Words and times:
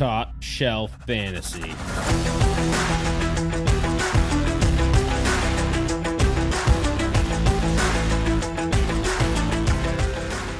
Top 0.00 0.32
Shelf 0.40 0.96
Fantasy. 1.06 1.72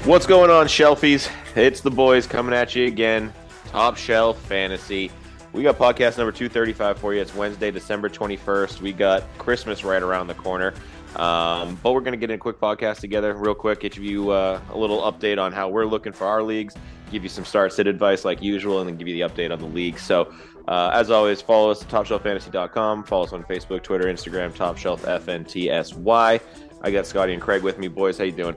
What's 0.07 0.27
going 0.27 0.51
on, 0.51 0.67
Shelfies? 0.67 1.31
It's 1.57 1.81
the 1.81 1.91
boys 1.91 2.27
coming 2.27 2.53
at 2.53 2.75
you 2.77 2.85
again. 2.85 3.33
Top 3.69 3.97
Shelf 3.97 4.39
Fantasy. 4.43 5.11
We 5.55 5.63
got 5.63 5.79
podcast 5.79 6.19
number 6.19 6.33
235 6.33 6.99
for 6.99 7.15
you. 7.15 7.23
It's 7.23 7.35
Wednesday, 7.35 7.71
December 7.71 8.11
21st. 8.11 8.83
We 8.83 8.93
got 8.93 9.23
Christmas 9.39 9.85
right 9.85 10.03
around 10.03 10.27
the 10.27 10.35
corner. 10.35 10.75
Um, 11.17 11.79
but 11.83 11.93
we're 11.93 12.01
going 12.01 12.13
to 12.13 12.19
get 12.19 12.31
in 12.31 12.37
a 12.37 12.39
quick 12.39 12.61
podcast 12.61 13.01
together, 13.01 13.35
real 13.35 13.55
quick, 13.55 13.81
give 13.81 13.99
you 13.99 14.31
uh, 14.31 14.61
a 14.71 14.79
little 14.79 15.01
update 15.03 15.39
on 15.39 15.53
how 15.53 15.69
we're 15.69 15.87
looking 15.87 16.13
for 16.13 16.27
our 16.27 16.43
leagues, 16.43 16.75
give 17.11 17.23
you 17.23 17.29
some 17.29 17.45
start 17.45 17.73
sit 17.73 17.87
advice 17.87 18.25
like 18.25 18.43
usual, 18.43 18.81
and 18.81 18.89
then 18.89 18.97
give 18.97 19.09
you 19.09 19.15
the 19.15 19.29
update 19.29 19.53
on 19.53 19.59
the 19.59 19.67
league. 19.67 19.99
So, 19.99 20.33
uh, 20.69 20.91
as 20.95 21.11
always, 21.11 21.43
follow 21.43 21.71
us 21.71 21.83
at 21.83 21.89
topshelffantasy.com. 21.89 23.05
Follow 23.05 23.25
us 23.25 23.33
on 23.33 23.43
Facebook, 23.45 23.83
Twitter, 23.83 24.05
Instagram, 24.05 24.55
Top 24.55 24.79
Shelf 24.79 25.03
FNTSY. 25.03 26.41
I 26.83 26.91
got 26.91 27.07
Scotty 27.07 27.33
and 27.33 27.43
Craig 27.43 27.63
with 27.63 27.79
me. 27.79 27.89
Boys, 27.89 28.17
how 28.17 28.25
you 28.25 28.33
doing? 28.33 28.57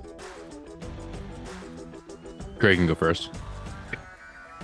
Craig 2.59 2.77
can 2.77 2.87
go 2.87 2.95
first. 2.95 3.31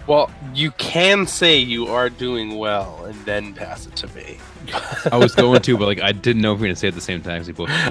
Well, 0.09 0.31
you 0.55 0.72
can 0.72 1.27
say 1.27 1.59
you 1.59 1.86
are 1.86 2.09
doing 2.09 2.58
well 2.58 3.05
and 3.05 3.13
then 3.26 3.54
pass 3.54 3.86
it 3.86 3.95
to 3.98 4.08
me. 4.16 4.40
I 5.12 5.17
was 5.17 5.36
going 5.36 5.62
to, 5.62 5.77
but 5.77 5.86
like 5.86 6.02
I 6.02 6.13
didn't 6.13 6.41
know 6.41 6.54
if 6.54 6.58
we 6.58 6.62
were 6.63 6.67
going 6.70 6.73
to 6.76 6.80
say 6.80 6.88
it 6.88 6.94
at 6.94 6.95
the 6.95 7.02
same 7.02 7.22
time. 7.22 7.44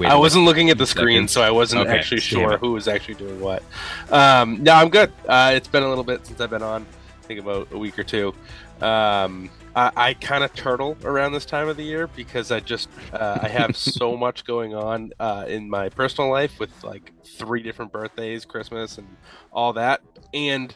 I 0.05 0.15
wasn't 0.17 0.43
looking 0.43 0.69
at 0.69 0.77
the 0.77 0.85
screen, 0.85 1.19
seconds. 1.19 1.31
so 1.31 1.41
I 1.41 1.51
wasn't 1.51 1.87
Okay, 1.87 1.97
actually 1.97 2.19
sure 2.19 2.57
who 2.57 2.73
was 2.73 2.89
actually 2.89 3.13
doing 3.13 3.39
what. 3.39 3.63
Um, 4.11 4.61
no, 4.61 4.73
I'm 4.73 4.89
good. 4.89 5.13
Uh, 5.29 5.53
it's 5.55 5.69
been 5.69 5.81
a 5.81 5.87
little 5.87 6.03
bit 6.03 6.25
since 6.25 6.41
I've 6.41 6.49
been 6.49 6.61
on. 6.61 6.85
I 7.23 7.25
think 7.25 7.39
about 7.39 7.69
a 7.71 7.77
week 7.77 7.97
or 7.97 8.03
two. 8.03 8.33
Um, 8.81 9.49
I, 9.73 9.91
I 9.95 10.13
kind 10.15 10.43
of 10.43 10.53
turtle 10.53 10.97
around 11.05 11.31
this 11.31 11.45
time 11.45 11.69
of 11.69 11.77
the 11.77 11.83
year 11.83 12.07
because 12.07 12.51
I 12.51 12.59
just 12.59 12.89
uh, 13.13 13.39
I 13.41 13.47
have 13.47 13.77
so 13.77 14.17
much 14.25 14.43
going 14.43 14.75
on 14.75 15.13
uh, 15.21 15.45
in 15.47 15.69
my 15.69 15.87
personal 15.87 16.29
life 16.29 16.59
with 16.59 16.83
like 16.83 17.13
three 17.23 17.63
different 17.63 17.93
birthdays, 17.93 18.43
Christmas, 18.43 18.97
and 18.97 19.07
all 19.53 19.71
that, 19.71 20.01
and 20.33 20.75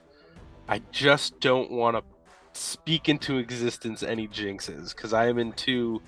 I 0.68 0.82
just 0.92 1.40
don't 1.40 1.72
want 1.72 1.98
to 1.98 2.04
speak 2.54 3.10
into 3.10 3.38
existence 3.38 4.04
any 4.04 4.28
jinxes 4.28 4.96
because 4.96 5.14
I 5.14 5.28
am 5.28 5.38
in 5.38 5.54
two 5.54 6.02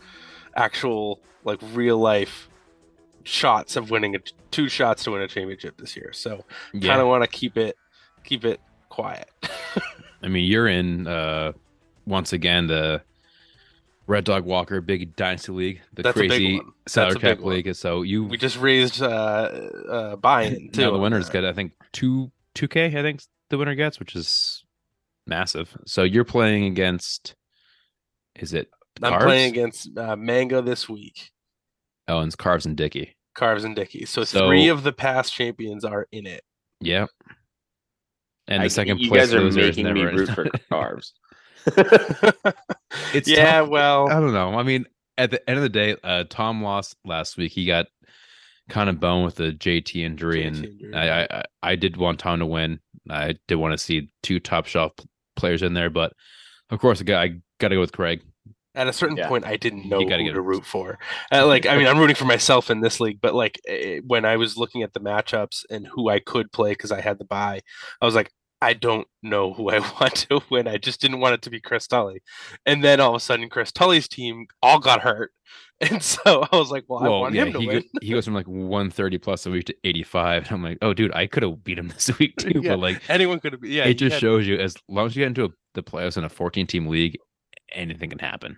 actual 0.55 1.19
like 1.43 1.59
real 1.73 1.97
life 1.97 2.49
shots 3.23 3.75
of 3.75 3.89
winning 3.89 4.15
a, 4.15 4.19
two 4.51 4.69
shots 4.69 5.03
to 5.03 5.11
win 5.11 5.21
a 5.21 5.27
championship 5.27 5.77
this 5.77 5.95
year. 5.95 6.13
So 6.13 6.45
Yeah, 6.73 6.89
kind 6.89 7.01
of 7.01 7.07
want 7.07 7.23
to 7.23 7.29
keep 7.29 7.57
it 7.57 7.75
keep 8.23 8.45
it 8.45 8.59
quiet. 8.89 9.29
I 10.23 10.27
mean 10.27 10.45
you're 10.45 10.67
in 10.67 11.07
uh 11.07 11.53
once 12.05 12.33
again 12.33 12.67
the 12.67 13.01
Red 14.07 14.23
Dog 14.23 14.45
Walker 14.45 14.81
Big 14.81 15.15
Dynasty 15.15 15.51
League, 15.51 15.81
the 15.93 16.03
That's 16.03 16.15
crazy 16.15 16.57
one. 16.57 16.73
Salary 16.87 17.15
cap 17.15 17.39
one. 17.39 17.55
league. 17.55 17.75
So 17.75 18.03
you 18.03 18.25
we 18.25 18.37
just 18.37 18.59
raised 18.59 19.01
uh, 19.01 19.05
uh 19.05 20.15
buy-in 20.17 20.69
too. 20.69 20.81
now 20.81 20.91
the 20.91 20.99
winner's 20.99 21.25
that. 21.27 21.41
get 21.41 21.45
I 21.45 21.53
think 21.53 21.73
two 21.91 22.31
two 22.53 22.67
K. 22.67 22.85
I 22.85 23.01
think 23.01 23.21
the 23.49 23.57
winner 23.57 23.75
gets, 23.75 23.99
which 23.99 24.15
is 24.15 24.63
massive. 25.27 25.75
So 25.85 26.03
you're 26.03 26.23
playing 26.25 26.65
against. 26.65 27.35
Is 28.35 28.53
it? 28.53 28.69
I'm 29.01 29.11
Carves? 29.11 29.25
playing 29.25 29.51
against 29.51 29.97
uh, 29.97 30.15
Mango 30.15 30.61
this 30.61 30.87
week. 30.89 31.31
Oh, 32.07 32.19
and 32.19 32.27
it's 32.27 32.35
Carves 32.35 32.65
and 32.65 32.75
Dickey. 32.77 33.15
Carves 33.33 33.63
and 33.63 33.75
Dickey. 33.75 34.05
So, 34.05 34.23
So- 34.23 34.47
three 34.47 34.67
of 34.69 34.83
the 34.83 34.93
past 34.93 35.33
champions 35.33 35.83
are 35.83 36.07
in 36.11 36.25
it. 36.25 36.43
Yeah. 36.81 37.07
And 38.47 38.61
I- 38.61 38.65
the 38.65 38.69
second 38.69 38.99
you 38.99 39.09
place 39.09 39.23
guys 39.31 39.33
are 39.33 39.45
is 39.47 39.55
making 39.55 39.91
me 39.93 40.01
root 40.03 40.29
for 40.29 40.45
carbs. 40.71 41.11
It's 43.13 43.27
yeah, 43.27 43.59
tough. 43.61 43.69
well, 43.69 44.07
I 44.09 44.19
don't 44.19 44.33
know. 44.33 44.53
I 44.57 44.63
mean, 44.63 44.85
at 45.17 45.31
the 45.31 45.49
end 45.49 45.57
of 45.57 45.63
the 45.63 45.69
day, 45.69 45.95
uh, 46.03 46.25
Tom 46.29 46.61
lost 46.63 46.95
last 47.05 47.37
week. 47.37 47.51
He 47.51 47.65
got 47.65 47.87
kind 48.69 48.89
of 48.89 48.99
bone 48.99 49.23
with 49.23 49.35
the 49.35 49.51
JT 49.51 50.03
injury, 50.03 50.43
JT 50.43 50.47
and 50.47 50.65
injury, 50.65 50.93
I, 50.93 51.21
I 51.23 51.27
I- 51.39 51.43
I 51.63 51.75
did 51.75 51.97
want 51.97 52.19
Tom 52.19 52.39
to 52.39 52.45
win. 52.45 52.79
I 53.09 53.35
did 53.47 53.55
want 53.55 53.71
to 53.73 53.77
see 53.77 54.09
two 54.23 54.39
top 54.39 54.65
shelf 54.67 54.91
players 55.35 55.63
in 55.63 55.73
there, 55.73 55.89
but 55.89 56.13
of 56.69 56.79
course, 56.79 57.01
I 57.01 57.03
got 57.03 57.21
I 57.23 57.27
got 57.59 57.69
to 57.69 57.75
go 57.75 57.81
with 57.81 57.91
Craig. 57.91 58.21
at 58.75 58.87
a 58.87 58.93
certain 58.93 59.15
Yeah. 59.17 59.29
point, 59.29 59.45
I 59.45 59.55
didn't 59.55 59.83
You 59.85 59.89
know 59.89 59.99
gotta 60.03 60.17
who 60.17 60.25
get 60.29 60.33
to 60.33 60.39
it. 60.39 60.43
root 60.43 60.65
for. 60.65 60.99
Uh, 61.31 61.47
like, 61.47 61.65
I 61.65 61.77
mean, 61.77 61.87
I'm 61.87 61.97
rooting 61.97 62.15
for 62.15 62.25
myself 62.25 62.69
in 62.69 62.81
this 62.81 62.99
league, 62.99 63.19
but 63.21 63.33
like 63.33 63.59
eh, 63.67 64.01
when 64.05 64.25
I 64.25 64.35
was 64.37 64.57
looking 64.57 64.83
at 64.83 64.93
the 64.93 64.99
matchups 64.99 65.63
and 65.69 65.87
who 65.87 66.09
I 66.09 66.19
could 66.19 66.51
play 66.51 66.71
because 66.71 66.91
I 66.91 66.99
had 67.01 67.17
the 67.17 67.25
buy, 67.25 67.61
I 68.01 68.05
was 68.05 68.15
like, 68.15 68.31
I 68.61 68.73
don't 68.73 69.07
know 69.23 69.53
who 69.53 69.69
I 69.69 69.79
want 70.01 70.15
to 70.29 70.41
win. 70.51 70.67
I 70.67 70.77
just 70.77 70.99
didn't 71.01 71.19
want 71.21 71.35
it 71.35 71.41
to 71.43 71.49
be 71.49 71.61
Chris 71.61 71.87
Tully. 71.87 72.21
And 72.65 72.83
then 72.83 72.99
all 72.99 73.11
of 73.11 73.15
a 73.15 73.19
sudden, 73.23 73.47
Chris 73.49 73.71
Tully's 73.71 74.07
team 74.09 74.45
all 74.61 74.79
got 74.79 75.01
hurt, 75.01 75.31
and 75.91 76.01
so 76.01 76.47
I 76.51 76.55
was 76.55 76.71
like, 76.71 76.85
well, 76.87 77.03
I 77.03 77.09
want 77.09 77.35
yeah, 77.35 77.45
him 77.45 77.53
to 77.53 77.59
he 77.59 77.67
win. 77.67 77.79
go, 77.81 77.87
he 78.01 78.09
goes 78.13 78.25
from 78.25 78.33
like 78.33 78.47
130 78.47 79.17
plus 79.17 79.45
a 79.45 79.51
week 79.51 79.65
to 79.65 79.75
85, 79.83 80.43
and 80.43 80.51
I'm 80.51 80.63
like, 80.63 80.77
oh, 80.81 80.93
dude, 80.93 81.13
I 81.13 81.27
could 81.27 81.43
have 81.43 81.63
beat 81.63 81.77
him 81.77 81.87
this 81.95 82.17
week 82.17 82.35
too. 82.37 82.61
Yeah, 82.61 82.71
But 82.71 82.79
like, 82.79 83.01
Anyone 83.09 83.39
could 83.39 83.53
have. 83.53 83.63
Yeah, 83.63 83.83
it 83.85 83.95
just 83.95 84.13
had- 84.13 84.21
shows 84.21 84.47
you 84.47 84.55
as 84.57 84.75
long 84.87 85.07
as 85.07 85.15
you 85.15 85.21
get 85.21 85.27
into 85.27 85.45
a, 85.45 85.49
the 85.73 85.83
playoffs 85.83 86.17
in 86.17 86.23
a 86.23 86.29
14 86.29 86.65
team 86.67 86.87
league, 86.87 87.17
anything 87.73 88.09
can 88.09 88.19
happen. 88.19 88.57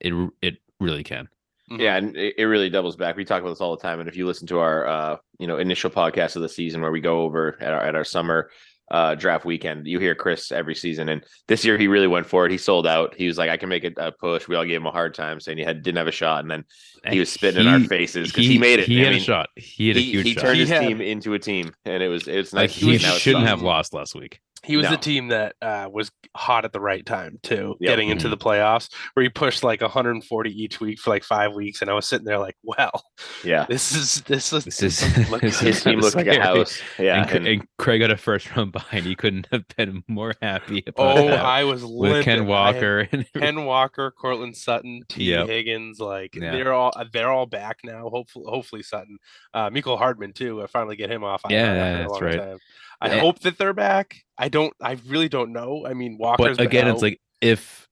It 0.00 0.12
it 0.42 0.56
really 0.80 1.04
can. 1.04 1.28
Mhm. 1.70 1.80
Yeah, 1.80 1.96
and 1.96 2.16
it, 2.16 2.34
it 2.38 2.44
really 2.44 2.68
doubles 2.70 2.96
back. 2.96 3.16
We 3.16 3.24
talk 3.24 3.40
about 3.40 3.50
this 3.50 3.60
all 3.60 3.76
the 3.76 3.82
time. 3.82 4.00
And 4.00 4.08
if 4.08 4.16
you 4.16 4.26
listen 4.26 4.46
to 4.48 4.58
our 4.58 4.86
uh, 4.86 5.16
you 5.38 5.46
know, 5.46 5.58
initial 5.58 5.90
podcast 5.90 6.36
of 6.36 6.42
the 6.42 6.48
season 6.48 6.80
where 6.82 6.90
we 6.92 7.00
go 7.00 7.22
over 7.22 7.56
at 7.60 7.72
our 7.72 7.80
at 7.80 7.94
our 7.94 8.04
summer 8.04 8.50
uh 8.90 9.14
draft 9.14 9.44
weekend, 9.44 9.86
you 9.86 9.98
hear 9.98 10.14
Chris 10.14 10.52
every 10.52 10.74
season. 10.74 11.08
And 11.08 11.24
this 11.48 11.64
year 11.64 11.78
he 11.78 11.88
really 11.88 12.06
went 12.06 12.26
for 12.26 12.44
it. 12.44 12.52
He 12.52 12.58
sold 12.58 12.86
out. 12.86 13.14
He 13.14 13.26
was 13.26 13.38
like, 13.38 13.50
I 13.50 13.56
can 13.56 13.68
make 13.68 13.84
a, 13.84 13.92
a 13.96 14.12
push. 14.12 14.46
We 14.46 14.56
all 14.56 14.64
gave 14.64 14.76
him 14.76 14.86
a 14.86 14.90
hard 14.90 15.14
time 15.14 15.40
saying 15.40 15.58
he 15.58 15.64
had 15.64 15.82
didn't 15.82 15.98
have 15.98 16.06
a 16.06 16.12
shot. 16.12 16.40
And 16.40 16.50
then 16.50 16.64
he 17.10 17.18
was 17.18 17.32
spitting 17.32 17.62
in 17.62 17.66
our 17.66 17.80
faces 17.80 18.30
because 18.30 18.46
he, 18.46 18.58
made 18.58 18.80
it. 18.80 18.86
He 18.86 19.00
I 19.00 19.04
had 19.04 19.10
mean, 19.12 19.20
a 19.20 19.24
shot. 19.24 19.48
He 19.56 19.88
had 19.88 19.96
a 19.96 20.00
he, 20.00 20.10
huge 20.10 20.26
he 20.26 20.32
shot. 20.34 20.40
turned 20.42 20.54
He 20.56 20.60
his 20.60 20.70
had- 20.70 20.80
team 20.82 21.00
into 21.00 21.34
a 21.34 21.38
team, 21.38 21.72
and 21.84 22.02
it 22.02 22.08
was 22.08 22.28
it's 22.28 22.52
like 22.52 22.70
nice. 22.70 22.74
he 22.74 22.98
shouldn't 22.98 23.46
have 23.46 23.62
lost 23.62 23.94
last 23.94 24.14
week. 24.14 24.40
He 24.64 24.76
was 24.76 24.84
No. 24.84 24.90
the 24.92 24.96
team 24.96 25.28
that 25.28 25.54
uh, 25.62 25.88
was 25.92 26.10
hot 26.36 26.64
at 26.64 26.72
the 26.72 26.80
right 26.80 27.04
time 27.04 27.38
too, 27.42 27.76
Yep. 27.80 27.88
getting 27.90 28.08
into 28.08 28.28
the 28.28 28.36
playoffs, 28.36 28.92
where 29.12 29.22
he 29.22 29.28
pushed 29.28 29.62
like 29.62 29.80
140 29.82 30.50
each 30.50 30.80
week 30.80 30.98
for 30.98 31.10
like 31.10 31.22
five 31.22 31.52
weeks, 31.54 31.80
and 31.82 31.90
I 31.90 31.94
was 31.94 32.08
sitting 32.08 32.24
there 32.24 32.38
like, 32.38 32.56
"Well, 32.62 33.04
Yeah, 33.44 33.66
this 33.68 33.92
is 33.94 34.22
this 34.22 34.52
is 34.52 34.64
This 34.64 34.82
is 34.82 35.00
doesn't 35.00 35.40
this 35.42 35.60
his 35.60 35.82
team 35.82 36.00
kinda 36.00 36.16
like 36.16 36.26
a 36.26 36.40
house. 36.40 36.80
Yeah, 36.98 37.22
and, 37.22 37.30
and- 37.30 37.46
and 37.46 37.68
Craig 37.78 38.00
got 38.00 38.10
a 38.10 38.16
first 38.16 38.54
round 38.56 38.72
behind. 38.72 39.04
he 39.04 39.14
couldn't 39.14 39.46
have 39.52 39.64
been 39.76 40.02
more 40.08 40.34
happy 40.42 40.82
about 40.86 41.18
Oh, 41.18 41.26
that 41.28 41.44
I 41.44 41.64
was 41.64 41.82
with 41.82 41.90
livid. 41.92 42.24
Ken 42.24 42.46
Walker. 42.46 43.06
And 43.12 43.26
Ken 43.34 43.64
Walker, 43.64 44.10
Courtland 44.10 44.56
Sutton, 44.56 45.02
T. 45.08 45.24
Yep. 45.30 45.46
Higgins, 45.48 46.00
like 46.00 46.34
Yeah. 46.34 46.52
they're 46.52 46.72
all 46.72 46.92
they're 47.12 47.30
all 47.30 47.46
back 47.46 47.78
now. 47.84 48.08
Hopefully, 48.08 48.46
hopefully 48.48 48.82
Sutton, 48.82 49.18
uh, 49.52 49.70
Mecole 49.70 49.98
Hardman 49.98 50.32
too. 50.32 50.62
I 50.62 50.66
finally 50.66 50.96
get 50.96 51.10
him 51.10 51.22
off. 51.22 51.42
IR 51.48 51.52
Yeah, 51.56 51.74
yeah, 51.74 51.98
that's 52.08 52.20
right. 52.20 52.38
time. 52.38 52.58
I 53.00 53.08
Yeah. 53.14 53.20
hope 53.20 53.40
that 53.40 53.58
they're 53.58 53.72
back. 53.74 54.16
I 54.38 54.48
don't. 54.48 54.72
I 54.80 54.96
really 55.06 55.28
don't 55.28 55.52
know. 55.52 55.86
I 55.86 55.94
mean, 55.94 56.16
Walker's 56.18 56.56
but 56.56 56.66
again, 56.66 56.84
been 56.86 56.94
it's 56.94 57.02
like 57.02 57.20
if 57.40 57.88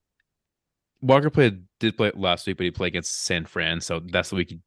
Walker 1.00 1.30
played 1.30 1.64
did 1.80 1.96
play 1.96 2.12
last 2.14 2.46
week, 2.46 2.56
but 2.56 2.64
he 2.64 2.70
played 2.70 2.88
against 2.88 3.22
San 3.22 3.44
Fran, 3.44 3.80
so 3.80 4.00
that's 4.00 4.30
the 4.30 4.36
week 4.36 4.52
you, 4.52 4.58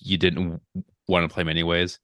you 0.00 0.16
didn't 0.18 0.60
want 1.08 1.28
to 1.28 1.32
play 1.32 1.42
him 1.42 1.48
anyways. 1.48 1.98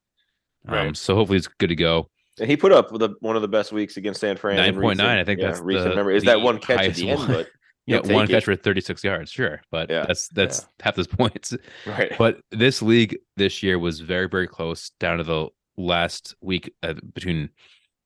Um, 0.69 0.95
so 0.95 1.15
hopefully 1.15 1.39
it's 1.39 1.47
good 1.49 1.69
to 1.69 1.77
go. 1.77 2.11
And 2.41 2.51
he 2.51 2.57
put 2.57 2.73
up 2.73 2.91
the, 2.91 3.11
one 3.21 3.37
of 3.37 3.43
the 3.43 3.49
best 3.49 3.73
weeks 3.73 3.97
against 3.97 4.21
San 4.21 4.37
Fran. 4.37 4.59
in 4.59 4.75
9.9, 4.75 5.01
I 5.01 5.25
think 5.25 5.41
yeah, 5.41 5.47
that's 5.47 5.61
recent 5.61 5.91
the- 5.91 5.97
memory. 5.97 6.17
Is 6.17 6.25
the 6.25 6.31
that 6.33 6.41
one 6.41 6.59
catch 6.59 6.81
at 6.81 6.95
the 6.97 7.11
end? 7.11 7.21
one. 7.21 7.29
But 7.29 7.49
Yeah, 7.89 7.99
one 8.01 8.27
take 8.27 8.35
catch 8.35 8.45
for 8.47 8.57
36 8.57 9.05
yards, 9.05 9.31
sure, 9.31 9.61
but 9.71 9.89
Yeah, 9.89 10.05
that's 10.07 10.27
that's 10.31 10.67
half 10.83 10.97
his 10.97 11.07
points. 11.07 11.55
right, 11.87 12.12
But 12.19 12.41
this 12.50 12.82
league 12.82 13.17
this 13.37 13.62
year 13.62 13.79
was 13.79 14.00
very 14.00 14.29
very 14.29 14.49
close 14.49 14.91
down 14.99 15.19
to 15.19 15.25
the 15.25 15.47
last 15.77 16.35
week 16.43 16.73
uh, 16.82 16.94
between 17.15 17.49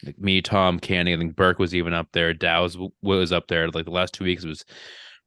like, 0.04 0.18
me, 0.18 0.40
Tom, 0.42 0.78
Candy. 0.80 1.14
I 1.14 1.16
think 1.18 1.36
Burke 1.36 1.58
was 1.58 1.74
even 1.74 1.92
up 1.94 2.08
there. 2.12 2.32
Dow's 2.34 2.76
was 3.02 3.32
up 3.32 3.48
there. 3.48 3.68
Like 3.70 3.84
the 3.84 3.90
last 3.90 4.14
two 4.14 4.24
weeks, 4.24 4.44
it 4.44 4.48
was 4.48 4.64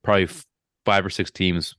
probably 0.04 0.24
f- 0.24 0.46
five 0.86 1.06
or 1.06 1.10
six 1.10 1.32
teams 1.32 1.76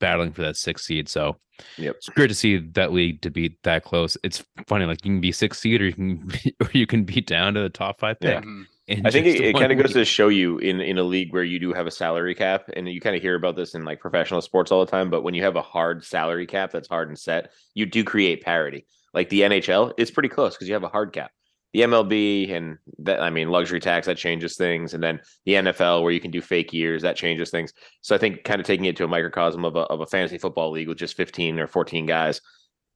battling 0.00 0.32
for 0.32 0.42
that 0.42 0.56
sixth 0.56 0.84
seed. 0.86 1.08
So 1.08 1.36
Yep. 1.78 1.94
it's 1.96 2.08
great 2.08 2.26
to 2.28 2.34
see 2.34 2.58
that 2.58 2.92
league 2.92 3.22
to 3.22 3.30
be 3.30 3.56
that 3.62 3.84
close. 3.84 4.16
It's 4.24 4.42
funny, 4.66 4.86
like 4.86 5.04
you 5.04 5.12
can 5.12 5.20
be 5.20 5.30
six 5.30 5.60
seed 5.60 5.80
or 5.80 5.86
you 5.86 5.92
can 5.92 6.26
be, 6.26 6.56
or 6.60 6.68
you 6.72 6.86
can 6.86 7.04
be 7.04 7.20
down 7.20 7.54
to 7.54 7.60
the 7.60 7.68
top 7.68 8.00
five 8.00 8.18
pick. 8.20 8.30
Yeah. 8.30 8.40
Mhm. 8.40 8.64
I 9.06 9.10
think 9.10 9.26
it, 9.26 9.40
it 9.40 9.56
kind 9.56 9.72
of 9.72 9.78
goes 9.78 9.94
to 9.94 10.04
show 10.04 10.28
you 10.28 10.58
in 10.58 10.78
in 10.82 10.98
a 10.98 11.02
league 11.02 11.32
where 11.32 11.42
you 11.44 11.58
do 11.58 11.72
have 11.72 11.86
a 11.86 11.90
salary 11.90 12.34
cap, 12.34 12.64
and 12.76 12.86
you 12.86 13.00
kind 13.00 13.16
of 13.16 13.22
hear 13.22 13.34
about 13.34 13.56
this 13.56 13.74
in 13.74 13.82
like 13.86 13.98
professional 13.98 14.42
sports 14.42 14.70
all 14.70 14.84
the 14.84 14.90
time. 14.90 15.08
But 15.08 15.22
when 15.22 15.32
you 15.32 15.42
have 15.42 15.56
a 15.56 15.62
hard 15.62 16.04
salary 16.04 16.46
cap 16.46 16.70
that's 16.70 16.86
hard 16.88 17.08
and 17.08 17.18
set, 17.18 17.50
you 17.72 17.86
do 17.86 18.04
create 18.04 18.42
parity. 18.42 18.84
Like 19.14 19.30
the 19.30 19.40
NHL, 19.40 19.92
it's 19.96 20.10
pretty 20.10 20.28
close 20.28 20.54
because 20.54 20.68
you 20.68 20.74
have 20.74 20.82
a 20.84 20.88
hard 20.88 21.14
cap. 21.14 21.30
The 21.74 21.80
MLB 21.82 22.50
and 22.50 22.78
that 23.00 23.20
I 23.20 23.28
mean 23.28 23.50
luxury 23.50 23.80
tax 23.80 24.06
that 24.06 24.16
changes 24.16 24.56
things, 24.56 24.94
and 24.94 25.02
then 25.02 25.20
the 25.44 25.54
NFL 25.54 26.02
where 26.02 26.12
you 26.12 26.20
can 26.20 26.30
do 26.30 26.40
fake 26.40 26.72
years 26.72 27.02
that 27.02 27.16
changes 27.16 27.50
things. 27.50 27.72
So 28.00 28.14
I 28.14 28.18
think 28.18 28.44
kind 28.44 28.60
of 28.60 28.66
taking 28.66 28.86
it 28.86 28.96
to 28.96 29.04
a 29.04 29.08
microcosm 29.08 29.64
of 29.64 29.76
a 29.76 29.80
of 29.80 30.00
a 30.00 30.06
fantasy 30.06 30.38
football 30.38 30.70
league 30.70 30.88
with 30.88 30.98
just 30.98 31.16
fifteen 31.16 31.58
or 31.60 31.66
fourteen 31.66 32.06
guys, 32.06 32.40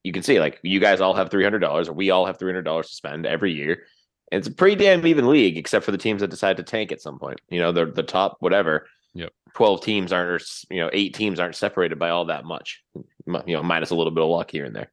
you 0.05 0.13
can 0.13 0.23
see 0.23 0.41
like 0.41 0.61
you 0.63 0.81
guys 0.81 1.01
all 1.01 1.15
have 1.15 1.31
three 1.31 1.45
hundred 1.45 1.59
dollars, 1.59 1.89
or 1.89 1.93
we 1.93 2.11
all 2.11 2.25
have 2.25 2.39
three 2.39 2.51
hundred 2.51 2.63
dollars 2.63 2.89
to 2.89 2.95
spend 2.95 3.27
every 3.27 3.53
year 3.53 3.85
And 4.31 4.39
it's 4.39 4.49
a 4.49 4.53
pretty 4.53 4.77
damn 4.77 5.07
even 5.07 5.29
league, 5.29 5.57
except 5.59 5.85
for 5.85 5.93
the 5.93 5.99
teams 5.99 6.21
that 6.21 6.29
decide 6.31 6.57
to 6.59 6.63
tank 6.63 6.93
at 6.93 7.03
some 7.03 7.19
point. 7.19 7.41
You 7.51 7.61
know, 7.61 7.73
the 7.73 7.87
the 7.87 8.03
top 8.03 8.37
whatever. 8.41 8.87
Yep. 9.15 9.33
Twelve 9.55 9.83
teams 9.83 10.13
aren't, 10.13 10.31
or 10.31 10.41
you 10.71 10.81
know, 10.81 10.91
eight 10.93 11.15
teams 11.15 11.41
aren't 11.41 11.57
separated 11.57 11.99
by 11.99 12.11
all 12.11 12.27
that 12.27 12.45
much. 12.45 12.85
You 12.95 13.57
know, 13.57 13.63
minus 13.63 13.91
a 13.91 13.97
little 13.97 14.13
bit 14.13 14.23
of 14.23 14.31
luck 14.31 14.51
here 14.51 14.65
and 14.65 14.77
there. 14.77 14.93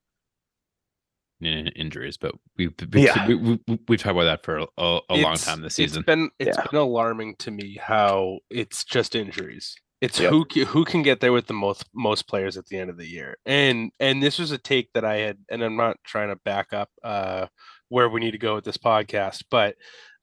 In 1.46 1.68
injuries, 1.70 2.18
but 2.18 2.34
we've 2.58 2.74
we, 2.92 3.06
Yeah. 3.06 3.28
we, 3.28 3.36
we, 3.36 3.60
we, 3.68 3.80
we've 3.88 4.00
talked 4.02 4.12
about 4.16 4.24
that 4.26 4.44
for 4.44 4.58
a, 4.58 4.68
a, 4.78 5.00
a 5.10 5.16
long 5.16 5.36
time 5.38 5.62
this 5.62 5.76
season. 5.76 6.00
It's 6.00 6.06
been 6.06 6.30
it's 6.40 6.58
Yeah. 6.58 6.66
been 6.72 6.80
alarming 6.80 7.36
to 7.38 7.52
me 7.52 7.78
how 7.82 8.40
it's 8.50 8.84
just 8.84 9.16
injuries. 9.16 9.76
It's 10.02 10.20
Yep. 10.20 10.30
who 10.30 10.46
who 10.66 10.86
can 10.86 11.04
get 11.04 11.20
there 11.22 11.32
with 11.32 11.48
the 11.48 11.54
most 11.54 11.86
most 11.94 12.28
players 12.28 12.58
at 12.58 12.66
the 12.68 12.78
end 12.78 12.90
of 12.90 12.98
the 12.98 13.08
year. 13.08 13.38
And 13.46 13.92
and 14.00 14.22
this 14.22 14.38
was 14.40 14.52
a 14.52 14.58
take 14.58 14.92
that 14.94 15.06
I 15.06 15.18
had, 15.18 15.38
and 15.50 15.64
I'm 15.64 15.78
not 15.78 15.98
trying 16.04 16.30
to 16.30 16.36
back 16.36 16.74
up 16.74 16.90
uh, 17.04 17.48
where 17.90 18.10
we 18.10 18.20
need 18.20 18.32
to 18.32 18.38
go 18.38 18.56
with 18.56 18.66
this 18.66 18.78
podcast, 18.78 19.44
but 19.50 19.76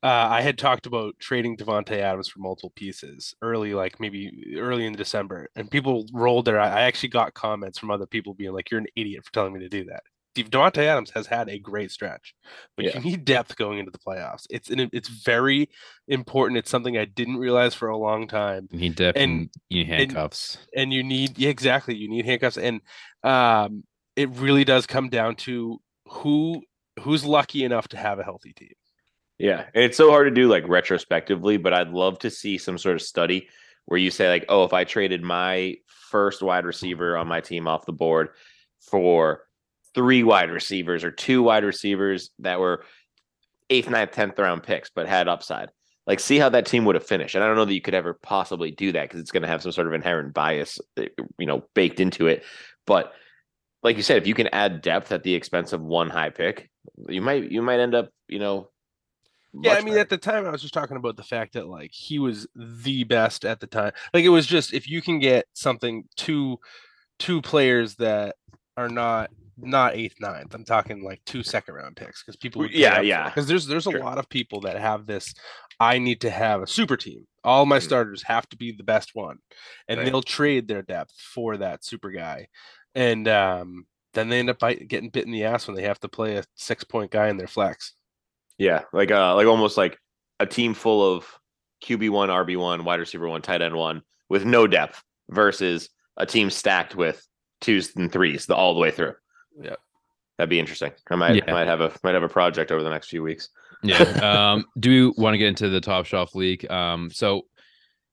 uh, 0.05 0.27
I 0.31 0.41
had 0.41 0.59
talked 0.59 0.87
about 0.87 1.15
trading 1.21 1.57
Davante 1.57 1.93
Adams 1.93 2.29
for 2.29 2.41
multiple 2.41 2.73
pieces 2.75 3.37
early, 3.41 3.73
like 3.73 4.01
maybe 4.01 4.57
early 4.59 4.85
in 4.85 4.95
December, 4.95 5.49
and 5.55 5.71
people 5.71 6.07
rolled 6.13 6.45
their. 6.47 6.59
I 6.61 6.83
actually 6.83 7.11
got 7.11 7.35
comments 7.35 7.79
from 7.79 7.93
other 7.93 8.07
people 8.07 8.35
being 8.35 8.53
like, 8.53 8.69
"You're 8.71 8.81
an 8.81 8.89
idiot 8.97 9.25
for 9.25 9.33
telling 9.33 9.53
me 9.53 9.61
to 9.61 9.69
do 9.69 9.85
that." 9.85 10.03
Davante 10.35 10.79
Adams 10.79 11.11
has 11.11 11.27
had 11.27 11.49
a 11.49 11.59
great 11.59 11.91
stretch, 11.91 12.35
but 12.77 12.87
Yeah. 12.87 12.97
you 12.99 13.01
need 13.05 13.25
depth 13.25 13.57
going 13.57 13.79
into 13.79 13.91
the 13.91 13.99
playoffs. 13.99 14.47
It's 14.51 14.71
an, 14.71 14.89
it's 14.93 15.09
very 15.09 15.69
important. 16.09 16.59
It's 16.59 16.71
something 16.71 16.97
I 16.97 17.05
didn't 17.05 17.37
realize 17.37 17.75
for 17.75 17.89
a 17.89 17.97
long 17.99 18.27
time. 18.29 18.69
You 18.71 18.79
need 18.79 18.95
depth 18.97 19.19
and- 19.19 19.33
and, 19.33 19.51
you 19.69 19.85
need 19.85 19.91
and- 19.91 19.99
handcuffs. 20.13 20.59
And 20.75 20.93
you 20.93 21.03
need 21.03 21.39
yeah, 21.39 21.51
exactly. 21.51 21.95
You 21.95 22.09
need 22.09 22.25
handcuffs, 22.25 22.57
and 22.57 22.81
um, 23.23 23.85
it 24.17 24.29
really 24.31 24.65
does 24.65 24.87
come 24.87 25.09
down 25.09 25.37
to 25.37 25.81
who 26.09 26.63
who's 27.01 27.25
lucky 27.25 27.65
enough 27.65 27.89
to 27.89 27.97
have 27.97 28.19
a 28.19 28.23
healthy 28.25 28.53
team. 28.53 28.73
Yeah, 29.39 29.65
and 29.75 29.83
it's 29.85 29.97
so 29.97 30.11
hard 30.11 30.27
to 30.27 30.31
do 30.31 30.47
like 30.49 30.69
retrospectively, 30.69 31.57
but 31.57 31.73
I'd 31.73 31.89
love 31.89 32.19
to 32.21 32.31
see 32.31 32.59
some 32.59 32.79
sort 32.79 32.95
of 32.97 33.03
study 33.03 33.49
where 33.87 33.99
you 33.99 34.11
say 34.11 34.29
like, 34.29 34.45
oh, 34.49 34.65
if 34.65 34.73
I 34.73 34.85
traded 34.85 35.23
my 35.23 35.77
first 36.11 36.43
wide 36.43 36.65
receiver 36.67 37.17
on 37.17 37.27
my 37.27 37.41
team 37.41 37.67
off 37.67 37.87
the 37.87 37.93
board 37.93 38.29
for 38.81 39.43
three 39.95 40.23
wide 40.23 40.51
receivers 40.51 41.05
or 41.05 41.11
two 41.11 41.43
wide 41.43 41.65
receivers 41.65 42.31
that 42.39 42.61
were 42.61 42.85
eighth, 43.71 43.89
ninth, 43.91 44.13
tenth 44.13 44.39
round 44.39 44.63
picks 44.63 44.91
but 44.95 45.07
had 45.09 45.29
upside. 45.29 45.71
Like, 46.07 46.19
see 46.19 46.39
how 46.39 46.49
that 46.49 46.67
team 46.67 46.85
would 46.85 46.97
have 46.97 47.07
finished. 47.07 47.35
And 47.37 47.45
I 47.45 47.47
don't 47.47 47.55
know 47.57 47.65
that 47.65 47.75
you 47.75 47.81
could 47.81 47.95
ever 47.95 48.13
possibly 48.15 48.73
do 48.73 48.91
that 48.93 49.03
because 49.05 49.21
it's 49.21 49.31
going 49.31 49.43
to 49.45 49.49
have 49.49 49.63
some 49.63 49.71
sort 49.71 49.87
of 49.87 49.95
inherent 49.95 50.35
bias, 50.35 50.81
eh, 50.97 51.07
you 51.39 51.47
know, 51.47 51.63
baked 51.75 52.01
into 52.01 52.27
it. 52.27 52.43
But 52.87 53.13
like 53.85 53.97
you 53.97 54.03
said, 54.03 54.17
if 54.17 54.27
you 54.27 54.35
can 54.35 54.49
add 54.49 54.83
depth 54.83 55.13
at 55.13 55.23
the 55.23 55.35
expense 55.35 55.73
of 55.73 55.81
one 55.81 56.11
high 56.11 56.31
pick, 56.31 56.71
you 57.09 57.23
might 57.23 57.51
you 57.53 57.63
might 57.63 57.79
end 57.79 57.95
up, 57.95 58.09
you 58.27 58.41
know, 58.41 58.69
Yeah, 59.53 59.75
I 59.75 59.77
mean, 59.79 59.91
better. 59.95 60.01
at 60.01 60.09
the 60.09 60.19
time, 60.19 60.45
I 60.45 60.51
was 60.51 60.61
just 60.63 60.75
talking 60.75 60.97
about 60.97 61.17
the 61.17 61.23
fact 61.23 61.53
that 61.53 61.69
like 61.69 61.93
he 61.93 62.19
was 62.19 62.49
the 62.57 63.05
best 63.05 63.45
at 63.45 63.61
the 63.61 63.69
time. 63.69 63.93
Like 64.13 64.25
it 64.25 64.31
was 64.31 64.47
just 64.47 64.73
if 64.75 64.89
you 64.89 65.03
can 65.03 65.21
get 65.21 65.47
something 65.53 66.05
two 66.17 66.59
two 67.21 67.41
players 67.43 67.95
that 67.97 68.35
are 68.77 68.89
not 68.89 69.31
not 69.59 69.95
eighth, 69.95 70.17
ninth. 70.21 70.55
I'm 70.55 70.65
talking 70.65 71.03
like 71.05 71.21
two 71.25 71.43
second 71.43 71.75
round 71.75 71.97
picks 71.97 72.23
because 72.23 72.37
people. 72.37 72.67
Yeah, 72.67 73.01
yeah. 73.01 73.29
Because 73.29 73.47
there's 73.47 73.67
there's 73.67 73.87
a 73.87 73.91
lot 73.91 74.19
of 74.19 74.29
people 74.29 74.61
that 74.63 74.77
have 74.79 75.07
this. 75.07 75.35
I 75.81 75.99
need 75.99 76.21
to 76.23 76.31
have 76.31 76.63
a 76.63 76.67
super 76.67 76.97
team. 76.97 77.27
All 77.45 77.67
my 77.67 77.79
Mhm. 77.79 77.83
starters 77.83 78.23
have 78.23 78.49
to 78.51 78.57
be 78.57 78.73
the 78.73 78.85
best 78.85 79.11
one, 79.15 79.39
and 79.89 79.99
Right. 79.99 80.07
they'll 80.07 80.23
trade 80.23 80.69
their 80.69 80.83
depth 80.83 81.13
for 81.19 81.57
that 81.59 81.85
super 81.85 82.11
guy, 82.11 82.47
and 82.95 83.27
um, 83.29 83.87
then 84.15 84.29
they 84.29 84.39
end 84.39 84.51
up 84.51 84.59
bite, 84.59 84.87
getting 84.89 85.11
bit 85.11 85.27
in 85.27 85.33
the 85.33 85.45
ass 85.45 85.67
when 85.67 85.75
they 85.77 85.83
have 85.83 85.99
to 86.01 86.09
play 86.09 86.37
a 86.37 86.45
six 86.55 86.85
point 86.85 87.11
guy 87.11 87.29
in 87.29 87.37
their 87.37 87.47
flex. 87.49 87.95
Yeah, 88.59 88.83
like 88.93 89.11
uh 89.11 89.35
like 89.35 89.47
almost 89.47 89.77
like 89.77 89.99
a 90.39 90.47
team 90.47 90.75
full 90.75 91.15
of 91.15 91.27
QB 91.85 92.11
one, 92.11 92.29
RB 92.31 92.57
one, 92.57 92.85
wide 92.85 93.01
receiver 93.01 93.27
one, 93.29 93.43
tight 93.43 93.63
end 93.63 93.75
one 93.75 94.03
with 94.29 94.45
no 94.45 94.67
depth 94.67 95.03
versus 95.31 95.89
a 96.17 96.27
team 96.27 96.49
stacked 96.51 96.95
with 96.95 97.27
twos 97.61 97.95
and 97.97 98.13
threes 98.13 98.47
the 98.47 98.55
all 98.55 98.75
the 98.75 98.81
way 98.81 98.91
through. 98.91 99.15
Yep. 99.61 99.79
That'd 100.39 100.51
be 100.51 100.59
interesting. 100.61 100.93
I 101.11 101.17
might 101.17 101.37
Yeah. 101.37 101.53
might 101.53 101.67
have 101.67 101.81
a 101.81 101.93
might 102.03 102.15
have 102.15 102.23
a 102.23 102.29
project 102.29 102.73
over 102.73 102.83
the 102.83 102.91
next 102.91 103.09
few 103.09 103.23
weeks. 103.23 103.51
Yeah. 103.83 104.03
Um, 104.53 104.65
do 104.79 104.91
you 104.91 105.15
want 105.17 105.35
to 105.35 105.39
get 105.39 105.49
into 105.49 105.69
the 105.69 105.81
Top 105.81 106.07
Shelf 106.07 106.35
League? 106.35 106.69
Um, 106.71 107.11
so 107.11 107.43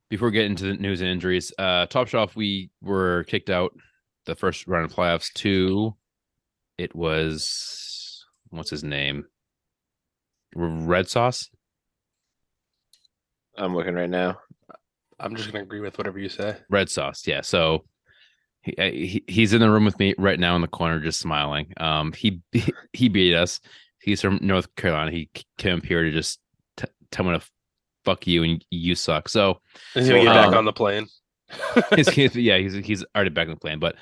before 0.09 0.27
we 0.29 0.33
get 0.33 0.45
into 0.45 0.65
the 0.65 0.73
news 0.73 1.01
and 1.01 1.09
injuries, 1.09 1.53
uh, 1.59 1.85
Top 1.85 2.07
Shelf, 2.07 2.35
we 2.35 2.71
were 2.81 3.23
kicked 3.25 3.49
out 3.49 3.73
the 4.25 4.35
first 4.35 4.67
round 4.67 4.85
of 4.85 4.95
playoffs 4.95 5.31
to 5.33 5.95
it 6.77 6.93
was 6.95 8.25
what's 8.49 8.69
his 8.69 8.83
name? 8.83 9.25
Red 10.55 11.07
Sauce. 11.09 11.49
I'm 13.57 13.75
looking 13.75 13.93
right 13.95 14.09
now. 14.09 14.39
I'm 15.19 15.35
just 15.35 15.51
gonna 15.51 15.63
agree 15.63 15.81
with 15.81 15.97
whatever 15.97 16.17
you 16.19 16.29
say. 16.29 16.57
Red 16.69 16.89
Sauce. 16.89 17.27
Yeah. 17.27 17.41
So 17.41 17.85
he, 18.61 18.75
uh, 18.77 18.91
he 18.91 19.23
he's 19.27 19.53
in 19.53 19.61
the 19.61 19.69
room 19.69 19.85
with 19.85 19.97
me 19.99 20.13
right 20.17 20.39
now 20.39 20.55
in 20.55 20.61
the 20.61 20.67
corner, 20.67 20.99
just 20.99 21.19
smiling. 21.19 21.73
Um, 21.77 22.11
he 22.13 22.41
he 22.93 23.09
beat 23.09 23.35
us. 23.35 23.59
He's 24.01 24.21
from 24.21 24.39
North 24.41 24.73
Carolina. 24.75 25.11
He 25.11 25.29
came 25.57 25.77
up 25.77 25.85
here 25.85 26.03
to 26.03 26.11
just 26.11 26.39
t- 26.77 26.85
tell 27.11 27.25
me 27.25 27.37
to 27.37 27.45
fuck 28.05 28.25
you 28.27 28.43
and 28.43 28.63
you 28.69 28.95
suck. 28.95 29.29
So 29.29 29.61
He's 29.93 30.07
gonna 30.09 30.23
get 30.23 30.35
Um, 30.35 30.49
back 30.51 30.57
on 30.57 30.65
the 30.65 30.73
plane. 30.73 31.07
he's, 31.95 32.09
he's- 32.09 32.35
yeah, 32.35 32.57
he's 32.57 32.73
he's 32.73 33.03
already 33.15 33.29
back 33.29 33.47
on 33.47 33.53
the 33.55 33.59
plane, 33.59 33.79
But 33.79 33.95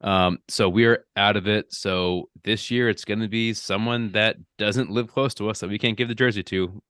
um, 0.00 0.38
so 0.48 0.68
we're 0.68 1.04
out 1.16 1.36
of 1.36 1.48
it. 1.48 1.72
So 1.72 2.28
this 2.44 2.70
year 2.70 2.88
it's 2.90 3.04
going 3.06 3.20
to 3.20 3.28
be 3.28 3.54
someone 3.54 4.12
that 4.12 4.36
doesn't 4.58 4.90
live 4.90 5.08
close 5.08 5.32
to 5.34 5.48
us 5.48 5.60
that 5.60 5.70
we 5.70 5.78
can't 5.78 5.96
give 5.96 6.08
the 6.08 6.14
jersey 6.14 6.42
to 6.42 6.82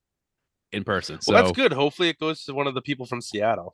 in 0.73 0.83
person. 0.83 1.21
So 1.21 1.33
well, 1.33 1.43
that's 1.43 1.55
good. 1.55 1.71
Hopefully, 1.71 2.09
it 2.09 2.19
goes 2.19 2.43
to 2.43 2.53
one 2.53 2.67
of 2.67 2.73
the 2.73 2.81
people 2.81 3.05
from 3.05 3.21
Seattle. 3.21 3.73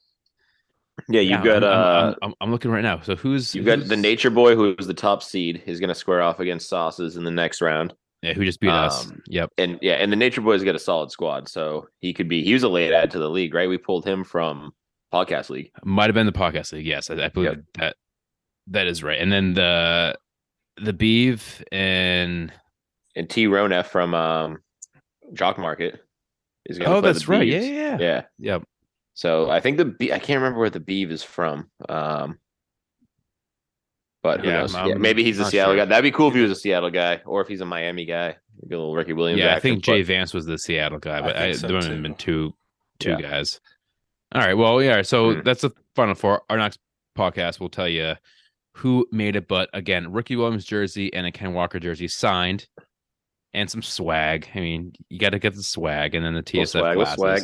Yeah, 1.09 1.21
yeah, 1.21 1.35
you've 1.35 1.45
got 1.45 1.63
I'm, 1.63 1.69
uh 1.71 2.07
I'm, 2.09 2.15
I'm, 2.21 2.33
I'm 2.41 2.51
looking 2.51 2.71
right 2.71 2.83
now. 2.83 3.01
So 3.01 3.15
who's 3.15 3.55
you've 3.55 3.65
got 3.65 3.87
the 3.87 3.97
Nature 3.97 4.29
Boy 4.29 4.55
who 4.55 4.75
was 4.77 4.87
the 4.87 4.93
top 4.93 5.23
seed 5.23 5.63
is 5.65 5.79
gonna 5.79 5.95
square 5.95 6.21
off 6.21 6.39
against 6.39 6.69
Sauces 6.69 7.17
in 7.17 7.23
the 7.23 7.31
next 7.31 7.61
round. 7.61 7.93
Yeah, 8.21 8.33
who 8.33 8.45
just 8.45 8.59
beat 8.59 8.69
us? 8.69 9.07
Um, 9.07 9.21
Yep. 9.27 9.49
And 9.57 9.79
yeah, 9.81 9.93
and 9.93 10.11
the 10.11 10.15
Nature 10.15 10.41
Boy's 10.41 10.63
got 10.63 10.75
a 10.75 10.79
solid 10.79 11.09
squad, 11.11 11.49
so 11.49 11.87
he 12.01 12.13
could 12.13 12.29
be 12.29 12.43
he 12.43 12.53
was 12.53 12.63
a 12.63 12.69
late 12.69 12.93
add 12.93 13.09
to 13.11 13.19
the 13.19 13.29
league, 13.29 13.53
right? 13.53 13.67
We 13.67 13.77
pulled 13.79 14.05
him 14.05 14.23
from 14.23 14.73
podcast 15.11 15.49
league. 15.49 15.71
Might 15.83 16.05
have 16.05 16.13
been 16.13 16.27
the 16.27 16.31
podcast 16.31 16.71
league. 16.71 16.85
Yes, 16.85 17.09
I, 17.09 17.15
I 17.15 17.29
believe 17.29 17.51
Yep. 17.51 17.63
that 17.79 17.95
that 18.67 18.87
is 18.87 19.01
right. 19.01 19.19
And 19.19 19.31
then 19.31 19.53
the 19.55 20.15
the 20.77 20.93
Beeve 20.93 21.63
and 21.71 22.53
and 23.15 23.29
T 23.29 23.47
Ronef 23.47 23.87
from 23.87 24.13
um 24.13 24.59
Jock 25.33 25.57
Market 25.57 26.03
is 26.67 26.77
going 26.77 26.91
to 26.91 26.97
oh, 26.97 27.01
that's 27.01 27.27
right. 27.27 27.41
Beeves. 27.41 27.65
yeah, 27.67 27.71
yeah. 27.71 27.97
yeah. 27.99 28.21
Yep. 28.37 28.63
So 29.21 29.51
I 29.51 29.59
think 29.59 29.77
the 29.77 29.85
Be- 29.85 30.11
I 30.11 30.17
can't 30.17 30.39
remember 30.41 30.57
where 30.59 30.71
the 30.71 30.79
Beeve 30.79 31.11
is 31.11 31.21
from. 31.21 31.69
Um, 31.87 32.39
but 34.23 34.41
who 34.41 34.47
Yeah, 34.47 34.61
knows? 34.61 34.73
Yeah, 34.73 34.95
maybe 34.95 35.23
he's 35.23 35.37
a 35.37 35.45
Seattle 35.45 35.75
sure. 35.75 35.85
guy. 35.85 35.89
That'd 35.89 36.01
be 36.01 36.09
cool 36.11 36.29
if 36.29 36.33
he 36.33 36.41
was 36.41 36.49
a 36.49 36.55
Seattle 36.55 36.89
guy, 36.89 37.21
or 37.27 37.39
if 37.41 37.47
he's 37.47 37.61
a 37.61 37.65
Miami 37.65 38.05
guy. 38.05 38.29
Get 38.67 38.75
a 38.75 38.79
little 38.79 38.95
Ricky 38.95 39.13
Williams. 39.13 39.39
Yeah, 39.39 39.55
I 39.55 39.59
think 39.59 39.83
Jay 39.83 40.01
but- 40.01 40.07
Vance 40.07 40.33
was 40.33 40.47
the 40.47 40.57
Seattle 40.57 40.97
guy, 40.97 41.21
but 41.21 41.35
I, 41.35 41.51
think 41.51 41.57
so, 41.57 41.67
there 41.67 41.75
might 41.75 41.83
too. 41.85 41.91
have 41.93 42.01
been 42.01 42.15
two 42.15 42.53
two 42.99 43.11
Yeah. 43.11 43.21
guys. 43.21 43.59
All 44.33 44.41
right. 44.41 44.55
Well, 44.55 44.81
yeah. 44.81 45.03
So 45.03 45.35
Hmm. 45.35 45.41
that's 45.43 45.61
the 45.61 45.69
final 45.95 46.15
four. 46.15 46.41
Our 46.49 46.57
next 46.57 46.79
podcast 47.15 47.59
will 47.59 47.69
tell 47.69 47.87
you 47.89 48.15
who 48.77 49.07
made 49.11 49.35
it. 49.35 49.47
But 49.47 49.69
again, 49.73 50.11
Ricky 50.11 50.35
Williams 50.35 50.65
jersey 50.65 51.13
and 51.13 51.27
a 51.27 51.31
Ken 51.31 51.53
Walker 51.53 51.79
jersey 51.79 52.07
signed, 52.07 52.67
and 53.53 53.69
some 53.69 53.83
swag. 53.83 54.47
I 54.55 54.59
mean, 54.61 54.93
you 55.09 55.19
got 55.19 55.31
to 55.31 55.39
get 55.39 55.53
the 55.55 55.61
swag, 55.63 56.15
and 56.15 56.25
then 56.25 56.33
the 56.33 56.39
Little 56.39 56.61
TSF 56.63 56.79
swag, 56.79 56.95
glasses, 56.95 57.15
swag. 57.15 57.41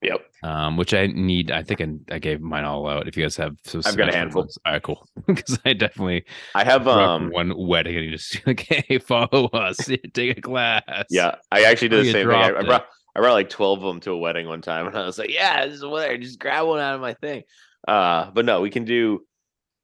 Yep. 0.00 0.20
um, 0.44 0.76
which 0.76 0.94
I 0.94 1.08
need. 1.08 1.50
I 1.50 1.62
think 1.64 1.80
I, 1.80 2.14
I 2.14 2.18
gave 2.20 2.40
mine 2.40 2.64
all 2.64 2.86
out. 2.86 3.08
If 3.08 3.16
you 3.16 3.24
guys 3.24 3.36
have, 3.36 3.56
some 3.64 3.82
I've 3.84 3.96
got 3.96 4.08
a 4.08 4.16
handful. 4.16 4.42
ones. 4.42 4.56
All 4.64 4.72
right, 4.72 4.82
cool. 4.82 5.06
Because 5.26 5.58
I 5.64 5.72
definitely 5.72 6.24
I 6.54 6.64
have 6.64 6.86
um. 6.86 7.30
one 7.30 7.52
wedding, 7.56 7.96
and 7.96 8.04
you 8.04 8.12
just 8.12 8.40
like, 8.46 8.60
hey, 8.60 8.98
follow 8.98 9.46
us, 9.46 9.76
take 10.14 10.38
a 10.38 10.40
class. 10.40 11.06
Yeah, 11.10 11.34
I 11.50 11.64
actually 11.64 11.88
did 11.88 12.06
the 12.06 12.12
same 12.12 12.28
thing. 12.28 12.36
I, 12.36 12.58
I 12.58 12.62
brought 12.62 12.86
I 13.16 13.20
brought 13.20 13.32
like 13.32 13.50
twelve 13.50 13.78
of 13.82 13.84
them 13.84 14.00
to 14.00 14.12
a 14.12 14.18
wedding 14.18 14.46
one 14.46 14.62
time, 14.62 14.86
and 14.86 14.96
I 14.96 15.04
was 15.04 15.18
like, 15.18 15.30
"Yeah, 15.30 15.66
this 15.66 15.74
is 15.74 15.84
what 15.84 16.20
just 16.20 16.38
grab 16.38 16.66
one 16.66 16.80
out 16.80 16.94
of 16.94 17.00
my 17.00 17.14
thing." 17.14 17.42
Uh, 17.86 18.30
but 18.30 18.44
no, 18.44 18.60
we 18.60 18.70
can 18.70 18.84
do. 18.84 19.24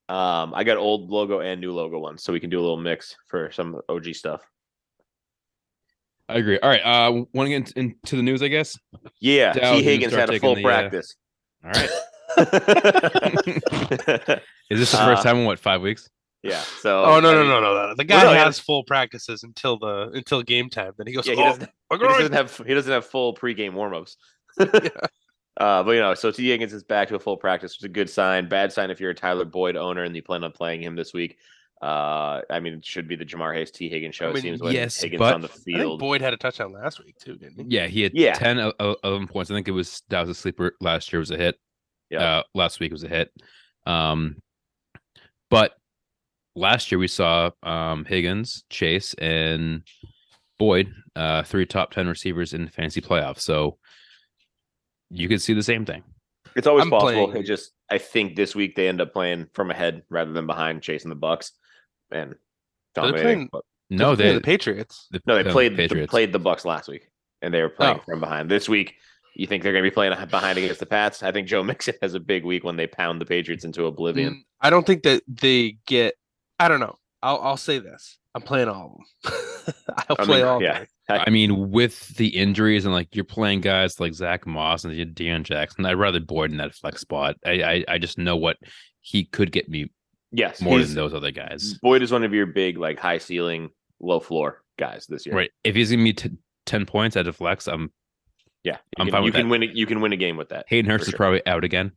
Um, 0.08 0.52
I 0.54 0.64
got 0.64 0.76
old 0.76 1.10
logo 1.10 1.40
and 1.40 1.60
new 1.60 1.72
logo 1.72 1.98
ones, 1.98 2.22
so 2.22 2.32
we 2.32 2.40
can 2.40 2.50
do 2.50 2.60
a 2.60 2.62
little 2.62 2.76
mix 2.76 3.16
for 3.26 3.50
some 3.50 3.80
OG 3.88 4.14
stuff. 4.14 4.42
I 6.28 6.34
agree. 6.36 6.58
All 6.58 6.70
right. 6.70 6.80
Uh, 6.80 7.24
want 7.34 7.48
to 7.48 7.50
get 7.50 7.72
into 7.72 8.16
the 8.16 8.22
news, 8.22 8.42
I 8.42 8.48
guess. 8.48 8.78
Yeah, 9.20 9.52
Dow, 9.52 9.72
T 9.72 9.78
you 9.78 9.84
Higgins 9.84 10.14
had 10.14 10.30
a 10.30 10.38
full 10.38 10.54
the, 10.54 10.62
uh, 10.62 10.64
practice. 10.64 11.14
All 11.64 11.70
right. 11.70 11.90
Is 14.70 14.80
this 14.80 14.90
the 14.92 14.96
first 14.98 15.20
Uh, 15.20 15.22
time 15.22 15.38
in 15.38 15.44
what 15.44 15.58
five 15.58 15.82
weeks? 15.82 16.08
yeah. 16.42 16.60
So. 16.80 17.04
Oh 17.04 17.20
no 17.20 17.30
I 17.30 17.34
no 17.34 17.40
mean, 17.40 17.48
no 17.48 17.60
no 17.60 17.88
no! 17.88 17.94
The 17.94 18.04
guy 18.04 18.22
no, 18.22 18.30
he 18.30 18.36
has 18.36 18.58
full 18.58 18.84
practices 18.84 19.42
until 19.42 19.78
the 19.78 20.10
until 20.14 20.42
game 20.42 20.70
time. 20.70 20.92
Then 20.96 21.06
he 21.06 21.12
goes, 21.12 21.26
Yeah, 21.26 21.34
he 21.34 21.42
"Oh, 21.42 21.44
doesn't. 21.44 21.70
He 21.92 21.98
doesn't 21.98 22.32
have. 22.32 22.56
He 22.66 22.74
doesn't 22.74 22.92
have 22.92 23.06
full 23.06 23.34
pregame 23.34 23.72
warmups. 23.72 24.16
Uh, 25.56 25.84
but 25.84 25.92
you 25.92 26.00
know, 26.00 26.14
so 26.14 26.32
T 26.32 26.48
Higgins 26.48 26.72
is 26.72 26.82
back 26.82 27.06
to 27.06 27.14
a 27.14 27.18
full 27.20 27.36
practice, 27.36 27.74
which 27.74 27.82
is 27.82 27.84
a 27.84 27.88
good 27.88 28.10
sign. 28.10 28.48
Bad 28.48 28.72
sign 28.72 28.90
if 28.90 28.98
you're 28.98 29.12
a 29.12 29.14
Tyler 29.14 29.44
Boyd 29.44 29.76
owner 29.76 30.02
and 30.02 30.12
you 30.16 30.20
plan 30.20 30.42
on 30.42 30.50
playing 30.50 30.82
him 30.82 30.96
this 30.96 31.14
week. 31.14 31.36
Uh, 31.82 32.40
I 32.48 32.60
mean, 32.60 32.74
it 32.74 32.84
should 32.84 33.08
be 33.08 33.16
the 33.16 33.24
Jamar 33.26 33.54
Hayes 33.54 33.70
T 33.70 33.88
Higgins 33.90 34.14
show. 34.14 34.28
I 34.28 34.30
it 34.30 34.38
seems 34.40 34.60
like 34.60 34.72
yes, 34.74 35.00
Higgins 35.00 35.18
but- 35.18 35.34
on 35.34 35.40
the 35.42 35.48
I 35.48 35.50
think 35.50 35.64
field. 35.78 36.00
Boyd 36.00 36.20
had 36.22 36.32
a 36.32 36.36
touchdown 36.36 36.72
last 36.72 37.04
week 37.04 37.16
too, 37.18 37.36
didn't 37.36 37.58
he? 37.70 37.76
Yeah, 37.76 37.86
he 37.86 38.02
had 38.02 38.12
Yeah. 38.14 38.32
10, 38.34 38.58
el- 38.58 38.74
el- 38.80 38.96
11 39.04 39.26
points. 39.28 39.50
I 39.50 39.54
think 39.54 39.68
it 39.68 39.72
was 39.72 40.02
that 40.08 40.20
was 40.20 40.30
a 40.30 40.34
sleeper 40.34 40.74
last 40.80 41.12
year 41.12 41.20
was 41.20 41.30
a 41.30 41.36
hit. 41.36 41.56
Yeah. 42.10 42.38
Uh, 42.38 42.42
last 42.54 42.80
week 42.80 42.90
was 42.92 43.04
a 43.04 43.08
hit. 43.08 43.30
Um, 43.86 44.36
but 45.50 45.72
last 46.56 46.90
year 46.90 46.98
we 46.98 47.08
saw 47.08 47.50
um 47.62 48.04
Higgins, 48.06 48.64
Chase, 48.70 49.12
and 49.14 49.82
Boyd, 50.58 50.90
uh, 51.16 51.42
three 51.42 51.66
top 51.66 51.90
ten 51.90 52.06
receivers 52.08 52.54
in 52.54 52.64
the 52.64 52.70
fantasy 52.70 53.00
playoffs. 53.02 53.40
So 53.40 53.76
you 55.10 55.28
could 55.28 55.42
see 55.42 55.52
the 55.52 55.62
same 55.62 55.84
thing. 55.84 56.02
It's 56.56 56.66
always 56.66 56.84
I'm 56.84 56.90
possible. 56.90 57.26
playing- 57.28 57.42
It 57.42 57.46
just 57.46 57.72
I 57.90 57.98
think 57.98 58.36
this 58.36 58.54
week 58.54 58.74
they 58.76 58.88
end 58.88 59.00
up 59.02 59.12
playing 59.12 59.48
from 59.52 59.70
ahead 59.70 60.02
rather 60.08 60.32
than 60.32 60.46
behind, 60.46 60.82
chasing 60.82 61.10
the 61.10 61.14
Bucks 61.16 61.52
and 62.10 62.34
dominating. 62.94 63.22
playing- 63.24 63.48
But- 63.52 63.64
No, 63.90 64.14
They're 64.16 64.28
they 64.32 64.34
the 64.36 64.40
Patriots. 64.40 65.06
the- 65.10 65.20
no, 65.26 65.36
they 65.36 65.42
the 65.42 65.50
played 65.50 65.72
the, 65.72 65.76
Patriots. 65.76 66.10
played 66.10 66.32
the 66.32 66.38
Bucks 66.38 66.64
last 66.64 66.88
week, 66.88 67.08
and 67.42 67.52
they 67.52 67.60
were 67.62 67.68
playing 67.68 67.98
Oh. 68.00 68.02
from 68.06 68.20
behind. 68.20 68.50
This 68.50 68.68
week, 68.68 68.94
you 69.36 69.46
think 69.46 69.62
they're 69.62 69.72
going 69.72 69.84
to 69.84 69.90
be 69.90 69.94
playing 69.94 70.12
behind 70.30 70.56
against 70.58 70.80
the 70.80 70.86
Pats? 70.86 71.22
I 71.22 71.32
think 71.32 71.46
Joe 71.48 71.62
Mixon 71.62 71.94
has 72.00 72.14
a 72.14 72.20
big 72.20 72.44
week 72.44 72.64
when 72.64 72.76
they 72.76 72.86
pound 72.86 73.20
the 73.20 73.26
Patriots 73.26 73.64
into 73.64 73.84
oblivion. 73.86 74.34
Mm, 74.34 74.44
I 74.60 74.70
don't 74.70 74.86
think 74.86 75.02
that 75.02 75.22
they 75.28 75.76
get. 75.86 76.14
I 76.58 76.68
don't 76.68 76.80
know. 76.80 76.96
I'll 77.22 77.38
I'll 77.40 77.56
say 77.56 77.78
this. 77.78 78.18
I'm 78.34 78.42
playing 78.42 78.68
all 78.68 79.00
of 79.24 79.32
them. 79.32 79.74
I'll 80.08 80.16
I 80.18 80.24
play 80.24 80.36
mean, 80.38 80.44
all. 80.46 80.62
yeah. 80.62 80.80
day. 80.80 80.86
I 81.08 81.30
mean, 81.30 81.70
with 81.70 82.08
the 82.16 82.28
injuries 82.28 82.84
and 82.84 82.94
like 82.94 83.14
you're 83.14 83.24
playing 83.24 83.60
guys 83.60 84.00
like 84.00 84.14
Zach 84.14 84.46
Moss 84.46 84.84
and 84.84 84.94
Deon 85.14 85.42
Jackson, 85.44 85.84
I'd 85.86 85.92
rather 85.94 86.20
Boyd 86.20 86.50
in 86.50 86.56
that 86.56 86.74
flex 86.74 87.00
spot. 87.02 87.36
I, 87.44 87.62
I 87.62 87.84
I 87.88 87.98
just 87.98 88.18
know 88.18 88.36
what 88.36 88.56
he 89.00 89.24
could 89.24 89.52
get 89.52 89.68
me 89.68 89.90
Yes, 90.36 90.60
more 90.60 90.80
than 90.82 90.94
those 90.94 91.14
other 91.14 91.30
guys. 91.30 91.74
Boyd 91.74 92.02
is 92.02 92.10
one 92.10 92.24
of 92.24 92.34
your 92.34 92.46
big 92.46 92.76
like 92.76 92.98
high 92.98 93.18
ceiling, 93.18 93.70
low 94.00 94.18
floor 94.18 94.62
guys 94.78 95.06
this 95.06 95.24
year. 95.26 95.34
Right. 95.34 95.50
If 95.62 95.76
he's 95.76 95.90
gonna 95.92 96.02
be 96.02 96.12
t- 96.12 96.30
ten 96.66 96.84
points 96.86 97.16
at 97.16 97.28
a 97.28 97.32
flex, 97.32 97.68
I'm 97.68 97.92
Yeah, 98.64 98.78
I'm 98.98 99.06
can, 99.06 99.12
fine 99.12 99.22
you 99.22 99.26
with 99.26 99.34
can 99.34 99.46
that. 99.46 99.50
win. 99.50 99.62
A, 99.62 99.66
you 99.66 99.86
can 99.86 100.00
win 100.00 100.12
a 100.12 100.16
game 100.16 100.36
with 100.36 100.48
that. 100.48 100.66
Hayden 100.68 100.90
Hurst 100.90 101.04
For 101.04 101.08
is 101.08 101.10
sure. 101.12 101.18
probably 101.18 101.46
out 101.46 101.62
again. 101.62 101.92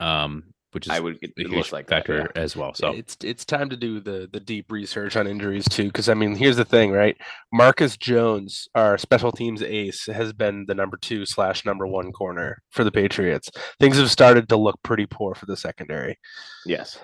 Um, 0.00 0.54
which 0.72 0.86
is 0.86 0.90
I 0.92 1.00
would. 1.00 1.18
It, 1.22 1.30
a 1.36 1.40
it 1.40 1.46
huge 1.46 1.50
looks 1.52 1.72
like 1.72 1.86
that, 1.88 2.06
factor 2.06 2.30
yeah. 2.34 2.42
as 2.42 2.54
well. 2.56 2.72
So 2.74 2.92
it's 2.92 3.16
it's 3.22 3.44
time 3.44 3.68
to 3.70 3.76
do 3.76 4.00
the 4.00 4.28
the 4.32 4.40
deep 4.40 4.70
research 4.70 5.16
on 5.16 5.26
injuries 5.26 5.66
too. 5.68 5.86
Because 5.86 6.08
I 6.08 6.14
mean, 6.14 6.36
here's 6.36 6.56
the 6.56 6.64
thing, 6.64 6.92
right? 6.92 7.16
Marcus 7.52 7.96
Jones, 7.96 8.68
our 8.74 8.96
special 8.98 9.32
teams 9.32 9.62
ace, 9.62 10.06
has 10.06 10.32
been 10.32 10.66
the 10.66 10.74
number 10.74 10.96
two 10.98 11.24
slash 11.26 11.64
number 11.64 11.86
one 11.86 12.12
corner 12.12 12.62
for 12.70 12.84
the 12.84 12.92
Patriots. 12.92 13.50
Things 13.80 13.96
have 13.96 14.10
started 14.10 14.48
to 14.50 14.56
look 14.56 14.78
pretty 14.82 15.06
poor 15.06 15.34
for 15.34 15.46
the 15.46 15.56
secondary. 15.56 16.18
Yes, 16.66 16.98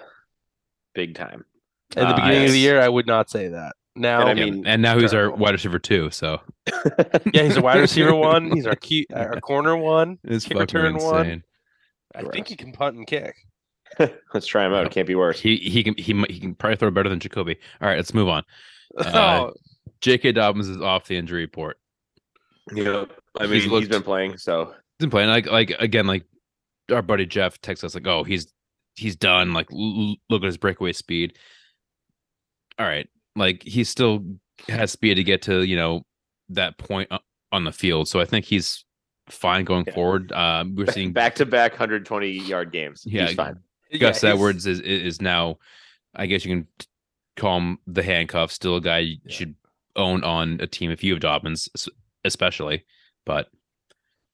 big 0.94 1.14
time. 1.14 1.44
At 1.96 2.02
the 2.02 2.06
Uh, 2.08 2.16
beginning 2.16 2.44
of 2.46 2.52
the 2.52 2.58
year, 2.58 2.80
I 2.80 2.88
would 2.88 3.06
not 3.06 3.30
say 3.30 3.48
that. 3.48 3.74
Now, 3.96 4.20
And 4.26 4.30
I 4.30 4.34
mean, 4.34 4.66
and 4.66 4.82
now 4.82 4.98
he's 4.98 5.14
our 5.14 5.30
wide 5.30 5.52
receiver 5.52 5.78
too. 5.78 6.10
So 6.10 6.40
yeah, 7.32 7.42
he's 7.44 7.56
a 7.56 7.62
wide 7.62 7.78
receiver 7.80 8.14
one. 8.14 8.50
He's 8.50 8.66
our 8.66 8.74
key, 8.74 9.06
our 9.14 9.40
corner 9.40 9.76
one. 9.76 10.18
it's 10.24 10.44
Kick 10.44 10.56
fucking 10.58 10.80
return 10.80 10.96
one. 10.96 11.20
insane. 11.26 11.42
I 12.16 12.22
think 12.24 12.48
he 12.48 12.56
can 12.56 12.72
punt 12.72 12.96
and 12.96 13.06
kick. 13.06 13.36
Let's 14.32 14.46
try 14.46 14.66
him 14.66 14.72
out. 14.72 14.86
It 14.86 14.90
can't 14.92 15.06
be 15.06 15.14
worse. 15.14 15.38
He 15.38 15.56
he 15.58 15.84
can 15.84 15.94
he 15.96 16.12
might- 16.12 16.30
he 16.30 16.40
can 16.40 16.54
probably 16.56 16.76
throw 16.76 16.90
better 16.90 17.08
than 17.08 17.20
Jacoby. 17.20 17.56
All 17.80 17.86
right, 17.88 17.96
let's 17.96 18.14
move 18.14 18.28
on. 18.28 18.42
Uh, 18.98 19.10
oh, 19.50 19.54
J.K. 20.00 20.32
Dobbins 20.32 20.68
is 20.68 20.80
off 20.80 21.06
the 21.06 21.16
injury 21.16 21.42
report. 21.42 21.76
Yeah, 22.72 23.04
I 23.38 23.44
mean, 23.44 23.52
He's 23.54 23.62
he's 23.64 23.72
looked- 23.72 23.90
been 23.90 24.02
playing, 24.02 24.38
so 24.38 24.66
He's 24.98 25.06
been 25.06 25.10
playing 25.10 25.28
like 25.28 25.46
like 25.46 25.70
again 25.78 26.06
like 26.06 26.24
our 26.90 27.02
buddy 27.02 27.26
Jeff 27.26 27.60
texts 27.60 27.84
us 27.84 27.94
like 27.94 28.06
oh 28.06 28.24
he's 28.24 28.52
he's 28.96 29.16
done 29.16 29.52
like 29.52 29.66
l- 29.72 30.10
l- 30.10 30.16
look 30.30 30.42
at 30.42 30.46
his 30.46 30.56
breakaway 30.56 30.92
speed. 30.92 31.38
All 32.78 32.86
right, 32.86 33.08
like 33.36 33.62
he 33.62 33.84
still 33.84 34.24
has 34.68 34.92
speed 34.92 35.14
to 35.14 35.24
get 35.24 35.42
to 35.42 35.62
you 35.62 35.76
know 35.76 36.02
that 36.50 36.78
point 36.78 37.10
on 37.52 37.64
the 37.64 37.72
field, 37.72 38.08
so 38.08 38.20
I 38.20 38.24
think 38.24 38.44
he's 38.44 38.84
fine 39.30 39.64
going 39.64 39.84
Yeah. 39.86 39.94
forward. 39.94 40.32
Um, 40.32 40.74
we're 40.74 40.90
seeing 40.92 41.12
back 41.12 41.34
to 41.36 41.46
back 41.46 41.72
120 41.72 42.28
yard 42.30 42.72
games. 42.72 43.02
Yeah, 43.06 43.26
he's 43.26 43.36
fine. 43.36 43.60
Gus 43.92 44.00
yeah, 44.00 44.08
he's- 44.08 44.24
Edwards 44.24 44.66
is 44.66 44.80
is 44.80 45.20
now, 45.22 45.58
I 46.14 46.26
guess 46.26 46.44
you 46.44 46.54
can 46.56 46.66
t- 46.78 46.86
call 47.36 47.58
him 47.58 47.78
the 47.86 48.02
handcuff. 48.02 48.50
Still 48.52 48.76
a 48.76 48.80
guy 48.80 48.98
you 48.98 49.18
Yeah. 49.24 49.32
should 49.32 49.54
own 49.96 50.24
on 50.24 50.60
a 50.60 50.66
team 50.66 50.90
if 50.90 51.04
you 51.04 51.12
have 51.12 51.20
Dobbins, 51.20 51.68
especially. 52.24 52.84
But 53.24 53.48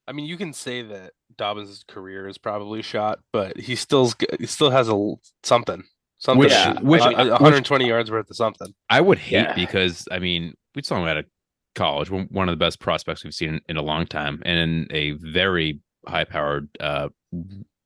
I 0.09 0.13
mean, 0.13 0.25
you 0.25 0.37
can 0.39 0.53
say 0.55 0.81
that 0.83 1.13
Dobbins' 1.41 1.85
career 1.89 2.29
is 2.29 2.37
probably 2.39 2.83
shot, 2.83 3.19
but 3.33 3.57
he 3.59 3.75
still's 3.75 4.15
he 4.39 4.45
still 4.47 4.71
has 4.71 4.89
a 4.91 5.15
something, 5.43 5.83
something. 6.19 6.39
Which- 6.39 6.53
uh, 6.53 6.79
which- 6.83 7.01
uh, 7.03 7.09
which- 7.09 7.31
120 7.41 7.89
yards 7.89 8.11
worth 8.11 8.29
of 8.29 8.37
something. 8.37 8.75
I 8.91 9.01
would 9.01 9.19
hate 9.19 9.33
Yeah. 9.33 9.55
because 9.55 10.07
I 10.11 10.19
mean 10.19 10.55
we 10.75 10.83
saw 10.83 10.97
him 11.01 11.09
out 11.09 11.17
of 11.17 11.25
college, 11.75 12.11
one 12.11 12.29
one 12.31 12.49
of 12.49 12.53
the 12.53 12.63
best 12.65 12.79
prospects 12.79 13.25
we've 13.25 13.33
seen 13.35 13.61
in 13.69 13.77
a 13.79 13.83
long 13.83 14.05
time, 14.07 14.43
and 14.45 14.59
in 14.59 14.87
a 14.91 15.13
very 15.13 15.81
high 16.07 16.25
powered 16.25 16.69
uh, 16.79 17.09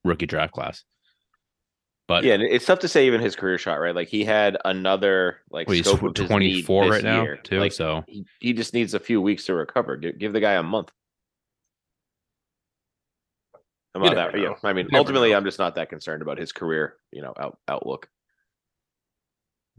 rookie 0.04 0.26
draft 0.26 0.52
class. 0.52 0.82
But 2.06 2.24
Yeah, 2.24 2.36
it's 2.38 2.66
tough 2.66 2.80
to 2.80 2.88
say 2.88 3.06
even 3.06 3.20
his 3.20 3.34
career 3.36 3.56
shot, 3.56 3.76
right? 3.76 3.94
Like 3.94 4.08
he 4.08 4.24
had 4.24 4.58
another 4.64 5.38
like 5.50 5.68
well, 5.68 5.76
he's 5.76 5.86
scope 5.86 6.02
of 6.02 6.16
his 6.16 6.26
twenty 6.28 6.54
need 6.54 6.66
four 6.66 6.84
this 6.84 6.90
right 6.92 7.04
now 7.04 7.22
year. 7.22 7.36
too. 7.36 7.60
Like, 7.60 7.72
so 7.72 8.02
he, 8.08 8.26
he 8.40 8.52
just 8.52 8.74
needs 8.74 8.92
a 8.94 9.00
few 9.00 9.22
weeks 9.22 9.46
to 9.46 9.54
recover. 9.54 9.96
Give, 9.96 10.18
give 10.18 10.32
the 10.32 10.40
guy 10.40 10.52
a 10.54 10.62
month. 10.62 10.90
I'm 13.94 14.02
You 14.02 14.08
not 14.10 14.16
never 14.16 14.32
that, 14.32 14.40
yeah. 14.40 14.54
I 14.68 14.72
mean, 14.72 14.86
never 14.90 14.98
ultimately, 15.00 15.30
know. 15.30 15.36
I'm 15.36 15.44
just 15.44 15.58
not 15.58 15.74
that 15.76 15.88
concerned 15.88 16.22
about 16.22 16.38
his 16.38 16.52
career, 16.52 16.96
you 17.12 17.22
know, 17.22 17.32
out, 17.38 17.58
outlook. 17.68 18.08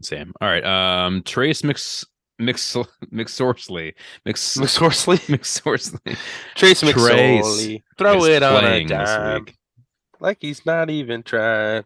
Sam. 0.02 0.32
All 0.40 0.48
right. 0.48 0.64
Um, 0.64 1.22
Trace 1.22 1.64
Mix 1.64 2.04
Mix 2.38 2.76
McSorsley 3.12 3.94
Mix 4.24 4.56
McSorsley, 4.56 5.18
McSorsley 5.28 6.16
Trace 6.54 6.80
Trace 6.80 6.82
McSorley, 6.82 7.82
throw 7.96 8.24
it 8.24 8.42
on 8.42 8.56
a 8.56 8.60
playing 8.60 8.88
this 8.88 9.08
dime, 9.08 9.44
week. 9.44 9.56
like 10.20 10.38
he's 10.40 10.64
not 10.66 10.90
even 10.90 11.22
trying. 11.22 11.84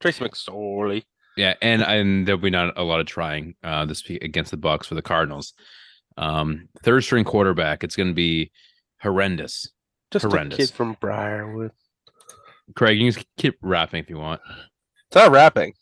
Trace 0.00 0.18
McSorley. 0.18 1.04
Yeah, 1.36 1.54
and 1.62 1.82
and 1.82 2.26
there'll 2.26 2.40
be 2.40 2.50
not 2.50 2.78
a 2.78 2.82
lot 2.82 3.00
of 3.00 3.06
trying 3.06 3.54
uh 3.62 3.84
this 3.86 4.06
week 4.08 4.22
against 4.22 4.50
the 4.50 4.56
Bucks 4.58 4.86
for 4.86 4.94
the 4.94 5.02
Cardinals. 5.02 5.54
Um, 6.18 6.68
third 6.82 7.04
string 7.04 7.24
quarterback. 7.24 7.84
It's 7.84 7.96
going 7.96 8.08
to 8.08 8.14
be 8.14 8.50
horrendous. 9.00 9.70
Just 10.10 10.24
Horrendous. 10.24 10.58
a 10.58 10.62
kid 10.62 10.70
from 10.74 10.96
Briarwood. 11.00 11.72
Craig, 12.74 12.98
you 13.00 13.12
can 13.12 13.22
keep 13.36 13.56
rapping 13.62 14.02
if 14.02 14.10
you 14.10 14.18
want. 14.18 14.40
It's 15.08 15.16
not 15.16 15.30
rapping. 15.30 15.72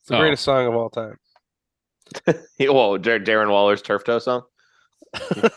It's 0.00 0.08
the 0.08 0.16
Oh. 0.16 0.20
greatest 0.20 0.44
song 0.44 0.66
of 0.66 0.74
all 0.74 0.90
time. 0.90 1.18
He- 2.58 2.68
Whoa, 2.68 2.98
Dar- 2.98 3.18
Darren 3.20 3.50
Waller's 3.50 3.82
turf 3.82 4.04
toe 4.04 4.18
song. 4.18 4.42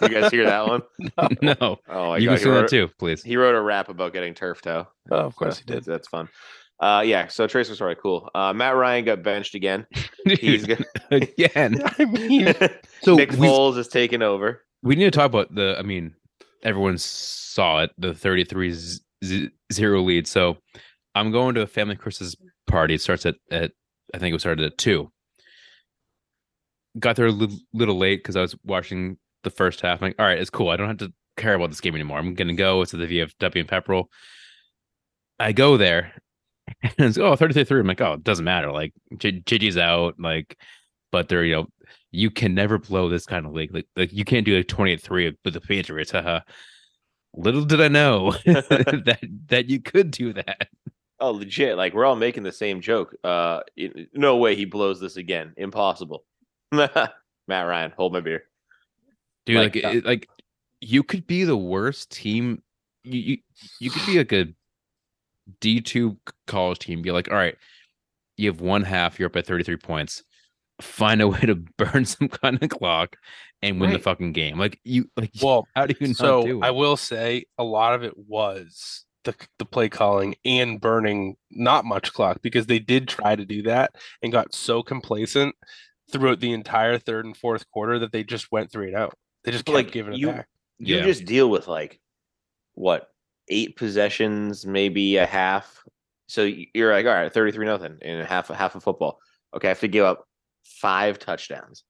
You 0.01 0.09
guys 0.09 0.31
hear 0.31 0.45
that 0.45 0.65
one? 0.67 0.81
no, 1.41 1.55
Oh 1.89 2.07
my 2.09 2.17
you 2.17 2.27
god, 2.27 2.31
can 2.31 2.37
he 2.37 2.43
sing 2.43 2.53
that 2.53 2.69
too, 2.69 2.89
please. 2.99 3.21
he 3.23 3.35
wrote 3.37 3.55
a 3.55 3.61
rap 3.61 3.89
about 3.89 4.13
getting 4.13 4.33
turf 4.33 4.61
toe. 4.61 4.87
Oh, 5.09 5.17
of 5.17 5.35
course 5.35 5.57
he 5.59 5.65
did. 5.65 5.83
That's 5.83 6.07
fun. 6.07 6.29
Uh, 6.79 7.03
yeah. 7.05 7.27
So 7.27 7.45
Trace 7.47 7.69
was 7.69 7.79
really 7.81 7.95
cool. 7.95 8.29
Uh, 8.33 8.53
Matt 8.53 8.75
Ryan 8.75 9.05
got 9.05 9.23
benched 9.23 9.53
again. 9.55 9.85
He's 10.25 10.65
Dude, 10.65 10.77
good. 10.77 10.85
again. 11.11 11.81
I 11.99 12.05
mean, 12.05 12.55
So 13.03 13.15
Nick 13.15 13.29
Foles 13.31 13.77
is 13.77 13.87
taking 13.87 14.21
over. 14.21 14.63
we 14.81 14.95
need 14.95 15.03
to 15.05 15.11
talk 15.11 15.27
about 15.27 15.53
the 15.53 15.75
i 15.77 15.81
mean 15.83 16.15
everyone 16.63 16.97
saw 16.97 17.83
it 17.83 17.91
the 17.97 18.13
33 18.13 18.71
z- 18.71 19.01
z- 19.23 19.49
zero 19.71 20.01
lead. 20.01 20.27
So 20.27 20.57
i'm 21.15 21.31
going 21.31 21.55
to 21.55 21.61
a 21.61 21.67
family 21.67 21.95
christmas 21.95 22.35
party. 22.67 22.95
It 22.95 23.01
starts 23.01 23.25
at, 23.25 23.35
at 23.49 23.71
i 24.13 24.17
think 24.17 24.35
it 24.35 24.39
started 24.39 24.65
at 24.65 24.77
two. 24.77 25.11
Got 26.99 27.15
there 27.15 27.27
a 27.27 27.31
little, 27.31 27.57
little 27.73 27.97
late 27.97 28.17
because 28.19 28.35
i 28.35 28.41
was 28.41 28.55
watching 28.63 29.17
the 29.43 29.49
first 29.49 29.81
half. 29.81 30.01
I'm 30.01 30.09
like 30.09 30.15
all 30.19 30.25
right 30.25 30.39
it's 30.39 30.49
cool. 30.49 30.69
I 30.69 30.77
don't 30.77 30.87
have 30.87 30.97
to 30.97 31.13
care 31.37 31.55
about 31.55 31.69
this 31.69 31.81
game 31.81 31.95
anymore. 31.95 32.19
I'm 32.19 32.33
gonna 32.33 32.53
go 32.53 32.81
it's 32.81 32.93
at 32.93 32.99
the 32.99 33.07
vfw 33.07 33.59
and 33.59 33.67
pepperell 33.69 34.05
i 35.39 35.51
go 35.51 35.75
there 35.77 36.13
and 36.83 36.93
it's 36.99 37.17
oh 37.17 37.35
33 37.35 37.79
i'm 37.79 37.87
like 37.87 38.01
oh 38.01 38.13
it 38.13 38.23
doesn't 38.23 38.45
matter. 38.45 38.71
Like 38.71 38.93
J- 39.17 39.41
JG's 39.41 39.77
out. 39.77 40.15
Like 40.19 40.57
but 41.11 41.27
they're 41.27 41.43
you 41.43 41.55
know 41.55 41.67
you 42.11 42.29
can 42.29 42.53
never 42.53 42.77
blow 42.77 43.09
this 43.09 43.25
kind 43.25 43.45
of 43.45 43.53
league. 43.53 43.73
Like, 43.73 43.87
like 43.95 44.11
you 44.13 44.25
can't 44.25 44.45
do 44.45 44.57
a 44.57 44.63
28-3 44.63 45.37
with 45.43 45.53
the 45.53 45.61
Patriots. 45.61 46.11
Haha. 46.11 46.41
Little 47.33 47.63
did 47.63 47.79
I 47.79 47.87
know 47.87 48.31
that 48.45 49.19
that 49.47 49.69
you 49.69 49.79
could 49.81 50.11
do 50.11 50.33
that. 50.33 50.67
Oh, 51.19 51.31
legit. 51.31 51.77
Like 51.77 51.93
we're 51.93 52.05
all 52.05 52.15
making 52.17 52.43
the 52.43 52.51
same 52.51 52.81
joke. 52.81 53.15
Uh, 53.23 53.61
it- 53.77 54.09
no 54.13 54.37
way 54.37 54.55
he 54.55 54.65
blows 54.65 54.99
this 54.99 55.15
again. 55.17 55.53
Impossible. 55.55 56.25
Matt 56.71 57.13
Ryan, 57.49 57.93
hold 57.95 58.13
my 58.13 58.19
beer. 58.19 58.43
Dude, 59.45 59.57
Like, 59.57 59.75
like 59.75 59.85
uh, 59.85 59.89
it, 59.89 60.05
like 60.05 60.29
you 60.81 61.03
could 61.03 61.25
be 61.25 61.43
the 61.45 61.57
worst 61.57 62.11
team. 62.11 62.61
You 63.03 63.19
you, 63.19 63.37
you 63.79 63.89
could 63.91 64.05
be 64.05 64.17
like 64.17 64.31
a 64.33 64.47
D2 65.61 66.17
college 66.47 66.79
team. 66.79 67.01
Be 67.01 67.11
like, 67.11 67.29
all 67.29 67.37
right, 67.37 67.55
you 68.37 68.49
have 68.49 68.61
one 68.61 68.83
half, 68.83 69.19
you're 69.19 69.27
up 69.27 69.35
at 69.35 69.47
33 69.47 69.77
points. 69.77 70.23
Find 70.81 71.21
a 71.21 71.27
way 71.27 71.39
to 71.41 71.55
burn 71.77 72.05
some 72.05 72.27
kind 72.29 72.61
of 72.61 72.69
clock 72.69 73.15
and 73.61 73.79
win 73.79 73.91
the 73.91 73.99
fucking 73.99 74.33
game. 74.33 74.57
Like 74.57 74.79
you 74.83 75.09
like 75.15 75.31
well, 75.41 75.67
how 75.75 75.85
do 75.85 75.95
you 75.99 76.07
not 76.07 76.15
so 76.17 76.45
do 76.45 76.61
it? 76.61 76.65
I 76.65 76.71
will 76.71 76.97
say 76.97 77.45
a 77.57 77.63
lot 77.63 77.93
of 77.93 78.03
it 78.03 78.17
was 78.17 79.05
the 79.23 79.35
the 79.59 79.65
play 79.65 79.87
calling 79.89 80.35
and 80.45 80.81
burning 80.81 81.35
not 81.51 81.85
much 81.85 82.13
clock 82.13 82.41
because 82.41 82.65
they 82.65 82.79
did 82.79 83.07
try 83.07 83.35
to 83.35 83.45
do 83.45 83.61
that 83.63 83.91
and 84.23 84.31
got 84.31 84.53
so 84.55 84.81
complacent 84.81 85.55
throughout 86.11 86.39
the 86.39 86.51
entire 86.53 86.97
third 86.97 87.25
and 87.25 87.37
fourth 87.37 87.69
quarter 87.71 87.99
that 87.99 88.11
they 88.11 88.23
just 88.23 88.51
went 88.51 88.71
three 88.71 88.87
and 88.87 88.97
out. 88.97 89.13
They 89.43 89.51
just 89.51 89.65
kept 89.65 89.73
like, 89.75 89.91
giving 89.91 90.13
it 90.13 90.19
you- 90.19 90.27
back. 90.27 90.47
You 90.79 90.97
Yeah. 90.97 91.03
just 91.03 91.25
deal 91.25 91.49
with 91.49 91.67
like 91.67 91.99
what 92.73 93.07
eight 93.47 93.75
possessions, 93.75 94.65
maybe 94.65 95.17
a 95.17 95.25
half. 95.27 95.83
So 96.27 96.43
you're 96.73 96.91
like, 96.91 97.05
all 97.05 97.11
right, 97.13 97.31
thirty 97.31 97.51
three 97.51 97.65
nothing 97.67 97.97
in 98.01 98.25
half 98.25 98.49
a 98.49 98.55
half 98.55 98.73
of 98.73 98.83
football. 98.83 99.19
Okay, 99.53 99.67
I 99.67 99.69
have 99.69 99.79
to 99.81 99.87
give 99.87 100.05
up 100.05 100.25
five 100.63 101.19
touchdowns. 101.19 101.83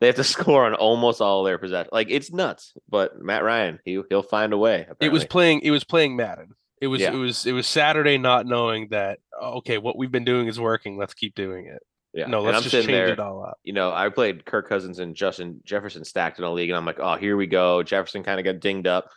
They 0.00 0.06
have 0.06 0.16
to 0.16 0.24
score 0.24 0.66
on 0.66 0.74
almost 0.74 1.20
all 1.20 1.44
their 1.44 1.58
possessions. 1.58 1.90
Like 1.92 2.08
it's 2.10 2.32
nuts. 2.32 2.72
But 2.88 3.20
Matt 3.20 3.44
Ryan, 3.44 3.78
he 3.84 4.00
he'll 4.08 4.22
find 4.22 4.52
a 4.52 4.58
way. 4.58 4.86
It 5.00 5.10
was 5.10 5.24
playing. 5.24 5.60
It 5.60 5.70
was 5.70 5.84
playing 5.84 6.16
Madden. 6.16 6.54
It 6.80 6.88
was. 6.88 7.00
Yeah. 7.00 7.12
It 7.12 7.16
was. 7.16 7.46
It 7.46 7.52
was 7.52 7.66
Saturday, 7.66 8.18
not 8.18 8.44
knowing 8.46 8.88
that. 8.90 9.20
oh, 9.40 9.58
Okay, 9.58 9.78
what 9.78 9.96
we've 9.96 10.10
been 10.10 10.24
doing 10.24 10.48
is 10.48 10.58
working. 10.58 10.98
Let's 10.98 11.14
keep 11.14 11.34
doing 11.36 11.66
it. 11.66 11.82
yeah. 12.12 12.26
No, 12.26 12.42
let's 12.42 12.62
just 12.62 12.72
change 12.72 12.86
there, 12.86 13.08
it 13.08 13.20
all 13.20 13.44
up. 13.44 13.58
you 13.62 13.72
know, 13.72 13.92
I 13.92 14.08
played 14.08 14.44
Kirk 14.44 14.68
Cousins 14.68 14.98
and 14.98 15.14
Justin 15.14 15.60
Jefferson 15.64 16.04
stacked 16.04 16.38
in 16.38 16.44
a 16.44 16.52
league, 16.52 16.70
and 16.70 16.76
I'm 16.76 16.84
like, 16.84 16.98
oh, 16.98 17.16
here 17.16 17.36
we 17.36 17.46
go. 17.46 17.84
Jefferson 17.84 18.24
kind 18.24 18.40
of 18.40 18.44
got 18.44 18.60
dinged 18.60 18.88
up. 18.88 19.08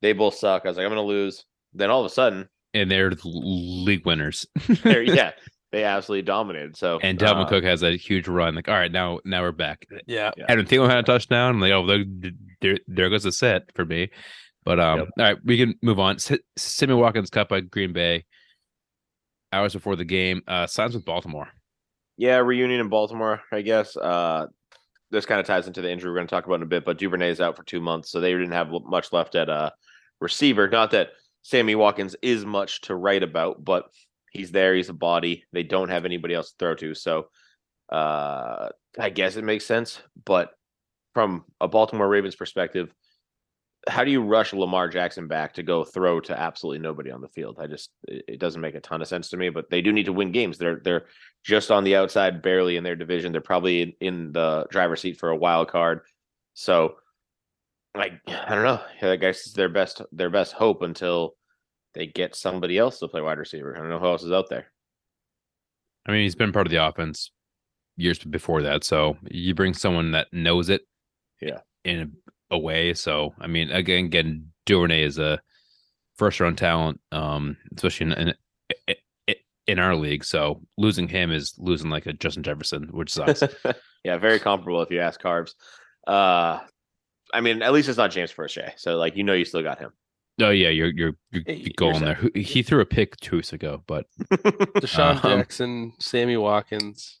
They 0.00 0.14
both 0.14 0.36
suck. 0.36 0.62
I 0.64 0.68
was 0.68 0.78
like, 0.78 0.86
I'm 0.86 0.90
gonna 0.90 1.02
lose. 1.02 1.44
Then 1.74 1.90
all 1.90 2.00
of 2.00 2.06
a 2.06 2.14
sudden, 2.14 2.48
and 2.72 2.90
they're 2.90 3.12
league 3.24 4.06
winners. 4.06 4.46
they're, 4.82 5.02
yeah, 5.02 5.32
they 5.72 5.84
absolutely 5.84 6.22
dominated. 6.22 6.76
So 6.76 6.98
and 7.02 7.18
Dalvin 7.18 7.44
uh, 7.46 7.48
Cook 7.48 7.64
has 7.64 7.82
a 7.82 7.96
huge 7.96 8.26
run. 8.28 8.54
Like, 8.54 8.68
all 8.68 8.74
right, 8.74 8.90
now 8.90 9.20
now 9.24 9.42
we're 9.42 9.52
back. 9.52 9.86
Yeah. 10.06 10.30
Yeah. 10.36 10.46
Adam 10.48 10.66
Thielen 10.66 10.88
had 10.88 10.98
a 10.98 11.02
touchdown. 11.02 11.54
I'm 11.56 11.60
like, 11.60 11.72
oh, 11.72 11.86
there, 11.86 12.04
there, 12.60 12.78
there 12.88 13.10
goes 13.10 13.22
the 13.22 13.32
set 13.32 13.72
for 13.74 13.84
me. 13.84 14.10
But 14.64 14.78
um, 14.80 14.98
Yep. 14.98 15.08
all 15.18 15.24
right, 15.24 15.36
we 15.44 15.56
can 15.58 15.74
move 15.82 15.98
on. 15.98 16.16
S- 16.16 16.32
Sammy 16.56 16.94
Watkins 16.94 17.30
cut 17.30 17.48
by 17.48 17.60
Green 17.60 17.92
Bay 17.92 18.24
hours 19.52 19.72
before 19.72 19.96
the 19.96 20.04
game. 20.04 20.42
Uh, 20.46 20.66
signs 20.66 20.94
with 20.94 21.04
Baltimore. 21.04 21.48
Yeah, 22.16 22.36
reunion 22.38 22.80
in 22.80 22.88
Baltimore, 22.88 23.40
I 23.50 23.62
guess. 23.62 23.96
Uh, 23.96 24.46
this 25.10 25.24
kind 25.26 25.40
of 25.40 25.46
ties 25.46 25.66
into 25.66 25.80
the 25.80 25.90
injury 25.90 26.10
we're 26.10 26.16
going 26.16 26.26
to 26.26 26.30
talk 26.30 26.44
about 26.46 26.56
in 26.56 26.62
a 26.62 26.66
bit, 26.66 26.84
but 26.84 26.98
Duvernay 26.98 27.30
is 27.30 27.40
out 27.40 27.56
for 27.56 27.62
two 27.64 27.80
months, 27.80 28.10
so 28.10 28.20
they 28.20 28.30
didn't 28.32 28.52
have 28.52 28.68
much 28.84 29.12
left 29.12 29.34
at 29.34 29.48
uh, 29.48 29.70
receiver. 30.20 30.68
Not 30.68 30.90
that 30.92 31.08
Sammy 31.42 31.74
Watkins 31.74 32.14
is 32.22 32.44
much 32.44 32.82
to 32.82 32.94
write 32.94 33.22
about, 33.22 33.64
but 33.64 33.86
he's 34.30 34.50
there. 34.50 34.74
He's 34.74 34.88
a 34.88 34.94
body. 34.94 35.44
They 35.52 35.62
don't 35.62 35.90
have 35.90 36.04
anybody 36.04 36.34
else 36.34 36.50
to 36.50 36.56
throw 36.58 36.74
to, 36.76 36.94
so 36.94 37.28
uh, 37.90 38.68
I 38.98 39.10
guess 39.10 39.36
it 39.36 39.44
makes 39.44 39.66
sense. 39.66 40.00
But 40.24 40.50
from 41.14 41.44
a 41.60 41.68
Baltimore 41.68 42.08
Ravens 42.08 42.36
perspective, 42.36 42.92
how 43.88 44.04
do 44.04 44.10
you 44.10 44.22
rush 44.22 44.52
Lamar 44.52 44.88
Jackson 44.88 45.26
back 45.26 45.54
to 45.54 45.62
go 45.62 45.84
throw 45.84 46.20
to 46.20 46.38
absolutely 46.38 46.80
nobody 46.80 47.10
on 47.10 47.20
the 47.20 47.28
field? 47.28 47.58
I 47.58 47.66
just 47.66 47.90
it 48.06 48.38
doesn't 48.38 48.60
make 48.60 48.74
a 48.74 48.80
ton 48.80 49.00
of 49.00 49.08
sense 49.08 49.30
to 49.30 49.36
me. 49.36 49.48
But 49.48 49.70
they 49.70 49.80
do 49.80 49.92
need 49.92 50.06
to 50.06 50.12
win 50.12 50.32
games. 50.32 50.58
They're 50.58 50.80
they're 50.84 51.06
just 51.44 51.70
on 51.70 51.84
the 51.84 51.96
outside, 51.96 52.42
barely 52.42 52.76
in 52.76 52.84
their 52.84 52.96
division. 52.96 53.32
They're 53.32 53.40
probably 53.40 53.82
in, 53.82 53.92
in 54.00 54.32
the 54.32 54.66
driver's 54.70 55.00
seat 55.00 55.18
for 55.18 55.30
a 55.30 55.36
wild 55.36 55.68
card. 55.68 56.00
So, 56.54 56.96
like, 57.96 58.12
I 58.28 58.54
don't 58.54 58.64
know. 58.64 58.80
I 59.02 59.16
guess 59.16 59.46
it's 59.46 59.54
their 59.54 59.70
best 59.70 60.02
their 60.12 60.30
best 60.30 60.52
hope 60.52 60.82
until 60.82 61.34
they 61.94 62.06
get 62.06 62.34
somebody 62.36 62.78
else 62.78 62.98
to 63.00 63.08
play 63.08 63.20
wide 63.20 63.38
receiver. 63.38 63.74
I 63.76 63.80
don't 63.80 63.88
know 63.88 63.98
who 63.98 64.06
else 64.06 64.22
is 64.22 64.32
out 64.32 64.48
there. 64.48 64.66
I 66.06 66.12
mean, 66.12 66.22
he's 66.22 66.34
been 66.34 66.52
part 66.52 66.66
of 66.66 66.70
the 66.70 66.84
offense 66.84 67.30
years 67.96 68.18
before 68.18 68.62
that. 68.62 68.84
So 68.84 69.16
you 69.30 69.54
bring 69.54 69.74
someone 69.74 70.12
that 70.12 70.28
knows 70.32 70.68
it, 70.70 70.82
Yeah. 71.40 71.60
in 71.84 72.14
a, 72.50 72.54
a 72.54 72.58
way. 72.58 72.94
So 72.94 73.34
I 73.40 73.46
mean, 73.46 73.70
again, 73.70 74.06
again, 74.06 74.52
Duvernay 74.66 75.02
is 75.02 75.18
a 75.18 75.40
first 76.16 76.40
round 76.40 76.58
talent, 76.58 77.00
um, 77.12 77.56
especially 77.76 78.12
in, 78.12 78.34
in 78.88 78.94
in 79.66 79.78
our 79.78 79.94
league. 79.94 80.24
So 80.24 80.62
losing 80.78 81.06
him 81.08 81.30
is 81.30 81.54
losing 81.58 81.90
like 81.90 82.06
a 82.06 82.12
Justin 82.12 82.42
Jefferson, 82.42 82.88
which 82.92 83.10
sucks. 83.12 83.42
yeah, 84.04 84.16
very 84.18 84.38
comparable 84.40 84.82
if 84.82 84.90
you 84.90 85.00
ask 85.00 85.20
Carbs. 85.20 85.52
Uh, 86.06 86.58
I 87.32 87.40
mean, 87.40 87.62
at 87.62 87.72
least 87.72 87.88
it's 87.88 87.98
not 87.98 88.10
James 88.10 88.32
Proche. 88.32 88.72
So, 88.76 88.96
like, 88.96 89.16
you 89.16 89.22
know, 89.22 89.34
you 89.34 89.44
still 89.44 89.62
got 89.62 89.78
him. 89.78 89.92
Oh 90.40 90.50
yeah, 90.50 90.68
you're 90.68 90.88
you're 90.88 91.12
you're, 91.30 91.42
Hey, 91.46 91.54
you're 91.56 91.62
you're 91.66 91.72
going 91.76 92.02
there. 92.04 92.18
He 92.34 92.62
threw 92.62 92.80
a 92.80 92.86
pick 92.86 93.16
two 93.18 93.36
weeks 93.36 93.52
ago, 93.52 93.82
but 93.86 94.06
Deshaun 94.30 95.22
Um, 95.24 95.38
Jackson, 95.38 95.92
Sammy 96.00 96.36
Watkins, 96.36 97.20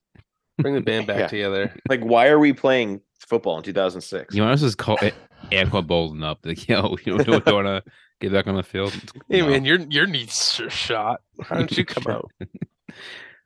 bring 0.58 0.74
the 0.74 0.80
band 0.80 1.06
back 1.06 1.18
Yeah. 1.18 1.26
together. 1.26 1.74
like, 1.88 2.00
why 2.00 2.28
are 2.28 2.38
we 2.38 2.52
playing 2.52 3.00
football 3.18 3.56
in 3.58 3.62
2006? 3.62 4.34
you 4.34 4.42
want 4.42 4.54
us 4.62 4.70
to 4.70 4.76
call 4.76 4.98
it 5.02 5.14
Anquan 5.52 5.86
Boldin 5.86 6.24
up? 6.24 6.38
Like, 6.44 6.66
yo, 6.68 6.96
you 7.04 7.18
don't 7.18 7.46
want 7.46 7.66
to 7.66 7.82
get 8.20 8.32
back 8.32 8.46
on 8.46 8.54
the 8.56 8.62
field? 8.62 8.94
Hey 9.28 9.40
No. 9.40 9.48
man, 9.48 9.64
your 9.64 9.78
your 9.80 10.06
knees 10.06 10.60
are 10.60 10.70
shot. 10.70 11.20
How 11.42 11.56
did 11.56 11.76
you 11.76 11.84
come 11.86 12.04
out? 12.08 12.30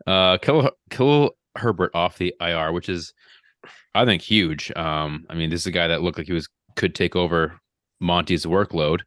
Uh, 0.07 0.39
Kill 0.39 0.71
Kill 0.91 1.31
Herbert 1.57 1.93
off 1.95 2.19
the 2.19 2.35
IR, 2.41 2.73
which 2.73 2.89
is, 2.89 3.15
I 3.95 4.05
think, 4.05 4.23
huge. 4.23 4.73
Um, 4.77 5.25
I 5.31 5.35
mean, 5.35 5.51
this 5.51 5.61
is 5.63 5.67
a 5.67 5.71
guy 5.73 5.89
that 5.89 6.03
looked 6.03 6.19
like 6.19 6.27
he 6.27 6.33
was 6.33 6.49
could 6.77 6.95
take 6.95 7.15
over 7.17 7.59
Monty's 8.01 8.45
workload, 8.45 9.03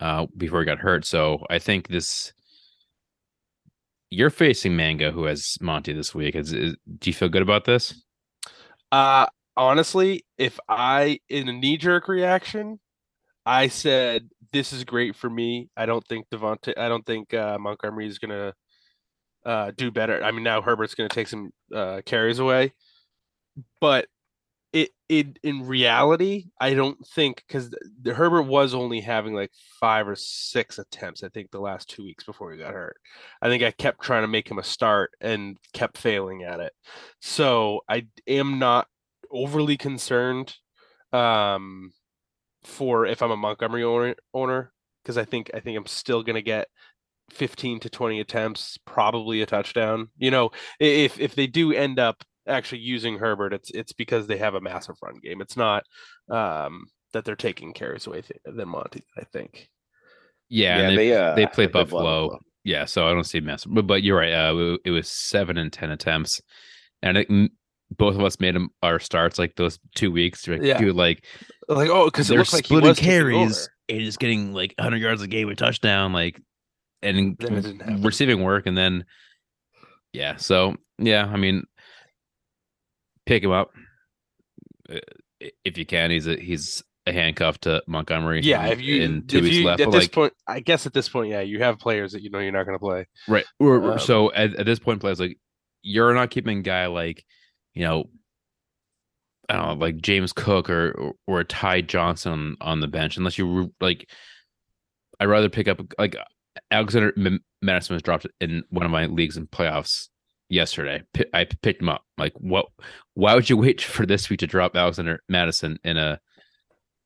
uh, 0.00 0.26
before 0.36 0.60
he 0.60 0.66
got 0.66 0.78
hurt. 0.78 1.04
So 1.04 1.44
I 1.50 1.58
think 1.58 1.88
this. 1.88 2.32
You're 4.10 4.30
facing 4.30 4.76
Manga, 4.76 5.10
who 5.10 5.24
has 5.24 5.56
Monty 5.60 5.92
this 5.92 6.14
week. 6.14 6.36
Is, 6.36 6.52
is 6.52 6.76
do 6.98 7.10
you 7.10 7.14
feel 7.14 7.28
good 7.28 7.42
about 7.42 7.64
this? 7.64 8.00
Uh 8.92 9.26
honestly, 9.56 10.24
if 10.38 10.60
I 10.68 11.18
in 11.28 11.48
a 11.48 11.52
knee 11.52 11.76
jerk 11.76 12.06
reaction, 12.06 12.78
I 13.44 13.68
said 13.68 14.28
this 14.52 14.72
is 14.72 14.84
great 14.84 15.16
for 15.16 15.28
me. 15.28 15.68
I 15.76 15.86
don't 15.86 16.06
think 16.06 16.28
Devontae 16.30 16.78
I 16.78 16.88
don't 16.88 17.04
think 17.04 17.34
uh 17.34 17.58
Montgomery 17.58 18.06
is 18.06 18.20
gonna 18.20 18.54
uh 19.44 19.72
do 19.76 19.90
better. 19.90 20.22
I 20.22 20.30
mean 20.30 20.44
now 20.44 20.62
Herbert's 20.62 20.94
gonna 20.94 21.08
take 21.08 21.28
some 21.28 21.50
uh 21.74 22.02
carries 22.06 22.38
away. 22.38 22.72
But 23.80 24.06
it 24.74 24.90
it 25.08 25.38
in 25.44 25.66
reality, 25.66 26.46
I 26.60 26.74
don't 26.74 26.98
think 27.14 27.44
because 27.46 27.72
Herbert 28.04 28.42
was 28.42 28.74
only 28.74 29.00
having 29.00 29.32
like 29.32 29.52
five 29.80 30.08
or 30.08 30.16
six 30.16 30.80
attempts, 30.80 31.22
I 31.22 31.28
think, 31.28 31.52
the 31.52 31.60
last 31.60 31.88
two 31.88 32.02
weeks 32.02 32.24
before 32.24 32.50
he 32.52 32.58
got 32.58 32.74
hurt. 32.74 32.96
I 33.40 33.48
think 33.48 33.62
I 33.62 33.70
kept 33.70 34.02
trying 34.02 34.24
to 34.24 34.28
make 34.28 34.50
him 34.50 34.58
a 34.58 34.64
start 34.64 35.12
and 35.20 35.56
kept 35.72 35.96
failing 35.96 36.42
at 36.42 36.58
it. 36.58 36.72
So 37.20 37.82
I 37.88 38.06
am 38.26 38.58
not 38.58 38.88
overly 39.30 39.76
concerned 39.76 40.56
um, 41.12 41.92
for 42.64 43.06
if 43.06 43.22
I'm 43.22 43.30
a 43.30 43.36
Montgomery 43.36 43.84
owner 43.84 44.16
owner 44.34 44.72
because 45.04 45.16
I 45.16 45.24
think 45.24 45.52
I 45.54 45.60
think 45.60 45.78
I'm 45.78 45.86
still 45.86 46.24
gonna 46.24 46.42
get 46.42 46.66
15 47.30 47.78
to 47.80 47.90
20 47.90 48.18
attempts, 48.18 48.76
probably 48.84 49.40
a 49.40 49.46
touchdown. 49.46 50.08
You 50.18 50.32
know, 50.32 50.50
if 50.80 51.20
if 51.20 51.36
they 51.36 51.46
do 51.46 51.72
end 51.72 52.00
up 52.00 52.24
actually 52.46 52.80
using 52.80 53.18
Herbert, 53.18 53.52
it's 53.54 53.70
it's 53.70 53.92
because 53.92 54.26
they 54.26 54.38
have 54.38 54.54
a 54.54 54.60
massive 54.60 54.96
run 55.02 55.16
game. 55.22 55.40
It's 55.40 55.56
not 55.56 55.84
um, 56.30 56.86
that 57.12 57.24
they're 57.24 57.36
taking 57.36 57.72
carries 57.72 58.06
away 58.06 58.22
th- 58.22 58.40
than 58.44 58.68
Monty. 58.68 59.04
I 59.16 59.24
think. 59.24 59.68
Yeah, 60.48 60.78
and 60.80 60.98
they, 60.98 61.12
uh, 61.14 61.34
they 61.34 61.46
played 61.46 61.68
they 61.68 61.72
play 61.72 61.84
Buffalo. 61.84 62.38
Yeah, 62.64 62.84
so 62.86 63.06
I 63.06 63.12
don't 63.12 63.24
see 63.24 63.40
massive, 63.40 63.74
but, 63.74 63.86
but 63.86 64.02
you're 64.02 64.16
right. 64.16 64.32
Uh, 64.32 64.78
it 64.84 64.90
was 64.90 65.10
seven 65.10 65.58
and 65.58 65.72
ten 65.72 65.90
attempts, 65.90 66.40
and 67.02 67.16
I 67.18 67.20
think 67.20 67.30
m- 67.30 67.48
both 67.96 68.14
of 68.14 68.22
us 68.22 68.40
made 68.40 68.54
them 68.54 68.70
our 68.82 68.98
starts 68.98 69.38
like 69.38 69.54
those 69.56 69.78
two 69.94 70.10
weeks. 70.10 70.46
Like, 70.48 70.62
Yeah. 70.62 70.78
dude, 70.78 70.96
like 70.96 71.24
Like 71.68 71.90
oh, 71.90 72.06
because 72.06 72.28
they're 72.28 72.38
looked 72.38 72.52
like 72.52 72.64
he 72.64 72.68
splitting 72.68 72.88
was 72.88 72.98
carries 72.98 73.68
and 73.88 74.00
just 74.00 74.18
getting 74.18 74.52
like 74.54 74.74
100 74.78 74.96
yards 74.96 75.20
a 75.22 75.26
game, 75.28 75.48
a 75.50 75.54
touchdown, 75.54 76.12
like 76.12 76.40
and 77.02 77.36
Then 77.38 77.54
it 77.56 77.62
didn't 77.62 77.80
happen. 77.80 78.02
receiving 78.02 78.42
work, 78.42 78.66
and 78.66 78.76
then 78.76 79.04
yeah. 80.12 80.36
So 80.36 80.76
yeah, 80.98 81.26
I 81.26 81.36
mean, 81.36 81.64
pick 83.26 83.42
him 83.42 83.50
up 83.50 83.70
uh, 84.90 84.98
if 85.64 85.78
you 85.78 85.86
can. 85.86 86.10
He's 86.10 86.26
a 86.26 86.36
he's 86.36 86.82
a 87.06 87.12
handcuff 87.12 87.58
to 87.60 87.82
Montgomery. 87.86 88.40
Yeah, 88.42 88.66
if 88.66 88.80
you 88.80 89.02
in 89.02 89.26
two 89.26 89.38
if 89.38 89.44
weeks 89.44 89.56
you 89.56 89.66
left, 89.66 89.80
at 89.80 89.90
this 89.90 90.04
like, 90.04 90.12
point, 90.12 90.32
I 90.46 90.60
guess 90.60 90.86
at 90.86 90.92
this 90.92 91.08
point, 91.08 91.30
yeah, 91.30 91.40
you 91.40 91.62
have 91.62 91.78
players 91.78 92.12
that 92.12 92.22
you 92.22 92.30
know 92.30 92.38
you're 92.38 92.52
not 92.52 92.64
going 92.64 92.78
to 92.78 92.84
play. 92.84 93.06
Right. 93.28 93.44
Um, 93.60 93.98
so 93.98 94.32
at, 94.32 94.54
at 94.54 94.66
this 94.66 94.78
point, 94.78 95.00
players 95.00 95.20
like 95.20 95.38
you're 95.82 96.14
not 96.14 96.30
keeping 96.30 96.58
a 96.58 96.62
guy 96.62 96.86
like, 96.86 97.24
you 97.74 97.84
know, 97.84 98.04
I 99.48 99.56
don't 99.56 99.66
know, 99.66 99.84
like 99.84 99.98
James 99.98 100.32
Cook 100.32 100.70
or 100.70 101.12
or, 101.26 101.44
Ty 101.44 101.82
Johnson 101.82 102.56
on, 102.60 102.80
the 102.80 102.88
bench, 102.88 103.16
unless 103.16 103.38
you 103.38 103.72
like. 103.80 104.08
I'd 105.20 105.26
rather 105.26 105.48
pick 105.48 105.68
up 105.68 105.80
like 105.96 106.16
Alexander 106.72 107.12
M- 107.16 107.44
Mattison 107.62 107.94
was 107.94 108.02
dropped 108.02 108.26
in 108.40 108.64
one 108.70 108.84
of 108.84 108.90
my 108.90 109.06
leagues 109.06 109.36
in 109.36 109.46
playoffs 109.46 110.08
yesterday. 110.48 111.02
Pi- 111.14 111.24
I 111.32 111.44
picked 111.44 111.82
him 111.82 111.88
up. 111.88 112.04
Like, 112.18 112.32
what? 112.38 112.66
Why 113.14 113.34
would 113.34 113.48
you 113.50 113.56
wait 113.56 113.80
for 113.82 114.06
this 114.06 114.28
week 114.30 114.40
to 114.40 114.46
drop 114.46 114.76
Alexander 114.76 115.20
Mattison 115.28 115.78
in 115.84 115.96
a 115.96 116.20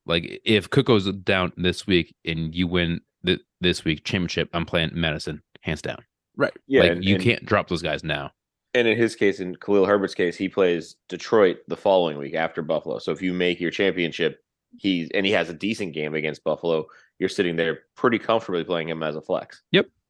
like 0.06 0.40
if 0.44 0.70
Cook 0.70 0.86
goes 0.86 1.10
down 1.12 1.52
this 1.56 1.86
week 1.86 2.14
and 2.24 2.54
you 2.54 2.66
win 2.66 3.00
th- 3.26 3.40
this 3.60 3.84
week 3.84 4.04
championship? 4.04 4.48
I'm 4.52 4.66
playing 4.66 4.90
Mattison 4.94 5.42
hands 5.62 5.82
down. 5.82 6.02
Right. 6.36 6.52
Yeah, 6.66 6.82
like 6.82 6.92
and- 6.92 7.04
you 7.04 7.14
and- 7.16 7.24
can't 7.24 7.44
drop 7.46 7.68
those 7.68 7.82
guys 7.82 8.02
now. 8.04 8.32
And 8.74 8.86
in 8.86 8.98
his 8.98 9.16
case, 9.16 9.40
in 9.40 9.56
Khalil 9.56 9.86
Herbert's 9.86 10.14
case, 10.14 10.36
he 10.36 10.48
plays 10.48 10.96
Detroit 11.08 11.56
the 11.68 11.76
following 11.76 12.18
week 12.18 12.34
after 12.34 12.60
Buffalo. 12.60 12.98
So 12.98 13.12
if 13.12 13.22
you 13.22 13.32
make 13.32 13.60
your 13.60 13.70
championship, 13.70 14.40
he's 14.76 15.08
and 15.14 15.24
he 15.24 15.32
has 15.32 15.48
a 15.48 15.54
decent 15.54 15.94
game 15.94 16.14
against 16.14 16.44
Buffalo. 16.44 16.86
you're 17.18 17.30
sitting 17.30 17.56
there 17.56 17.80
pretty 17.96 18.18
comfortably 18.18 18.62
playing 18.64 18.88
him 18.90 19.02
as 19.02 19.16
a 19.16 19.22
flex. 19.22 19.62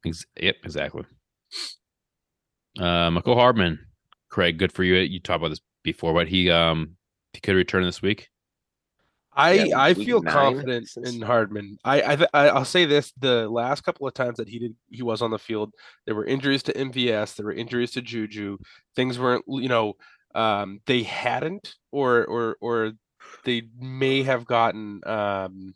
Ex- 0.05 0.25
yep, 0.39 0.57
exactly. 0.63 1.03
Uh, 2.77 3.09
Mecole 3.09 3.35
Hardman, 3.35 3.79
Craig, 4.29 4.57
good 4.57 4.71
for 4.71 4.83
you. 4.83 4.95
You 4.95 5.19
talked 5.19 5.37
about 5.37 5.49
this 5.49 5.61
before, 5.83 6.13
but 6.13 6.27
he 6.27 6.49
um 6.49 6.95
he 7.33 7.39
could 7.39 7.55
return 7.55 7.83
this 7.83 8.01
week. 8.01 8.29
I 9.33 9.53
Yeah, 9.53 9.79
I 9.79 9.93
feel 9.93 10.21
nine 10.21 10.33
confident 10.33 10.89
in 11.03 11.21
Hardman. 11.21 11.77
I 11.83 12.01
I 12.01 12.15
th- 12.15 12.29
I- 12.33 12.49
I'll 12.49 12.65
say 12.65 12.85
this: 12.85 13.11
the 13.19 13.49
last 13.49 13.81
couple 13.81 14.07
of 14.07 14.13
times 14.13 14.37
that 14.37 14.49
he 14.49 14.59
did 14.59 14.75
he 14.89 15.03
was 15.03 15.21
on 15.21 15.31
the 15.31 15.39
field, 15.39 15.73
there 16.05 16.15
were 16.15 16.25
injuries 16.25 16.63
to 16.63 16.73
MVS, 16.77 17.35
there 17.35 17.45
were 17.45 17.53
injuries 17.53 17.91
to 17.91 18.01
Juju. 18.01 18.57
Things 18.95 19.19
weren't, 19.19 19.45
you 19.47 19.69
know, 19.69 19.93
um, 20.35 20.79
they 20.85 21.03
hadn't, 21.03 21.75
or 21.91 22.25
or 22.25 22.57
or 22.59 22.91
they 23.45 23.63
may 23.79 24.23
have 24.23 24.45
gotten 24.45 25.01
um, 25.05 25.73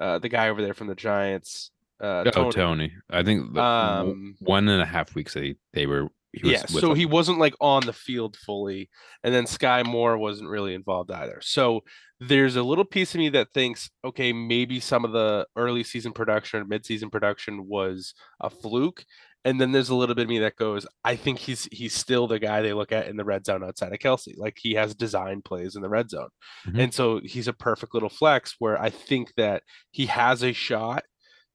uh, 0.00 0.18
the 0.18 0.28
guy 0.28 0.48
over 0.48 0.62
there 0.62 0.74
from 0.74 0.88
the 0.88 0.94
Giants. 0.94 1.70
Uh, 2.00 2.24
Oh, 2.26 2.50
Tony. 2.50 2.52
Tony. 2.52 2.92
I 3.10 3.22
think 3.22 3.56
Um, 3.56 4.36
one 4.40 4.68
and 4.68 4.80
a 4.82 4.86
half 4.86 5.14
weeks 5.14 5.34
they 5.34 5.56
they 5.72 5.86
were. 5.86 6.08
He 6.34 6.42
was 6.44 6.52
yeah, 6.52 6.60
with 6.62 6.82
so 6.82 6.88
them. 6.88 6.96
he 6.96 7.06
wasn't 7.06 7.38
like 7.38 7.54
on 7.58 7.86
the 7.86 7.92
field 7.94 8.36
fully, 8.36 8.90
and 9.24 9.34
then 9.34 9.44
Skyy 9.44 9.84
Moore 9.84 10.18
wasn't 10.18 10.50
really 10.50 10.74
involved 10.74 11.10
either. 11.10 11.40
So 11.40 11.80
there's 12.20 12.54
a 12.54 12.62
little 12.62 12.84
piece 12.84 13.14
of 13.14 13.18
me 13.18 13.30
that 13.30 13.48
thinks, 13.54 13.88
okay, 14.04 14.32
maybe 14.34 14.78
some 14.78 15.06
of 15.06 15.12
the 15.12 15.46
early 15.56 15.82
season 15.82 16.12
production 16.12 16.60
or 16.60 16.64
mid-season 16.66 17.08
production 17.08 17.66
was 17.66 18.12
a 18.40 18.50
fluke, 18.50 19.06
and 19.46 19.58
then 19.58 19.72
there's 19.72 19.88
a 19.88 19.94
little 19.94 20.14
bit 20.14 20.24
of 20.24 20.28
me 20.28 20.38
that 20.40 20.56
goes, 20.56 20.86
I 21.02 21.16
think 21.16 21.38
he's 21.38 21.66
he's 21.72 21.94
still 21.94 22.26
the 22.26 22.38
guy 22.38 22.60
they 22.60 22.74
look 22.74 22.92
at 22.92 23.08
in 23.08 23.16
the 23.16 23.24
red 23.24 23.46
zone 23.46 23.64
outside 23.64 23.94
of 23.94 23.98
Kelce. 23.98 24.36
Like 24.36 24.58
he 24.60 24.74
has 24.74 24.94
design 24.94 25.40
plays 25.40 25.76
in 25.76 25.82
the 25.82 25.88
red 25.88 26.10
zone, 26.10 26.28
Mhm. 26.66 26.78
and 26.78 26.94
so 26.94 27.20
he's 27.24 27.48
a 27.48 27.54
perfect 27.54 27.94
little 27.94 28.10
flex 28.10 28.54
where 28.58 28.80
I 28.80 28.90
think 28.90 29.32
that 29.38 29.62
he 29.92 30.06
has 30.06 30.44
a 30.44 30.52
shot 30.52 31.04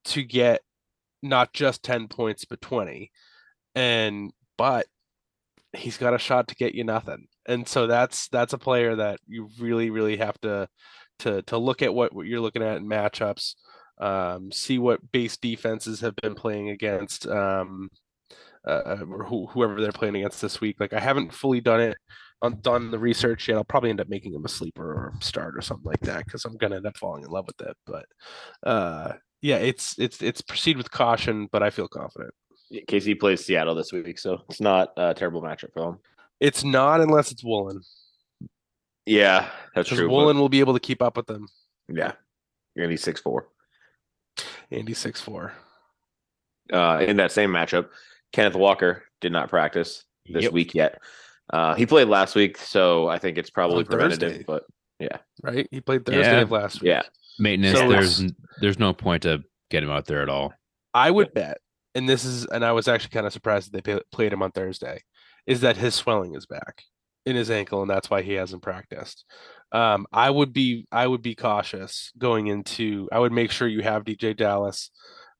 to 0.05 0.23
get 0.23 0.61
not 1.21 1.53
just 1.53 1.83
10 1.83 2.07
points 2.09 2.45
but 2.45 2.61
20 2.61 3.11
and 3.75 4.31
but 4.57 4.85
he's 5.73 5.97
got 5.97 6.13
a 6.13 6.19
shot 6.19 6.47
to 6.47 6.55
get 6.55 6.75
you 6.75 6.83
nothing. 6.83 7.27
And 7.45 7.67
so 7.67 7.87
that's 7.87 8.27
that's 8.29 8.53
a 8.53 8.57
player 8.57 8.95
that 8.95 9.19
you 9.27 9.49
really 9.59 9.89
really 9.89 10.17
have 10.17 10.39
to 10.41 10.67
to 11.19 11.41
to 11.43 11.57
look 11.57 11.81
at 11.81 11.93
what, 11.93 12.13
what 12.13 12.27
you're 12.27 12.39
looking 12.39 12.63
at 12.63 12.77
in 12.77 12.85
matchups 12.87 13.55
um 13.99 14.51
see 14.51 14.79
what 14.79 15.11
base 15.11 15.37
defenses 15.37 16.01
have 16.01 16.15
been 16.15 16.33
playing 16.33 16.69
against 16.69 17.27
um 17.27 17.89
uh, 18.65 18.97
or 19.09 19.25
who, 19.25 19.45
whoever 19.47 19.79
they're 19.81 19.91
playing 19.91 20.15
against 20.15 20.41
this 20.41 20.61
week. 20.61 20.77
Like 20.79 20.93
i 20.93 20.99
haven't 20.99 21.33
fully 21.33 21.61
done 21.61 21.81
it 21.81 21.97
on 22.41 22.59
done 22.61 22.91
the 22.91 22.99
research 22.99 23.47
yet. 23.47 23.57
I'll 23.57 23.63
probably 23.63 23.89
end 23.89 24.01
up 24.01 24.09
making 24.09 24.33
him 24.33 24.45
a 24.45 24.49
sleeper 24.49 24.83
or 24.85 25.13
start 25.21 25.55
or 25.57 25.61
something 25.61 25.85
like 25.85 26.01
that 26.01 26.25
because 26.25 26.45
i'm 26.45 26.57
gonna 26.57 26.77
end 26.77 26.87
up 26.87 26.97
falling 26.97 27.23
in 27.23 27.29
love 27.29 27.45
with 27.47 27.67
it. 27.67 27.77
But 27.85 28.05
uh 28.63 29.13
yeah 29.43 29.57
it's 29.57 29.99
it's 29.99 30.21
it's 30.23 30.41
proceed 30.41 30.77
with 30.77 30.89
caution 30.89 31.47
but 31.51 31.61
i 31.61 31.69
feel 31.69 31.87
confident 31.87 32.33
KC 32.87 33.19
plays 33.19 33.45
Seattle 33.45 33.75
this 33.75 33.91
week, 33.93 34.17
so 34.17 34.41
it's 34.49 34.59
not 34.59 34.93
a 34.97 35.13
terrible 35.13 35.43
matchup 35.43 35.71
for 35.73 35.81
them. 35.81 35.99
it's 36.39 36.63
not 36.63 37.01
unless 37.01 37.31
it's 37.31 37.43
woolen 37.43 37.81
Yeah, 39.05 39.47
that's 39.75 39.89
because 39.89 39.99
true. 39.99 40.07
but- 40.09 40.35
will 40.35 40.49
be 40.49 40.59
able 40.59 40.73
to 40.73 40.79
keep 40.79 41.01
up 41.03 41.15
with 41.15 41.27
them 41.27 41.47
yeah, 41.87 42.13
you're 42.73 42.83
gonna 42.85 42.93
be 42.93 42.97
six 42.97 43.21
four. 43.21 43.49
andy 44.71 44.93
six 44.95 45.21
four 45.21 45.53
Uh, 46.71 47.05
in 47.07 47.17
that 47.17 47.31
same 47.31 47.51
matchup, 47.51 47.89
Kenneth 48.31 48.55
Walker 48.55 49.03
did 49.21 49.31
not 49.33 49.49
practice 49.49 50.05
this 50.25 50.43
Yep. 50.43 50.53
week 50.53 50.73
yet. 50.73 50.99
Uh, 51.51 51.75
he 51.75 51.85
played 51.85 52.07
last 52.07 52.33
week, 52.35 52.57
so 52.57 53.07
I 53.09 53.19
think 53.19 53.37
it's 53.37 53.49
probably 53.51 53.79
On 53.79 53.85
preventative. 53.85 54.29
Thursday. 54.31 54.43
But 54.47 54.63
yeah, 54.99 55.17
right 55.43 55.67
he 55.69 55.81
played 55.81 56.05
thursday 56.05 56.21
Yeah. 56.37 56.41
of 56.41 56.49
last 56.51 56.81
week 56.81 56.87
yeah, 56.89 57.03
maintenance. 57.39 57.79
So 57.79 57.89
there's 57.89 58.23
there's 58.61 58.79
no 58.79 58.93
point 58.93 59.23
to 59.23 59.43
get 59.69 59.83
him 59.83 59.89
out 59.89 60.05
there 60.05 60.21
at 60.21 60.29
all. 60.29 60.53
I 60.93 61.09
would 61.09 61.33
bet, 61.33 61.57
and 61.95 62.07
this 62.07 62.23
is, 62.23 62.45
and 62.45 62.63
I 62.63 62.71
was 62.71 62.87
actually 62.87 63.09
kind 63.09 63.25
of 63.25 63.33
surprised 63.33 63.71
that 63.71 63.83
they 63.83 63.99
played 64.11 64.31
him 64.31 64.43
on 64.43 64.51
Thursday, 64.51 65.01
is 65.47 65.61
that 65.61 65.77
his 65.77 65.95
swelling 65.95 66.35
is 66.35 66.45
back 66.45 66.83
in 67.25 67.35
his 67.35 67.49
ankle, 67.49 67.81
and 67.81 67.89
that's 67.89 68.09
why 68.09 68.21
he 68.21 68.33
hasn't 68.33 68.61
practiced. 68.61 69.25
Um, 69.71 70.05
I 70.11 70.29
would 70.29 70.53
be, 70.53 70.85
I 70.91 71.07
would 71.07 71.23
be 71.23 71.35
cautious 71.35 72.11
going 72.17 72.47
into. 72.47 73.09
I 73.11 73.19
would 73.19 73.31
make 73.31 73.49
sure 73.49 73.67
you 73.67 73.81
have 73.81 74.03
DeeJay 74.03 74.37
Dallas. 74.37 74.91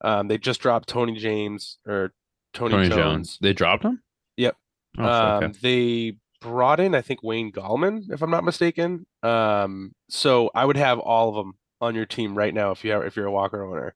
Um, 0.04 0.28
they 0.28 0.38
just 0.38 0.60
dropped 0.60 0.90
Tony 0.90 1.18
James 1.18 1.78
or 1.88 2.14
Tony, 2.54 2.72
Tony 2.72 2.90
Jones. 2.90 2.98
Jones. 2.98 3.38
They 3.42 3.54
dropped 3.54 3.84
him. 3.84 4.02
Yep. 4.38 4.56
Oh, 4.98 5.04
um, 5.04 5.44
okay. 5.44 5.60
They 5.62 6.18
brought 6.42 6.80
in, 6.80 6.96
I 6.96 7.02
think, 7.02 7.22
Wayne 7.24 7.52
Gallman, 7.52 8.12
if 8.12 8.22
I'm 8.22 8.32
not 8.32 8.44
mistaken. 8.44 9.06
Um, 9.22 9.94
so 10.10 10.52
I 10.56 10.66
would 10.66 10.78
have 10.78 11.00
all 11.00 11.30
of 11.30 11.36
them 11.36 11.54
on 11.84 11.96
your 11.96 12.06
team 12.06 12.36
right 12.38 12.54
now 12.54 12.72
if 12.72 12.84
you 12.84 12.93
are 12.93 13.06
if 13.06 13.15
you're 13.15 13.26
a 13.28 13.32
Walker 13.32 13.63
owner, 13.63 13.93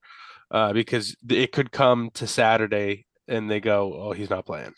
uh, 0.52 0.74
because 0.74 1.16
it 1.30 1.52
could 1.52 1.72
come 1.72 2.10
to 2.16 2.28
Saturday 2.28 3.06
and 3.28 3.50
they 3.50 3.60
go, 3.60 3.94
oh, 3.94 4.12
he's 4.14 4.30
not 4.30 4.46
playing. 4.46 4.74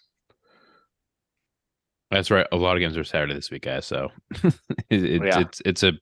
That's 2.12 2.32
right. 2.32 2.48
A 2.52 2.58
lot 2.58 2.76
of 2.76 2.80
games 2.82 2.98
are 2.98 3.04
Saturday 3.04 3.34
this 3.36 3.52
week, 3.52 3.64
guys. 3.64 3.86
So 3.86 4.10
it, 4.44 4.54
it's 4.90 5.26
Yeah. 5.26 5.40
it's 5.42 5.62
it's 5.66 5.84
a 5.84 5.94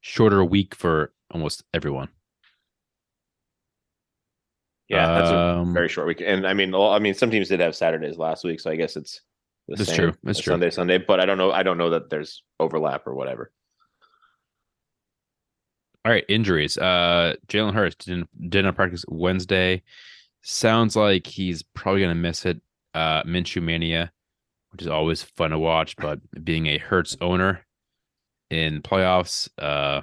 shorter 0.00 0.44
week 0.44 0.74
for 0.74 1.12
almost 1.30 1.62
everyone. 1.72 2.08
yeah, 4.88 5.06
that's 5.18 5.30
a 5.30 5.38
Um, 5.38 5.72
very 5.72 5.88
short 5.88 6.06
week. 6.06 6.20
And 6.24 6.46
I 6.46 6.52
mean, 6.54 6.74
I 6.74 6.98
mean, 6.98 7.14
some 7.14 7.30
teams 7.30 7.48
did 7.48 7.60
have 7.60 7.74
Saturdays 7.74 8.18
last 8.18 8.44
week, 8.44 8.60
so 8.60 8.70
I 8.70 8.76
guess 8.76 8.96
it's 8.96 9.20
the 9.66 9.76
That's 9.76 9.88
same, 9.88 9.96
true. 9.96 10.12
That's 10.22 10.38
true. 10.38 10.52
Sunday, 10.52 10.70
Sunday. 10.70 10.98
But 10.98 11.20
I 11.20 11.26
don't 11.26 11.38
know. 11.38 11.50
I 11.50 11.62
don't 11.62 11.78
know 11.78 11.90
that 11.90 12.08
there's 12.10 12.42
overlap 12.60 13.06
or 13.06 13.14
whatever. 13.14 13.50
All 16.06 16.12
right, 16.12 16.24
injuries. 16.28 16.78
Uh, 16.78 17.34
Jalen 17.48 17.74
Hurts 17.74 17.96
didn't 17.96 18.28
didn't 18.48 18.74
practice 18.74 19.04
Wednesday. 19.08 19.82
Sounds 20.42 20.94
like 20.94 21.26
he's 21.26 21.64
probably 21.64 22.02
gonna 22.02 22.14
miss 22.14 22.46
it. 22.46 22.60
Uh, 22.94 23.24
Minshew 23.24 23.60
mania, 23.60 24.12
which 24.70 24.82
is 24.82 24.86
always 24.86 25.22
fun 25.22 25.50
to 25.50 25.58
watch, 25.58 25.96
but 25.96 26.20
being 26.44 26.66
a 26.68 26.78
Hurts 26.78 27.16
owner 27.20 27.66
in 28.50 28.82
playoffs, 28.82 29.48
uh, 29.58 30.02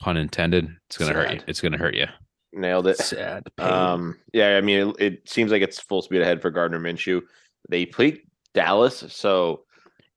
pun 0.00 0.16
intended, 0.16 0.74
it's 0.88 0.96
gonna 0.96 1.12
hurt 1.12 1.30
you. 1.34 1.40
It's 1.46 1.60
gonna 1.60 1.76
hurt 1.76 1.94
you. 1.94 2.06
Nailed 2.54 2.86
it. 2.86 2.96
Sad. 2.96 3.46
pain. 3.58 3.68
Um, 3.70 4.18
yeah, 4.32 4.56
I 4.56 4.62
mean, 4.62 4.88
it, 4.88 4.96
it 4.98 5.28
seems 5.28 5.52
like 5.52 5.60
it's 5.60 5.78
full 5.78 6.00
speed 6.00 6.22
ahead 6.22 6.40
for 6.40 6.50
Gardner 6.50 6.80
Minshew. 6.80 7.20
They 7.68 7.84
played 7.84 8.22
Dallas, 8.54 9.04
so 9.08 9.64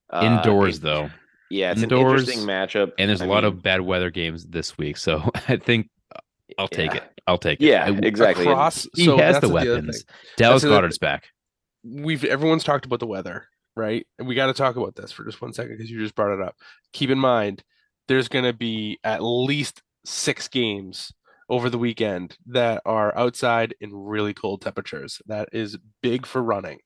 uh, 0.10 0.22
Indoors 0.24 0.78
it- 0.78 0.84
though, 0.84 1.10
Yeah, 1.56 1.72
it's 1.72 1.82
Indoors, 1.82 2.24
an 2.24 2.30
interesting 2.30 2.48
matchup, 2.48 2.92
and 2.98 3.10
there's 3.10 3.22
a 3.22 3.26
I 3.26 3.28
lot 3.28 3.44
mean, 3.44 3.54
of 3.54 3.62
bad 3.64 3.82
weather 3.82 4.12
games 4.12 4.46
this 4.46 4.78
week, 4.78 4.98
so 4.98 5.30
I 5.48 5.56
think 5.58 5.90
I'll 6.58 6.68
take 6.68 6.92
yeah. 6.92 6.98
it. 6.98 7.22
I'll 7.28 7.38
take 7.38 7.62
it. 7.62 7.66
Yeah, 7.66 7.90
exactly. 8.04 8.46
Across, 8.46 8.88
He 8.96 9.06
so 9.06 9.18
has 9.18 9.40
the 9.40 9.50
weapons. 9.50 10.04
thing. 10.04 10.16
Dallas 10.38 10.62
the 10.62 10.68
other 10.70 10.82
Goedert's 10.82 10.98
back. 10.98 11.30
we've 11.84 12.24
everyone's 12.26 12.64
talked 12.64 12.86
about 12.86 13.00
the 13.00 13.08
weather, 13.08 13.48
right? 13.76 14.06
And 14.20 14.28
we 14.28 14.36
got 14.36 14.48
to 14.48 14.54
talk 14.54 14.76
about 14.76 14.96
this 14.96 15.12
for 15.12 15.24
just 15.24 15.42
one 15.42 15.54
second 15.54 15.78
because 15.78 15.90
you 15.90 16.00
just 16.00 16.14
brought 16.16 16.34
it 16.34 16.42
up. 16.42 16.56
Keep 16.94 17.10
in 17.10 17.18
mind, 17.20 17.64
there's 18.08 18.28
going 18.28 18.46
to 18.46 18.54
be 18.54 19.00
at 19.04 19.24
least 19.24 19.82
six 20.06 20.48
games 20.48 21.12
over 21.50 21.70
the 21.70 21.78
weekend 21.80 22.38
that 22.48 22.82
are 22.86 23.18
outside 23.18 23.74
in 23.80 23.92
really 23.94 24.34
cold 24.34 24.62
temperatures. 24.62 25.22
That 25.28 25.50
is 25.54 25.78
big 26.04 26.26
for 26.26 26.44
running. 26.44 26.80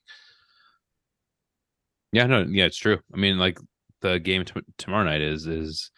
Yeah, 2.12 2.26
no, 2.28 2.46
yeah, 2.50 2.66
it's 2.66 2.78
true. 2.78 3.00
I 3.14 3.18
mean, 3.18 3.38
like 3.38 3.60
the 4.02 4.20
game 4.20 4.46
t- 4.46 4.62
tomorrow 4.78 5.04
night 5.06 5.22
is 5.22 5.46
is 5.48 5.92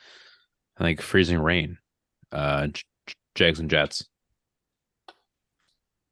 like 0.79 1.01
freezing 1.01 1.39
rain, 1.39 1.77
uh, 2.31 2.67
J- 2.67 2.81
J- 3.07 3.13
Jags 3.35 3.59
and 3.59 3.69
Jets. 3.69 4.07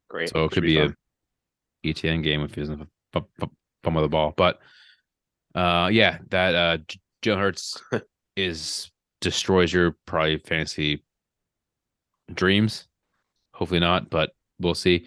Great. 0.08 0.28
So 0.30 0.44
it 0.44 0.48
Should 0.48 0.52
could 0.54 0.62
be 0.64 0.76
fun. 0.76 0.94
a 1.84 1.88
ETN 1.88 2.22
game 2.22 2.42
if 2.42 2.54
he 2.54 2.60
doesn't 2.62 2.88
bum, 3.12 3.26
bum, 3.38 3.50
bum 3.82 3.94
with 3.94 4.04
the 4.04 4.08
ball. 4.08 4.34
But 4.36 4.58
uh, 5.54 5.88
yeah, 5.92 6.18
that 6.30 6.54
uh, 6.54 6.78
J- 6.88 7.00
Jalen 7.22 7.38
Hurts 7.38 7.82
is 8.36 8.90
destroys 9.20 9.72
your 9.72 9.96
probably 10.06 10.38
fantasy 10.38 11.04
dreams. 12.32 12.86
Hopefully 13.54 13.80
not, 13.80 14.10
but 14.10 14.30
we'll 14.58 14.74
see. 14.74 15.06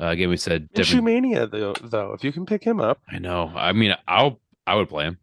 Uh, 0.00 0.06
again, 0.06 0.30
we 0.30 0.38
said 0.38 0.68
Minshew 0.74 1.02
mania 1.02 1.46
though, 1.46 1.74
though, 1.82 2.14
if 2.14 2.24
you 2.24 2.32
can 2.32 2.46
pick 2.46 2.64
him 2.64 2.80
up, 2.80 3.02
I 3.10 3.18
know. 3.18 3.52
I 3.54 3.72
mean, 3.72 3.94
I'll 4.08 4.40
I 4.66 4.74
would 4.74 4.88
play 4.88 5.04
him. 5.04 5.18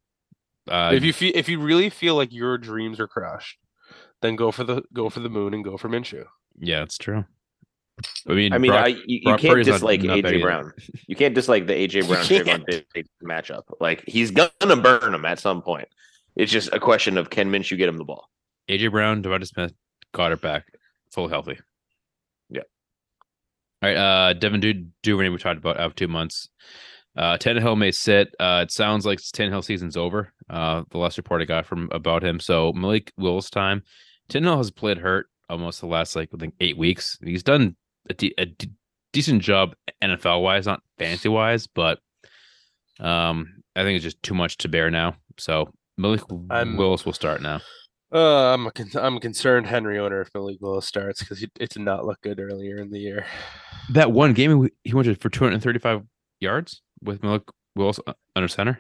Uh, 0.70 0.92
if 0.94 1.04
you 1.04 1.14
feel 1.14 1.32
if 1.36 1.50
you 1.50 1.60
really 1.60 1.90
feel 1.90 2.16
like 2.16 2.32
your 2.34 2.58
dreams 2.58 3.00
are 3.00 3.08
crushed, 3.08 3.58
then 4.22 4.36
go 4.36 4.52
for 4.52 4.64
the 4.64 4.84
go 4.94 5.10
for 5.10 5.20
the 5.20 5.30
moon 5.30 5.54
and 5.54 5.64
go 5.64 5.78
for 5.78 5.90
Minshew. 5.90 6.26
yeah, 6.60 6.84
it's 6.84 6.98
true. 6.98 7.26
I 8.30 8.34
mean, 8.34 8.54
I 8.54 8.58
mean, 8.60 8.72
Brock- 8.72 8.86
I 8.86 8.88
you, 8.88 9.02
you 9.08 9.22
can't 9.24 9.42
Purdy's 9.42 9.66
dislike 9.68 10.02
not 10.04 10.22
bad 10.22 10.32
AJ 10.32 10.36
either. 10.36 10.46
Brown. 10.46 10.72
You 11.08 11.16
can't 11.18 11.36
dislike 11.36 11.68
the 11.68 11.74
AJ 11.74 12.08
Brown. 12.08 12.24
Trevon 12.24 12.84
Diggs 12.94 13.10
matchup. 13.24 13.64
Like 13.82 14.04
he's 14.08 14.32
gonna 14.32 14.78
burn 14.78 15.14
him 15.14 15.26
at 15.26 15.40
some 15.40 15.62
point. 15.62 15.88
It's 16.36 16.52
just 16.52 16.70
a 16.72 16.80
question 16.80 17.18
of 17.18 17.30
can 17.30 17.52
Minshew 17.52 17.78
get 17.78 17.90
him 17.90 17.98
the 17.98 18.06
ball. 18.06 18.30
AJ 18.70 18.92
Brown, 18.92 19.22
Devonta 19.22 19.46
Smith, 19.48 19.74
got 20.14 20.32
it 20.32 20.40
back, 20.42 20.66
fully 21.12 21.30
healthy. 21.30 21.58
Yeah. 22.50 22.62
All 23.82 23.90
right. 23.90 23.98
Uh, 23.98 24.34
Devin 24.34 24.60
du- 24.62 24.88
Duvernay, 25.04 25.30
we 25.30 25.38
talked 25.38 25.58
about 25.58 25.78
out 25.78 25.88
of 25.88 25.96
two 25.96 26.08
months. 26.08 26.48
Uh, 27.18 27.38
Tannehill 27.38 27.78
may 27.78 27.92
sit. 27.92 28.34
Uh, 28.40 28.62
it 28.64 28.72
sounds 28.72 29.06
like 29.06 29.20
Tannehill 29.20 29.64
season's 29.64 29.98
over. 29.98 30.32
Uh, 30.50 30.84
the 30.90 30.98
last 30.98 31.18
report 31.18 31.42
I 31.42 31.46
got 31.46 31.66
from 31.66 31.90
about 31.92 32.24
him. 32.24 32.40
So 32.40 32.74
Malik 32.74 33.12
Will's 33.18 33.50
time. 33.50 33.84
Tannehill 34.30 34.58
has 34.58 34.72
played 34.72 34.98
hurt 35.00 35.28
almost 35.50 35.80
the 35.82 35.88
last 35.88 36.16
like 36.16 36.30
I 36.34 36.38
think 36.38 36.54
eight 36.60 36.78
weeks. 36.78 37.18
He's 37.24 37.44
done 37.44 37.76
a, 38.10 38.14
de- 38.14 38.34
a 38.38 38.46
de- 38.46 38.72
decent 39.14 39.42
job 39.42 39.74
NFL 40.04 40.42
wise, 40.44 40.66
not 40.68 40.82
fantasy 40.98 41.30
wise, 41.30 41.68
but 41.68 42.00
um, 43.00 43.48
I 43.76 43.84
think 43.84 43.96
it's 43.96 44.04
just 44.04 44.22
too 44.24 44.34
much 44.34 44.58
to 44.58 44.68
bear 44.70 44.90
now. 44.92 45.16
So 45.38 45.72
Malik 45.98 46.22
I'm- 46.50 46.78
Willis 46.78 47.06
will 47.06 47.14
start 47.14 47.42
now. 47.42 47.62
Uh, 48.12 48.54
I'm 48.54 48.66
a 48.66 48.72
con- 48.72 48.90
I'm 48.96 49.18
a 49.18 49.20
concerned 49.20 49.68
Henry 49.68 50.00
owner 50.00 50.22
if 50.22 50.30
Malik 50.34 50.58
Willis 50.62 50.88
starts 50.88 51.20
because 51.20 51.44
it 51.44 51.52
did 51.56 51.78
not 51.78 52.06
look 52.06 52.20
good 52.22 52.40
earlier 52.40 52.78
in 52.78 52.90
the 52.90 52.98
year. 53.00 53.26
That 53.92 54.12
one 54.12 54.34
game 54.34 54.68
he 54.84 54.94
went 54.96 55.22
for 55.22 55.30
235 55.30 56.02
yards 56.40 56.82
with 57.04 57.22
Malik 57.22 57.44
Willis 57.76 58.00
uh, 58.08 58.14
under 58.36 58.48
center. 58.48 58.80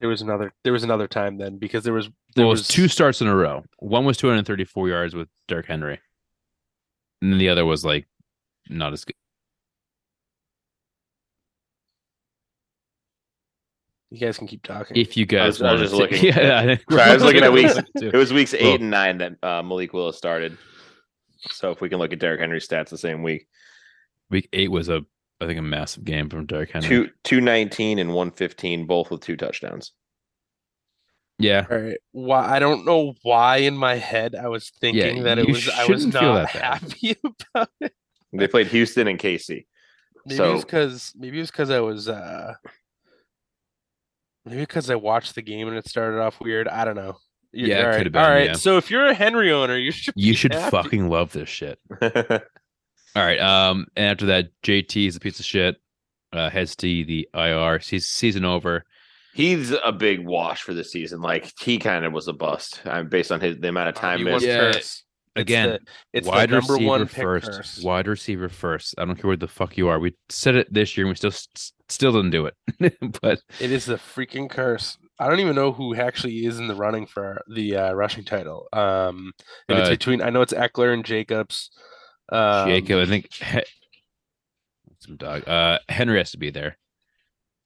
There 0.00 0.08
was 0.08 0.22
another 0.22 0.52
there 0.64 0.72
was 0.72 0.84
another 0.84 1.06
time 1.08 1.38
then 1.38 1.56
because 1.58 1.84
there 1.84 1.92
was 1.94 2.06
there 2.06 2.12
There 2.36 2.46
was 2.46 2.60
was 2.60 2.68
two 2.68 2.88
starts 2.88 3.20
in 3.20 3.26
a 3.28 3.34
row. 3.34 3.64
One 3.78 4.04
was 4.04 4.16
234 4.18 4.88
yards 4.88 5.14
with 5.14 5.28
Derrick 5.48 5.66
Henry, 5.66 6.00
and 7.22 7.32
then 7.32 7.38
the 7.38 7.48
other 7.48 7.64
was 7.64 7.84
like 7.84 8.06
not 8.68 8.92
as 8.92 9.04
good. 9.04 9.14
You 14.10 14.20
guys 14.20 14.38
can 14.38 14.46
keep 14.46 14.62
talking. 14.62 14.96
If 14.96 15.16
you 15.16 15.26
guys, 15.26 15.58
was- 15.60 15.62
I 15.62 15.72
was 15.72 15.92
wanted 15.92 16.08
just 16.10 16.22
to- 16.22 16.26
looking- 16.32 16.42
Yeah, 16.44 16.58
I 16.60 16.94
Sorry, 16.94 17.10
I 17.10 17.14
was 17.14 17.22
looking 17.24 17.42
at 17.42 17.52
weeks. 17.52 17.74
Too. 17.98 18.08
It 18.12 18.16
was 18.16 18.32
weeks 18.32 18.54
eight 18.54 18.62
Well- 18.62 18.74
and 18.76 18.90
nine 18.90 19.18
that 19.18 19.32
uh, 19.42 19.62
Malik 19.62 19.92
Willis 19.92 20.16
started. 20.16 20.56
So 21.50 21.70
if 21.72 21.80
we 21.80 21.88
can 21.88 21.98
look 21.98 22.12
at 22.12 22.18
Derrick 22.20 22.40
Henry's 22.40 22.66
stats 22.66 22.88
the 22.90 22.98
same 22.98 23.22
week, 23.22 23.46
Week 24.30 24.48
eight 24.54 24.70
was 24.70 24.88
a, 24.88 25.02
I 25.44 25.46
think, 25.46 25.58
a 25.58 25.62
massive 25.62 26.04
game 26.04 26.28
from 26.28 26.46
Derrick 26.46 26.72
Henry. 26.72 26.88
two 26.88 27.10
two 27.22 27.40
nineteen 27.40 27.98
and 27.98 28.12
one 28.12 28.30
fifteen, 28.30 28.86
both 28.86 29.10
with 29.10 29.20
two 29.20 29.36
touchdowns. 29.36 29.92
Yeah, 31.38 31.66
All 31.70 31.78
right. 31.78 31.98
Why 32.12 32.46
I 32.56 32.58
don't 32.60 32.84
know 32.84 33.14
why 33.22 33.56
in 33.58 33.76
my 33.76 33.96
head 33.96 34.34
I 34.36 34.46
was 34.48 34.70
thinking 34.80 35.24
that 35.24 35.38
it 35.38 35.46
was 35.48 35.68
I 35.68 35.84
was 35.86 36.02
shouldn't 36.02 36.12
feel 36.14 36.34
not 36.34 36.52
that 36.52 36.54
bad. 36.80 36.80
happy 36.82 37.16
about 37.52 37.70
it. 37.80 37.92
They 38.32 38.46
played 38.48 38.68
Houston 38.68 39.08
and 39.08 39.18
KC. 39.18 39.66
Maybe 40.26 40.36
So- 40.36 40.50
it 40.50 40.54
was 40.54 40.64
because 40.64 41.12
maybe 41.16 41.38
it 41.38 41.40
was 41.40 41.50
because 41.50 41.70
I 41.70 41.80
was 41.80 42.08
uh 42.08 42.54
maybe 44.44 44.60
because 44.60 44.88
I 44.90 44.94
watched 44.94 45.34
the 45.34 45.42
game 45.42 45.66
and 45.68 45.76
it 45.76 45.88
started 45.88 46.20
off 46.20 46.40
weird. 46.40 46.68
I 46.68 46.84
don't 46.84 46.96
know. 46.96 47.16
You- 47.52 47.66
Yeah, 47.66 47.82
all 47.82 47.88
right. 47.88 48.04
Been, 48.12 48.16
all 48.22 48.30
right. 48.30 48.46
yeah. 48.46 48.52
So 48.54 48.76
if 48.76 48.90
you're 48.90 49.06
a 49.06 49.14
Henry 49.14 49.50
owner, 49.52 49.76
you 49.76 49.90
should 49.90 50.14
you 50.16 50.34
should 50.34 50.54
happy. 50.54 50.70
fucking 50.70 51.08
love 51.08 51.32
this 51.32 51.48
shit. 51.48 51.78
All 53.16 53.24
right. 53.24 53.38
Um, 53.40 53.86
and 53.96 54.06
after 54.06 54.26
that, 54.26 54.48
JT 54.62 55.06
is 55.06 55.16
a 55.16 55.20
piece 55.20 55.38
of 55.38 55.44
shit. 55.46 55.76
Uh, 56.32 56.50
heads 56.50 56.74
to 56.76 56.86
the 56.86 57.28
IR. 57.34 57.78
Season, 57.80 58.06
season 58.06 58.44
over. 58.44 58.84
He's 59.34 59.72
a 59.84 59.92
big 59.92 60.24
wash 60.26 60.62
for 60.62 60.74
this 60.74 60.90
season. 60.92 61.20
Like 61.20 61.52
he 61.60 61.78
kind 61.78 62.04
of 62.04 62.12
was 62.12 62.26
a 62.28 62.32
bust 62.32 62.80
uh, 62.84 63.02
based 63.04 63.30
on 63.32 63.40
his 63.40 63.58
the 63.58 63.68
amount 63.68 63.88
of 63.90 63.96
Oh, 63.96 64.00
time 64.00 64.18
you 64.20 64.24
missed. 64.26 64.32
want 64.34 64.44
Yeah, 64.44 64.58
curse. 64.72 64.76
It's 64.76 65.02
Again, 65.36 65.68
the- 65.70 65.80
it's 66.12 66.28
wide 66.28 66.48
the 66.50 66.54
number 66.56 66.72
receiver 66.74 66.88
one 66.88 67.06
first. 67.06 67.46
curse. 67.50 67.80
Wide 67.82 68.06
receiver 68.08 68.48
first. 68.48 68.94
I 68.98 69.04
don't 69.04 69.16
care 69.16 69.26
where 69.28 69.36
the 69.36 69.48
fuck 69.48 69.76
you 69.76 69.88
are. 69.88 69.98
We 69.98 70.14
said 70.28 70.54
it 70.56 70.72
this 70.72 70.96
year, 70.96 71.06
and 71.06 71.10
we 71.10 71.16
still 71.16 71.32
still 71.88 72.12
didn't 72.12 72.30
do 72.30 72.46
it. 72.46 72.54
but 73.22 73.40
It 73.60 73.70
is 73.72 73.84
the 73.86 73.96
freaking 73.96 74.48
curse. 74.50 74.96
I 75.20 75.28
don't 75.28 75.40
even 75.40 75.54
know 75.56 75.72
who 75.72 75.94
actually 75.96 76.46
is 76.46 76.58
in 76.58 76.66
the 76.68 76.74
running 76.74 77.06
for 77.06 77.42
the 77.52 77.76
uh, 77.76 77.92
rushing 77.92 78.24
title. 78.24 78.68
Um, 78.72 79.32
and 79.68 79.78
it's 79.78 79.88
Uh, 79.88 79.92
between 79.92 80.20
I 80.22 80.30
know 80.30 80.42
it's 80.42 80.52
Ekeler 80.52 80.92
and 80.92 81.04
Jacobs. 81.04 81.70
Um, 82.30 82.68
Jacob, 82.68 83.00
I 83.00 83.06
think. 83.06 83.32
He- 83.32 83.60
some 85.00 85.16
dog. 85.16 85.46
Uh, 85.46 85.78
Henry 85.90 86.16
has 86.18 86.30
to 86.30 86.38
be 86.38 86.50
there. 86.50 86.78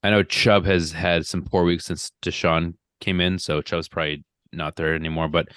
I 0.03 0.11
know 0.11 0.23
Chubb 0.25 0.64
has 0.66 0.90
had 0.92 1.25
some 1.25 1.44
poor 1.44 1.62
weeks 1.64 1.85
since 1.85 2.11
Deshaun 2.21 2.75
came 3.01 3.21
in, 3.21 3.38
so 3.38 3.62
Chubb's 3.62 3.88
probably 3.88 4.25
not 4.53 4.75
there 4.75 4.92
anymore. 4.94 5.29
But 5.29 5.49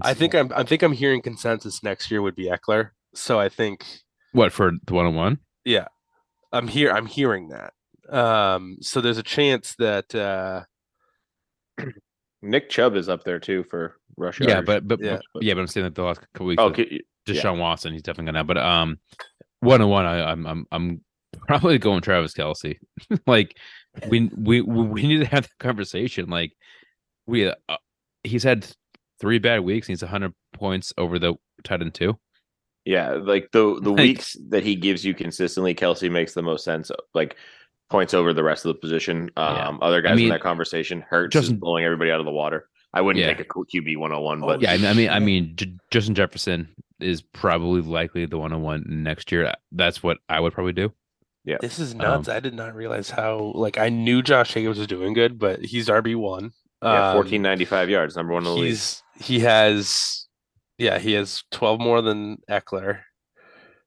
I 0.00 0.14
think 0.14 0.34
I'm 0.34 0.50
I 0.56 0.62
think 0.62 0.82
I'm 0.82 0.92
hearing 0.92 1.20
consensus 1.20 1.82
next 1.82 2.10
year 2.10 2.22
would 2.22 2.34
be 2.34 2.46
Ekeler. 2.48 2.90
So 3.14 3.38
I 3.38 3.50
think 3.50 3.84
what 4.32 4.52
for 4.52 4.72
the 4.86 4.94
one 4.94 5.04
on 5.06 5.14
one. 5.14 5.38
yeah, 5.66 5.88
I'm 6.50 6.66
here. 6.68 6.90
I'm 6.92 7.06
hearing 7.06 7.48
that. 7.50 7.74
Um, 8.10 8.78
so 8.80 9.02
there's 9.02 9.18
a 9.18 9.22
chance 9.22 9.74
that 9.78 10.14
uh, 10.14 10.62
Nick 12.42 12.70
Chubb 12.70 12.94
is 12.96 13.08
up 13.08 13.24
there 13.24 13.38
too 13.38 13.64
for 13.64 13.96
rush 14.16 14.40
Yeah, 14.40 14.60
but 14.62 14.86
but 14.88 15.00
Yeah. 15.00 15.18
yeah, 15.40 15.54
but 15.54 15.60
I'm 15.60 15.66
saying 15.66 15.84
that 15.84 15.94
the 15.94 16.04
last 16.04 16.20
couple 16.32 16.46
weeks. 16.46 16.60
oh, 16.62 16.70
with 16.70 16.80
okay. 16.80 17.00
Deshaun 17.28 17.58
Watson, 17.58 17.92
he's 17.92 18.02
definitely 18.02 18.26
gonna. 18.26 18.38
Have, 18.40 18.46
But 18.46 18.58
um, 18.58 18.98
one 19.60 19.80
on 19.82 19.88
one, 19.88 20.06
I 20.06 20.30
I'm 20.30 20.46
I'm 20.46 20.66
I'm 20.72 21.00
probably 21.46 21.78
going 21.78 22.00
Travis 22.00 22.34
Kelce. 22.34 22.78
like 23.26 23.56
we 24.08 24.30
we 24.36 24.60
we 24.60 25.02
need 25.02 25.18
to 25.18 25.26
have 25.26 25.44
that 25.44 25.58
conversation. 25.58 26.28
Like 26.28 26.52
we, 27.26 27.46
uh, 27.48 27.54
he's 28.24 28.42
had 28.42 28.66
three 29.20 29.38
bad 29.38 29.60
weeks. 29.60 29.88
And 29.88 29.92
he's 29.92 30.02
100 30.02 30.32
points 30.54 30.92
over 30.96 31.18
the 31.18 31.34
tight 31.64 31.82
end 31.82 31.94
two. 31.94 32.18
Yeah, 32.84 33.12
like 33.14 33.50
the 33.52 33.78
the 33.82 33.90
Like- 33.90 33.98
weeks 34.00 34.36
that 34.48 34.62
he 34.62 34.74
gives 34.76 35.04
you 35.04 35.12
consistently, 35.14 35.74
Kelce 35.74 36.10
makes 36.10 36.32
the 36.34 36.42
most 36.42 36.64
sense. 36.64 36.90
Like 37.14 37.36
points 37.90 38.14
over 38.14 38.32
the 38.32 38.42
rest 38.42 38.64
of 38.64 38.68
the 38.74 38.78
position. 38.80 39.30
Um, 39.36 39.56
Yeah. 39.56 39.78
other 39.82 40.00
guys 40.02 40.16
mean, 40.16 40.26
in 40.26 40.30
that 40.32 40.40
conversation, 40.40 41.02
Hurts 41.08 41.36
is 41.36 41.52
blowing 41.52 41.84
everybody 41.84 42.10
out 42.10 42.20
of 42.20 42.26
the 42.26 42.32
water. 42.32 42.68
I 42.94 43.00
wouldn't 43.02 43.22
Yeah. 43.24 43.32
take 43.34 43.40
a 43.40 43.44
QB 43.44 43.96
one 43.98 44.10
hundred 44.10 44.22
one, 44.22 44.42
Oh, 44.42 44.46
but 44.46 44.62
Yeah, 44.62 44.72
I 44.72 44.76
mean, 44.78 44.86
I 44.86 44.92
mean, 44.94 45.10
I 45.10 45.18
mean, 45.18 45.52
J- 45.56 45.76
Justin 45.90 46.14
Jefferson 46.14 46.68
is 47.00 47.20
probably 47.22 47.80
likely 47.82 48.26
the 48.26 48.38
one 48.38 48.52
on 48.52 48.62
one 48.62 48.84
next 48.88 49.30
year. 49.30 49.52
That's 49.72 50.02
what 50.02 50.18
I 50.28 50.40
would 50.40 50.52
probably 50.52 50.72
do. 50.72 50.92
Yeah. 51.44 51.58
This 51.60 51.78
is 51.78 51.92
Um, 51.92 51.98
nuts. 51.98 52.28
I 52.28 52.40
did 52.40 52.54
not 52.54 52.74
realize 52.74 53.10
how 53.10 53.52
like 53.54 53.78
I 53.78 53.88
knew 53.88 54.22
Josh 54.22 54.52
Jacobs 54.54 54.78
was 54.78 54.86
doing 54.86 55.12
good, 55.12 55.38
but 55.38 55.64
he's 55.64 55.88
RB 55.88 56.14
one. 56.16 56.52
yeah, 56.82 57.12
fourteen 57.12 57.42
ninety 57.42 57.64
five 57.64 57.88
yards, 57.90 58.16
number 58.16 58.32
one 58.32 58.42
in 58.42 58.44
the 58.44 58.52
league. 58.54 58.64
He's 58.70 59.02
he 59.20 59.40
has 59.40 60.26
yeah 60.78 60.98
he 60.98 61.12
has 61.12 61.42
12 61.50 61.80
more 61.80 62.00
than 62.02 62.38
Ekeler 62.50 63.00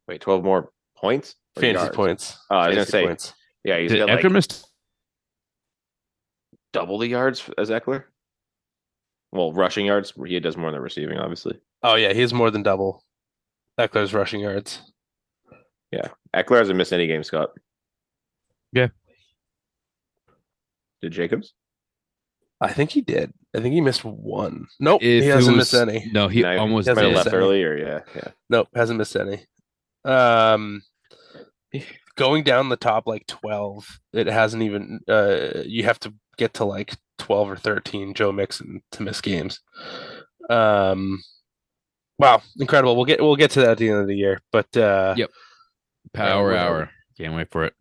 Wait, 0.08 0.20
twelve 0.22 0.44
more 0.44 0.70
points? 0.98 1.36
Or 1.58 1.62
fantasy 1.62 1.84
yards? 1.86 1.96
points. 1.96 2.38
Oh, 2.50 2.56
I 2.56 2.68
was 2.68 2.76
gonna 2.76 2.86
Fantasy 2.86 2.92
say, 2.92 3.06
points. 3.06 3.34
yeah, 3.64 3.78
he's 3.80 3.92
Did 3.92 4.00
got 4.00 4.10
Ekeler 4.10 4.24
like 4.24 4.32
missed? 4.34 4.68
double 6.74 6.98
the 6.98 7.08
yards 7.08 7.50
as 7.58 7.70
Ekeler. 7.70 8.06
Well, 9.32 9.54
rushing 9.54 9.86
yards, 9.86 10.14
he 10.26 10.40
does 10.40 10.58
more 10.58 10.72
than 10.72 10.82
receiving, 10.82 11.18
obviously. 11.18 11.60
Oh 11.84 11.96
yeah, 11.96 12.14
he 12.14 12.22
has 12.22 12.34
more 12.34 12.52
than 12.52 12.64
double 12.64 13.04
Ekeler's 13.80 14.14
rushing 14.14 14.42
yards. 14.42 14.82
Yeah, 15.92 16.10
Ekeler 16.36 16.60
hasn't 16.60 16.78
missed 16.78 16.94
any 16.94 17.08
game, 17.08 17.24
Scott. 17.24 17.50
Yeah. 18.74 18.88
Did 21.02 21.12
Jacobs? 21.14 21.54
I 22.60 22.72
think 22.72 22.92
he 22.92 23.02
did. 23.02 23.34
I 23.56 23.60
think 23.60 23.74
he 23.74 23.82
missed 23.82 24.04
one. 24.06 24.68
Nope, 24.80 25.02
If 25.02 25.24
he 25.24 25.30
hasn't 25.30 25.58
was- 25.58 25.74
missed 25.74 25.82
any. 25.90 26.10
No, 26.14 26.28
he 26.28 26.42
No, 26.44 26.58
almost 26.60 26.88
hasn't 26.88 26.98
Might 26.98 27.02
have 27.04 27.10
did. 27.12 27.16
missed 27.16 27.26
left 27.26 27.36
any. 27.36 27.44
early, 27.44 27.64
or 27.64 27.78
yeah, 27.78 28.00
yeah. 28.16 28.28
Nope, 28.50 28.68
hasn't 28.76 29.00
missed 29.00 29.16
any. 29.16 29.46
Um, 30.06 30.82
going 32.16 32.44
down 32.44 32.70
the 32.70 32.78
top 32.78 33.08
like 33.08 33.26
twelve, 33.28 34.00
it 34.14 34.28
hasn't 34.28 34.64
even. 34.64 35.00
Uh, 35.08 35.64
you 35.66 35.84
have 35.86 36.00
to 36.02 36.14
get 36.38 36.54
to 36.56 36.66
like 36.66 36.96
twelve 37.22 37.50
or 37.50 37.56
thirteen 37.56 38.14
Joe 38.14 38.32
Mixon 38.32 38.82
to 38.92 39.04
miss 39.04 39.22
games. 39.22 39.62
Um, 40.50 41.22
wow, 42.20 42.42
incredible. 42.60 42.96
We'll 42.96 43.06
get 43.06 43.22
we'll 43.22 43.36
get 43.36 43.52
to 43.52 43.62
that 43.62 43.70
at 43.72 43.78
the 43.78 43.90
end 43.90 44.00
of 44.00 44.08
the 44.08 44.16
year, 44.18 44.42
but 44.52 44.76
uh, 44.76 45.14
Yep. 45.18 45.30
Power 46.14 46.48
whatever. 46.50 46.76
hour. 46.76 46.90
Can't 47.18 47.36
wait 47.36 47.52
for 47.52 47.64
it. 47.66 47.74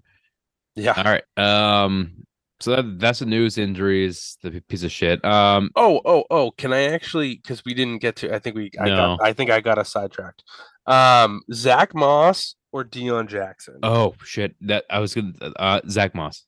yeah. 0.77 0.95
All 0.97 1.05
right. 1.05 1.25
Um. 1.37 2.25
So 2.61 2.77
that, 2.77 2.99
that's 3.01 3.21
the 3.21 3.27
news. 3.27 3.57
Injuries. 3.57 4.37
The 4.43 4.61
piece 4.69 4.83
of 4.83 4.93
shit. 4.93 5.25
Um. 5.25 5.71
Oh, 5.77 6.01
oh, 6.05 6.25
oh! 6.31 6.51
Can 6.53 6.73
I 6.75 6.83
actually? 6.93 7.37
Because 7.37 7.65
we 7.65 7.73
didn't 7.75 7.99
get 7.99 8.17
to. 8.17 8.35
I 8.35 8.39
think 8.39 8.55
we. 8.57 8.71
I 8.79 8.87
No. 8.89 9.17
got. 9.17 9.23
I 9.23 9.33
think 9.33 9.51
I 9.51 9.61
got 9.61 9.79
us 9.79 9.91
sidetracked. 9.91 10.45
Um, 10.87 11.41
Zach 11.53 11.95
Moss 11.95 12.55
or 12.73 12.85
Deon 12.85 13.29
Jackson? 13.29 13.79
Oh 13.83 14.15
shit. 14.25 14.55
That 14.61 14.85
I 14.91 14.99
was 14.99 15.15
gonna. 15.15 15.33
Uh. 15.57 15.81
Zach 15.89 16.15
Moss. 16.15 16.45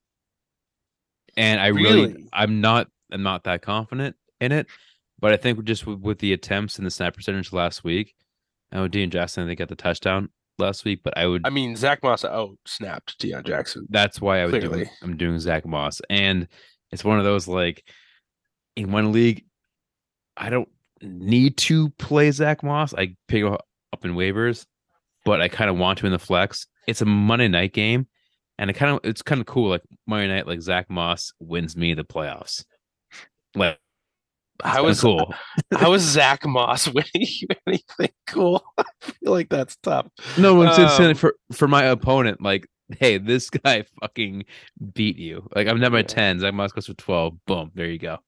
And 1.36 1.60
I 1.60 1.68
really, 1.68 2.06
Really? 2.06 2.28
I'm 2.32 2.60
not. 2.60 2.88
I'm 3.10 3.22
not 3.22 3.44
that 3.44 3.62
confident 3.62 4.16
in 4.40 4.52
it, 4.52 4.66
but 5.18 5.32
I 5.32 5.36
think 5.36 5.62
just 5.64 5.86
with, 5.86 6.00
with 6.00 6.18
the 6.18 6.32
attempts 6.32 6.78
and 6.78 6.86
the 6.86 6.90
snap 6.90 7.14
percentage 7.14 7.52
last 7.52 7.84
week, 7.84 8.14
I 8.70 8.76
know 8.76 8.88
Deon 8.88 9.10
Jackson. 9.10 9.44
I 9.44 9.46
think 9.46 9.58
got 9.58 9.68
the 9.68 9.76
touchdown 9.76 10.30
last 10.58 10.84
week, 10.84 11.00
but 11.04 11.16
I 11.16 11.26
would. 11.26 11.42
I 11.46 11.50
mean, 11.50 11.76
Zach 11.76 12.02
Moss 12.02 12.24
out 12.24 12.56
snapped 12.66 13.18
Deon 13.18 13.44
Jackson. 13.44 13.86
that's 13.90 14.20
why 14.20 14.40
I 14.40 14.46
would 14.46 14.60
do. 14.60 14.68
Clearly. 14.68 14.90
I'm 15.02 15.16
doing 15.16 15.38
Zach 15.38 15.66
Moss, 15.66 16.00
and 16.08 16.48
it's 16.90 17.04
one 17.04 17.18
of 17.18 17.24
those 17.24 17.46
like 17.46 17.84
in 18.76 18.90
one 18.92 19.12
league, 19.12 19.44
I 20.36 20.48
don't 20.50 20.68
need 21.02 21.56
to 21.58 21.90
play 21.90 22.30
Zach 22.30 22.62
Moss. 22.62 22.94
I 22.94 23.16
pick 23.28 23.44
up 23.44 23.66
in 24.04 24.14
waivers, 24.14 24.64
but 25.24 25.40
I 25.42 25.48
kind 25.48 25.68
of 25.70 25.76
want 25.76 25.98
to 25.98 26.06
in 26.06 26.12
the 26.12 26.18
flex. 26.18 26.66
It's 26.86 27.02
a 27.02 27.06
Monday 27.06 27.48
night 27.48 27.72
game, 27.74 28.06
and 28.58 28.70
it 28.70 28.74
kind 28.74 28.92
of 28.92 29.00
it's 29.04 29.22
kind 29.22 29.40
of 29.40 29.46
cool. 29.46 29.70
Like 29.70 29.82
Monday 30.06 30.28
night, 30.28 30.46
like 30.46 30.60
Zach 30.60 30.88
Moss 30.90 31.32
wins 31.40 31.76
me 31.76 31.94
the 31.94 32.04
playoffs. 32.04 32.64
Like 33.54 33.78
How 34.62 34.84
was 34.84 35.00
cool? 35.00 35.34
How 35.72 35.92
is 35.92 36.02
Zach 36.02 36.44
Moss 36.46 36.86
winning 36.92 37.06
you 37.14 37.48
anything 37.66 38.10
cool? 38.26 38.62
I 38.78 38.84
feel 39.00 39.32
like 39.32 39.48
that's 39.48 39.76
tough. 39.82 40.06
No, 40.38 40.54
saying 40.96 41.10
Um, 41.10 41.14
for 41.16 41.34
for 41.52 41.68
my 41.68 41.84
opponent. 41.84 42.40
Like, 42.42 42.66
hey, 42.98 43.18
this 43.18 43.50
guy 43.50 43.84
fucking 44.00 44.44
beat 44.94 45.18
you. 45.18 45.48
Like 45.54 45.66
I'm 45.68 45.80
my 45.92 45.98
Yeah. 45.98 46.02
ten. 46.02 46.40
Zach 46.40 46.54
Moss 46.54 46.72
goes 46.72 46.86
for 46.86 46.94
twelve. 46.94 47.34
Boom, 47.46 47.70
there 47.74 47.86
you 47.88 47.98
go. 47.98 48.18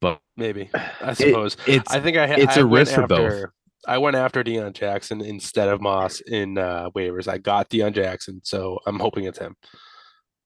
But 0.00 0.20
Maybe 0.36 0.70
I 1.00 1.14
suppose. 1.14 1.56
it's 1.66 1.90
I 1.92 2.00
think 2.00 2.16
I. 2.16 2.26
it's 2.34 2.56
I 2.56 2.60
a 2.60 2.66
risk 2.66 2.94
for 2.94 3.06
both. 3.06 3.44
I 3.86 3.98
went 3.98 4.16
after 4.16 4.42
Deon 4.42 4.72
Jackson 4.74 5.20
instead 5.20 5.68
of 5.68 5.80
Moss 5.80 6.20
in 6.20 6.58
uh, 6.58 6.90
waivers. 6.90 7.28
I 7.28 7.38
got 7.38 7.70
Deon 7.70 7.94
Jackson, 7.94 8.40
so 8.44 8.78
I'm 8.86 8.98
hoping 8.98 9.24
it's 9.24 9.38
him. 9.38 9.56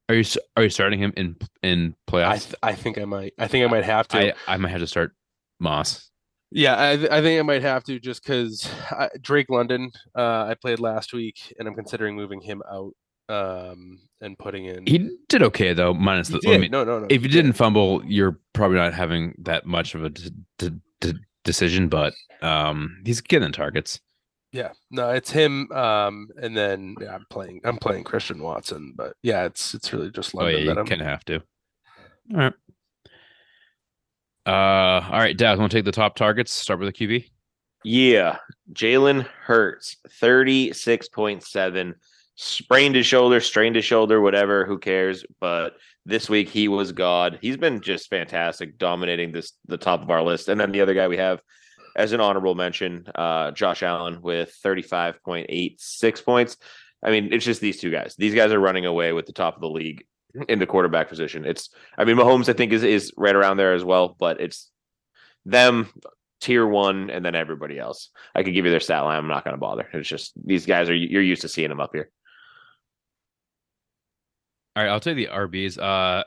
Are 0.09 0.14
you 0.14 0.24
are 0.57 0.62
you 0.64 0.70
starting 0.70 0.98
him 0.98 1.12
in 1.16 1.37
in 1.62 1.94
I 2.09 2.11
playoffs? 2.11 2.42
th- 2.44 2.55
I 2.62 2.74
think 2.74 2.98
I 2.98 3.05
might. 3.05 3.35
I 3.38 3.46
think 3.46 3.64
I 3.64 3.68
might 3.68 3.85
have 3.85 4.09
to. 4.09 4.18
I, 4.18 4.55
I 4.55 4.57
might 4.57 4.70
have 4.70 4.81
to 4.81 4.87
start 4.87 5.12
Moss. 5.61 6.11
Yeah, 6.51 6.83
I, 6.83 6.96
th- 6.96 7.11
I 7.11 7.20
think 7.20 7.38
I 7.38 7.42
might 7.42 7.61
have 7.61 7.85
to 7.85 8.01
just 8.01 8.22
because 8.22 8.66
Drake 9.20 9.51
London, 9.51 9.90
uh, 10.16 10.46
I 10.48 10.57
played 10.61 10.81
last 10.81 11.12
week, 11.12 11.53
and 11.59 11.68
I'm 11.68 11.74
considering 11.74 12.16
moving 12.16 12.40
him 12.40 12.62
out 12.72 12.92
um, 13.29 13.98
and 14.22 14.38
putting 14.38 14.64
in. 14.64 14.87
He 14.87 15.11
did 15.29 15.42
okay 15.42 15.74
though, 15.74 15.92
minus 15.92 16.29
He 16.29 16.38
the. 16.38 16.55
I 16.55 16.59
mean, 16.59 16.70
no, 16.70 16.85
no, 16.85 17.01
no. 17.01 17.07
if 17.11 17.22
you 17.22 17.29
didn't 17.29 17.53
fumble, 17.53 18.03
you're 18.07 18.38
probably 18.55 18.79
not 18.79 18.94
having 18.94 19.35
that 19.40 19.66
much 19.66 19.94
of 19.94 20.05
a 20.05 20.09
d- 20.09 20.31
d- 20.59 20.70
d- 21.01 21.14
decision, 21.49 21.89
but 21.89 22.15
um, 22.43 23.03
he's 23.05 23.21
getting 23.21 23.51
targets. 23.53 24.01
Yeah, 24.53 24.71
no, 24.91 25.11
it's 25.11 25.31
him. 25.31 25.71
Um, 25.73 26.29
and 26.41 26.57
then 26.57 26.95
yeah, 27.01 27.15
I'm 27.15 27.27
playing. 27.31 27.61
I'm 27.65 27.77
playing 27.79 28.05
Christian 28.05 28.43
Watson, 28.43 28.95
but 28.97 29.15
yeah, 29.23 29.45
it's 29.45 29.75
it's 29.75 29.93
really 29.93 30.11
just 30.11 30.35
Oh 30.35 30.47
yeah, 30.47 30.59
you 30.59 30.67
that 30.67 30.79
I'm. 30.79 30.87
kind 30.87 31.01
of 31.01 31.07
have 31.07 31.25
to. 31.27 31.43
All 32.35 32.39
right. 32.39 32.53
Uh, 34.47 35.05
all 35.11 35.19
right, 35.19 35.37
Dad, 35.37 35.59
want 35.59 35.71
to 35.71 35.77
take 35.77 35.85
the 35.85 35.93
top 35.93 36.17
targets? 36.17 36.53
Start 36.53 36.81
with 36.81 36.95
the 36.95 37.07
QB. 37.07 37.29
Yeah, 37.85 38.39
Jalen 38.73 39.27
Hurts, 39.43 39.97
thirty-six 40.21 41.09
point 41.11 41.43
seven, 41.43 41.95
sprained 42.35 42.95
his 42.95 43.07
shoulder, 43.07 43.41
strained 43.41 43.77
his 43.77 43.85
shoulder, 43.85 44.21
whatever. 44.21 44.65
Who 44.65 44.79
cares? 44.79 45.25
But 45.41 45.75
this 46.09 46.29
week 46.29 46.49
he 46.49 46.68
was 46.68 46.92
God. 46.92 47.38
He's 47.42 47.59
been 47.59 47.81
just 47.81 48.09
fantastic, 48.09 48.79
dominating 48.79 49.31
this 49.31 49.53
the 49.66 49.77
top 49.77 50.03
of 50.03 50.11
our 50.11 50.23
list. 50.23 50.49
And 50.49 50.59
then 50.59 50.73
the 50.73 50.81
other 50.81 50.94
guy 50.94 51.07
we 51.07 51.18
have 51.18 51.40
as 51.94 52.12
an 52.12 52.21
honorable 52.21 52.55
mention, 52.55 53.07
uh, 53.14 53.51
Josh 53.51 53.83
Allen 53.83 54.23
with 54.23 54.51
thirty-five 54.62 55.23
point 55.23 55.47
eight 55.51 55.81
six 55.81 56.23
points. 56.23 56.57
I 57.03 57.11
mean, 57.11 57.33
it's 57.33 57.44
just 57.44 57.61
these 57.61 57.79
two 57.79 57.90
guys. 57.90 58.16
These 58.16 58.35
guys 58.35 58.53
are 58.53 58.59
running 58.59 58.87
away 58.87 59.12
with 59.12 59.27
the 59.27 59.33
top 59.33 59.55
of 59.55 59.61
the 59.61 59.68
league 59.68 60.05
in 60.49 60.59
the 60.59 60.66
quarterback 60.66 61.09
position. 61.09 61.44
It's, 61.44 61.71
I 61.97 62.05
mean, 62.05 62.16
Mahomes 62.16 62.49
I 62.49 62.55
think 62.55 62.73
is 62.73 62.83
is 62.83 63.12
right 63.16 63.37
around 63.37 63.59
there 63.59 63.75
as 63.75 63.85
well, 63.85 64.16
but 64.18 64.40
it's 64.40 64.71
them 65.44 65.90
tier 66.40 66.66
one 66.66 67.11
and 67.11 67.25
then 67.25 67.35
everybody 67.35 67.79
else. 67.79 68.11
I 68.35 68.42
could 68.42 68.55
give 68.55 68.64
you 68.64 68.71
their 68.71 68.81
stat 68.81 69.05
line. 69.05 69.18
I'm 69.18 69.29
not 69.29 69.44
going 69.44 69.55
to 69.55 69.61
bother. 69.61 69.88
It's 69.92 70.09
just 70.09 70.33
these 70.42 70.64
guys 70.64 70.88
are 70.88 70.94
you're 70.94 71.21
used 71.21 71.42
to 71.42 71.49
seeing 71.49 71.68
them 71.68 71.81
up 71.81 71.90
here. 71.92 72.11
All 74.79 74.85
right, 74.85 74.91
I'll 74.93 75.01
tell 75.01 75.19
you 75.19 75.27
the 75.27 75.33
RBs. 75.33 75.77
Uh, 75.77 76.23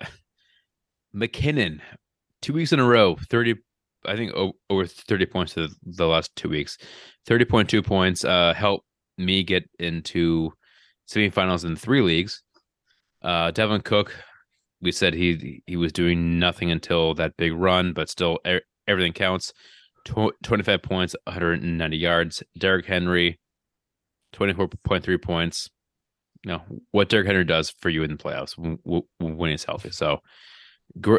McKinnon, 1.16 1.80
two 2.42 2.52
weeks 2.52 2.74
in 2.74 2.82
a 2.82 2.86
row, 2.86 3.16
thirty. 3.30 3.56
I 4.06 4.18
think 4.18 4.34
over 4.70 4.86
thirty 4.86 5.26
points 5.26 5.54
the, 5.54 5.74
the 5.86 6.06
last 6.06 6.36
two 6.36 6.50
weeks. 6.50 6.78
Thirty 7.26 7.46
point 7.46 7.70
two 7.70 7.82
points. 7.82 8.26
Uh, 8.26 8.54
helped 8.54 8.86
me 9.18 9.44
get 9.44 9.70
into 9.80 10.52
semifinals 11.10 11.64
in 11.64 11.78
three 11.78 12.02
leagues. 12.02 12.44
Uh, 13.22 13.52
Dalvin 13.54 13.86
Cook, 13.86 14.14
we 14.82 14.92
said 14.92 15.14
he 15.14 15.64
he 15.66 15.78
was 15.78 15.94
doing 15.94 16.38
nothing 16.38 16.72
until 16.72 17.14
that 17.14 17.38
big 17.38 17.54
run, 17.54 17.94
but 17.94 18.10
still 18.10 18.38
e- 18.46 18.60
everything 18.86 19.14
counts. 19.14 19.54
Tw- 20.04 20.36
Twenty 20.44 20.64
five 20.64 20.82
points, 20.84 21.16
one 21.24 21.36
hundred 21.36 21.64
and 21.64 21.78
ninety 21.78 21.96
yards. 22.00 22.44
Derrick 22.60 22.86
Henry, 22.86 23.40
twenty 24.34 24.52
four 24.52 24.68
point 24.84 25.06
three 25.06 25.18
points 25.18 25.70
you 26.44 26.52
know 26.52 26.62
what 26.92 27.10
Derrick 27.10 27.28
Henry 27.28 27.44
does 27.46 27.70
for 27.80 27.90
you 27.90 28.04
in 28.04 28.12
the 28.12 28.18
playoffs 28.18 28.56
w- 28.56 28.78
w- 28.86 29.06
when 29.20 29.52
he's 29.52 29.64
healthy. 29.64 29.92
So, 29.92 30.22
gr- 31.00 31.18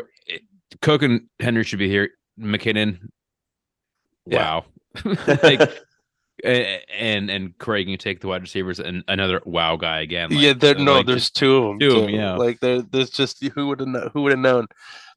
Cook 0.81 1.03
and 1.03 1.29
Henry 1.41 1.65
should 1.65 1.79
be 1.79 1.89
here. 1.89 2.11
McKinnon, 2.41 2.99
Yeah. 4.27 4.39
wow, 4.39 4.65
like, 5.43 5.71
and 6.45 7.31
and 7.31 7.57
Craig, 7.59 7.89
you 7.89 7.97
take 7.97 8.21
the 8.21 8.29
wide 8.29 8.43
receivers 8.43 8.81
and 8.81 9.05
another 9.07 9.41
wow 9.45 9.77
guy 9.77 10.01
again. 10.01 10.31
Like, 10.31 10.41
yeah, 10.41 10.53
there 10.55 10.77
so, 10.77 10.83
no, 10.83 10.95
like, 10.97 11.07
there's 11.07 11.31
two 11.31 11.57
of 11.57 11.63
them. 11.65 11.79
two 11.79 11.97
of 11.99 12.05
'em, 12.09 12.15
yeah. 12.15 12.35
like 12.37 12.61
there, 12.61 12.83
there's 12.83 13.11
just 13.11 13.43
who 13.45 13.69
would 13.69 13.81
have 13.81 13.89
known, 13.89 14.11
who 14.13 14.23
would 14.23 14.33
have 14.33 14.39
known. 14.41 14.67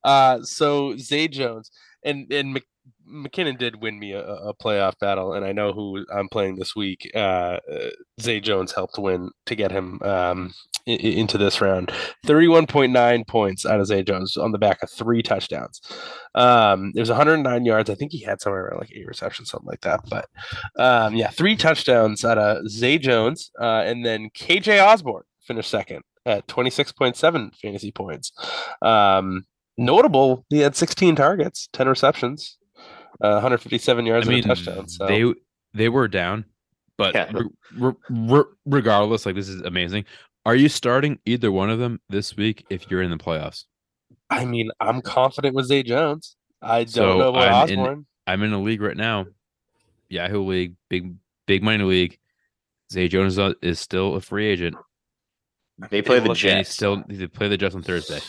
Uh, 0.04 0.42
so 0.44 0.96
Zay 0.98 1.28
Jones 1.28 1.72
and 2.04 2.32
and 2.32 2.62
McKinnon 3.10 3.58
did 3.58 3.82
win 3.82 4.00
me 4.00 4.14
a, 4.14 4.24
a 4.24 4.54
playoff 4.54 4.98
battle, 5.00 5.34
and 5.34 5.46
I 5.46 5.52
know 5.52 5.74
who 5.74 6.06
I'm 6.14 6.30
playing 6.30 6.56
this 6.56 6.76
week. 6.76 7.10
Uh, 7.14 7.60
uh, 7.72 7.90
Zay 8.22 8.40
Jones 8.40 8.72
helped 8.72 8.98
win 8.98 9.32
to 9.46 9.56
get 9.56 9.72
him 9.72 10.02
um 10.04 10.54
into 10.86 11.38
this 11.38 11.62
round. 11.62 11.92
Thirty-one 12.26 12.68
point 12.68 12.92
nine 12.92 13.24
points 13.26 13.66
out 13.66 13.80
of 13.80 13.88
Zay 13.88 14.04
Jones 14.04 14.38
on 14.38 14.52
the 14.52 14.58
back 14.58 14.84
of 14.84 14.90
three 14.90 15.24
touchdowns. 15.24 15.82
Um, 16.36 16.92
it 16.96 17.00
was 17.00 17.10
109 17.10 17.66
yards. 17.66 17.90
I 17.90 17.96
think 17.96 18.12
he 18.12 18.22
had 18.22 18.42
somewhere 18.42 18.66
around 18.66 18.80
like 18.80 18.92
eight 18.94 19.08
receptions, 19.08 19.50
something 19.50 19.68
like 19.68 19.82
that. 19.82 20.02
But 20.10 20.30
um, 20.78 21.16
yeah, 21.16 21.30
three 21.30 21.56
touchdowns 21.56 22.24
out 22.26 22.38
of 22.38 22.68
Zay 22.70 22.98
Jones, 22.98 23.52
uh, 23.60 23.84
and 23.86 24.06
then 24.06 24.30
KJ 24.32 24.86
Osborne 24.86 25.24
finished 25.42 25.70
second 25.70 26.04
at 26.26 26.48
26.7 26.48 27.56
fantasy 27.56 27.92
points. 27.92 28.32
Um, 28.82 29.46
notable, 29.78 30.46
he 30.50 30.60
had 30.60 30.76
16 30.76 31.16
targets, 31.16 31.70
10 31.74 31.88
receptions, 31.88 32.58
uh, 33.22 33.32
157 33.42 34.06
yards 34.06 34.28
I 34.28 34.30
mean, 34.30 34.44
and 34.44 34.46
a 34.52 34.56
touchdown. 34.56 34.88
So 34.88 35.08
they 35.08 35.34
they 35.74 35.90
were 35.90 36.08
down, 36.08 36.46
but 36.98 37.14
Yeah. 37.16 37.32
re- 37.34 37.50
re- 37.78 37.94
re- 38.10 38.44
regardless, 38.66 39.26
like 39.26 39.36
this 39.36 39.50
is 39.50 39.62
amazing. 39.62 40.06
Are 40.46 40.56
you 40.56 40.70
starting 40.70 41.20
either 41.26 41.52
one 41.52 41.70
of 41.70 41.80
them 41.80 42.00
this 42.10 42.36
week 42.38 42.66
if 42.70 42.90
you're 42.92 43.02
in 43.02 43.10
the 43.12 43.18
playoffs? 43.18 43.64
I 44.30 44.46
mean, 44.46 44.70
I'm 44.80 45.02
confident 45.02 45.56
with 45.56 45.66
Zay 45.66 45.84
Jones. 45.84 46.36
I 46.62 46.80
don't 46.84 46.90
So 46.90 47.18
know 47.18 47.30
about 47.30 47.52
I'm 47.64 47.70
in- 47.70 47.80
Osborne. 47.80 48.06
I'm 48.28 48.44
in 48.44 48.54
a 48.54 48.62
league 48.62 48.82
right 48.82 48.98
now, 48.98 49.26
Yahoo 50.10 50.44
League, 50.44 50.76
big 50.90 51.16
big 51.48 51.64
money 51.64 51.84
league. 51.84 52.18
Zay 52.92 53.08
Jones 53.08 53.38
is- 53.38 53.56
is 53.62 53.80
still 53.80 54.16
a 54.16 54.22
free 54.22 54.46
agent. 54.48 54.76
They 55.90 56.02
play 56.02 56.18
the 56.20 56.24
look- 56.30 56.30
And 56.32 56.38
Jets 56.38 56.70
still 56.70 57.04
they 57.08 57.28
play 57.28 57.48
the 57.50 57.58
Jets 57.58 57.76
on 57.76 57.82
Thursday. 57.84 58.20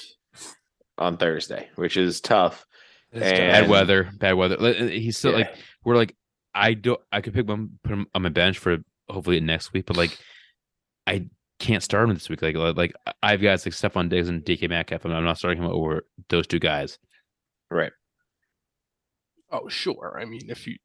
on 0.99 1.17
Thursday, 1.19 1.69
which 1.77 1.97
is 1.97 2.21
tough. 2.21 2.67
It's 3.13 3.23
and- 3.25 3.33
eh, 3.39 3.61
Bad 3.61 3.69
weather, 3.71 4.11
bad 4.19 4.33
weather. 4.35 4.89
He's 4.89 5.17
still 5.19 5.33
Yeah. 5.33 5.39
like 5.39 5.55
we're 5.85 5.97
like 5.97 6.15
I 6.55 6.75
don't 6.75 7.01
I 7.13 7.21
could 7.21 7.35
pick 7.35 7.49
him 7.49 7.79
put 7.83 7.93
him 7.93 8.07
on 8.15 8.23
my 8.23 8.29
bench 8.29 8.59
for 8.59 8.79
hopefully 9.09 9.41
next 9.41 9.73
week, 9.73 9.87
but 9.87 9.97
like 9.97 10.17
I 11.07 11.29
can't 11.59 11.83
start 11.83 12.09
him 12.09 12.15
this 12.15 12.29
week. 12.29 12.43
Like 12.43 12.57
like 12.57 12.93
I've 13.23 13.41
got 13.41 13.65
like 13.65 13.75
Stefon 13.75 14.09
Diggs 14.09 14.29
and 14.29 14.43
DK 14.45 14.69
Metcalf, 14.69 15.05
and 15.05 15.15
I'm 15.15 15.25
not 15.25 15.39
starting 15.39 15.63
him 15.63 15.71
over 15.71 16.05
those 16.29 16.47
two 16.47 16.59
guys. 16.59 16.99
Right. 17.71 17.93
Oh, 19.51 19.69
sure. 19.69 20.19
I 20.21 20.25
mean, 20.25 20.43
if 20.49 20.67
you 20.67 20.77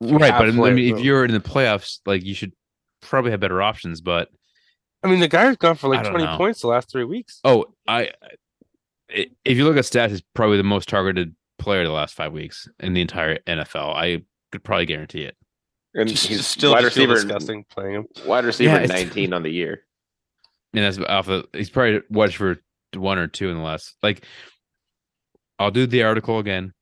you 0.00 0.16
Right, 0.18 0.32
but 0.32 0.48
I 0.48 0.70
mean, 0.72 0.96
if 0.96 1.00
you're 1.04 1.24
in 1.24 1.30
the 1.32 1.40
playoffs, 1.40 2.00
like 2.06 2.24
you 2.24 2.34
should 2.34 2.52
probably 3.00 3.30
have 3.30 3.40
better 3.40 3.62
options. 3.62 4.00
But 4.00 4.28
I 5.04 5.08
mean, 5.08 5.20
the 5.20 5.28
guy's 5.28 5.56
gone 5.56 5.76
for 5.76 5.88
like 5.88 6.04
20 6.08 6.24
know. 6.24 6.36
points 6.36 6.60
the 6.60 6.66
last 6.68 6.90
three 6.90 7.04
weeks. 7.04 7.40
oh, 7.44 7.66
I 7.86 8.10
i- 9.10 9.26
if 9.44 9.56
you 9.56 9.64
look 9.64 9.76
at 9.76 9.84
stats, 9.84 10.10
he's 10.10 10.22
probably 10.34 10.56
the 10.56 10.62
most 10.64 10.88
targeted 10.88 11.34
player 11.62 11.84
the 11.84 11.90
last 11.90 12.14
five 12.14 12.32
weeks 12.32 12.68
in 12.80 12.92
the 12.92 13.00
entire 13.00 13.38
NFL. 13.46 13.94
I 13.94 14.22
could 14.50 14.64
probably 14.64 14.86
guarantee 14.86 15.22
it. 15.22 15.36
And 15.94 16.08
Just, 16.08 16.26
he's 16.26 16.38
just 16.38 16.50
still 16.50 16.72
wide 16.72 16.82
just 16.82 16.96
feel 16.96 17.06
receiver, 17.06 17.26
disgusting 17.26 17.64
playing 17.70 17.94
him. 17.94 18.06
wide 18.26 18.44
receiver 18.44 18.80
Yeah, 18.80 18.86
19 18.86 19.32
on 19.34 19.42
the 19.42 19.50
year. 19.50 19.82
And 20.74 20.84
that's 20.84 20.98
off 20.98 21.26
the 21.26 21.46
he's 21.52 21.68
probably 21.68 22.00
watched 22.08 22.36
for 22.36 22.56
one 22.94 23.18
or 23.18 23.26
two 23.26 23.50
in 23.50 23.56
the 23.56 23.62
last 23.62 23.96
like 24.02 24.24
I'll 25.58 25.70
do 25.70 25.86
the 25.86 26.02
article 26.02 26.38
again 26.38 26.72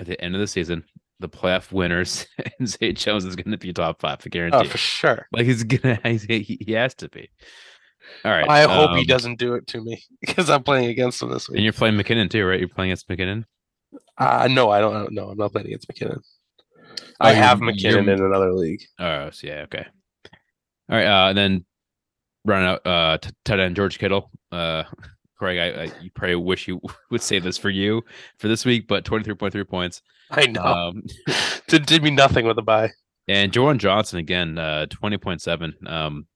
at 0.00 0.06
the 0.06 0.20
end 0.22 0.34
of 0.34 0.40
the 0.40 0.46
season. 0.46 0.84
The 1.20 1.28
playoff 1.28 1.72
winners 1.72 2.26
and 2.58 2.68
Zay 2.68 2.92
Jones 2.92 3.24
is 3.24 3.36
gonna 3.36 3.56
be 3.56 3.72
top 3.72 4.00
five, 4.00 4.18
I 4.24 4.28
guarantee. 4.28 4.58
Oh, 4.58 4.64
for 4.64 4.78
sure. 4.78 5.26
like 5.32 5.46
he's 5.46 5.64
gonna 5.64 5.98
he, 6.04 6.58
he 6.60 6.72
has 6.72 6.94
to 6.96 7.08
be. 7.08 7.30
All 8.24 8.30
right. 8.32 8.48
I 8.48 8.62
hope 8.62 8.90
he 8.92 9.00
um, 9.00 9.06
doesn't 9.06 9.38
do 9.38 9.54
it 9.54 9.66
to 9.68 9.80
me 9.80 10.02
because 10.20 10.50
I'm 10.50 10.62
playing 10.62 10.88
against 10.90 11.22
him 11.22 11.30
this 11.30 11.48
week. 11.48 11.56
And 11.56 11.64
you're 11.64 11.72
playing 11.72 11.94
McKinnon 11.94 12.30
too, 12.30 12.44
right? 12.46 12.58
You're 12.58 12.68
playing 12.68 12.90
against 12.90 13.08
McKinnon. 13.08 13.44
Uh, 14.18 14.48
no, 14.50 14.70
I 14.70 14.80
don't. 14.80 15.12
Know. 15.12 15.28
I'm 15.30 15.38
not 15.38 15.52
playing 15.52 15.68
against 15.68 15.88
McKinnon. 15.88 16.20
Oh, 16.20 17.02
I 17.20 17.32
have 17.32 17.60
McKinnon 17.60 18.12
in 18.12 18.20
another 18.24 18.52
league. 18.52 18.82
Oh, 18.98 19.30
so 19.30 19.46
yeah, 19.46 19.62
okay. 19.62 19.86
All 20.90 20.96
right, 20.96 21.06
uh, 21.06 21.28
and 21.28 21.38
then 21.38 21.64
run 22.44 22.62
out 22.62 22.86
uh 22.86 23.18
t- 23.18 23.30
tight 23.44 23.60
end 23.60 23.76
George 23.76 23.98
Kittle. 23.98 24.30
Uh 24.50 24.84
Craig, 25.38 25.58
I, 25.58 25.82
I 25.84 25.92
you 26.02 26.10
probably 26.10 26.34
wish 26.36 26.66
you 26.66 26.80
would 27.10 27.22
say 27.22 27.38
this 27.38 27.56
for 27.58 27.70
you 27.70 28.02
for 28.38 28.48
this 28.48 28.64
week, 28.64 28.88
but 28.88 29.04
23.3 29.04 29.68
points. 29.68 30.02
I 30.30 30.46
know. 30.46 30.62
Um 30.62 31.02
did, 31.68 31.86
did 31.86 32.02
me 32.02 32.10
nothing 32.10 32.44
with 32.46 32.58
a 32.58 32.62
buy. 32.62 32.90
and 33.28 33.52
Juwan 33.52 33.78
Johnson 33.78 34.18
again, 34.18 34.58
uh 34.58 34.86
20.7. 34.88 35.88
Um 35.88 36.26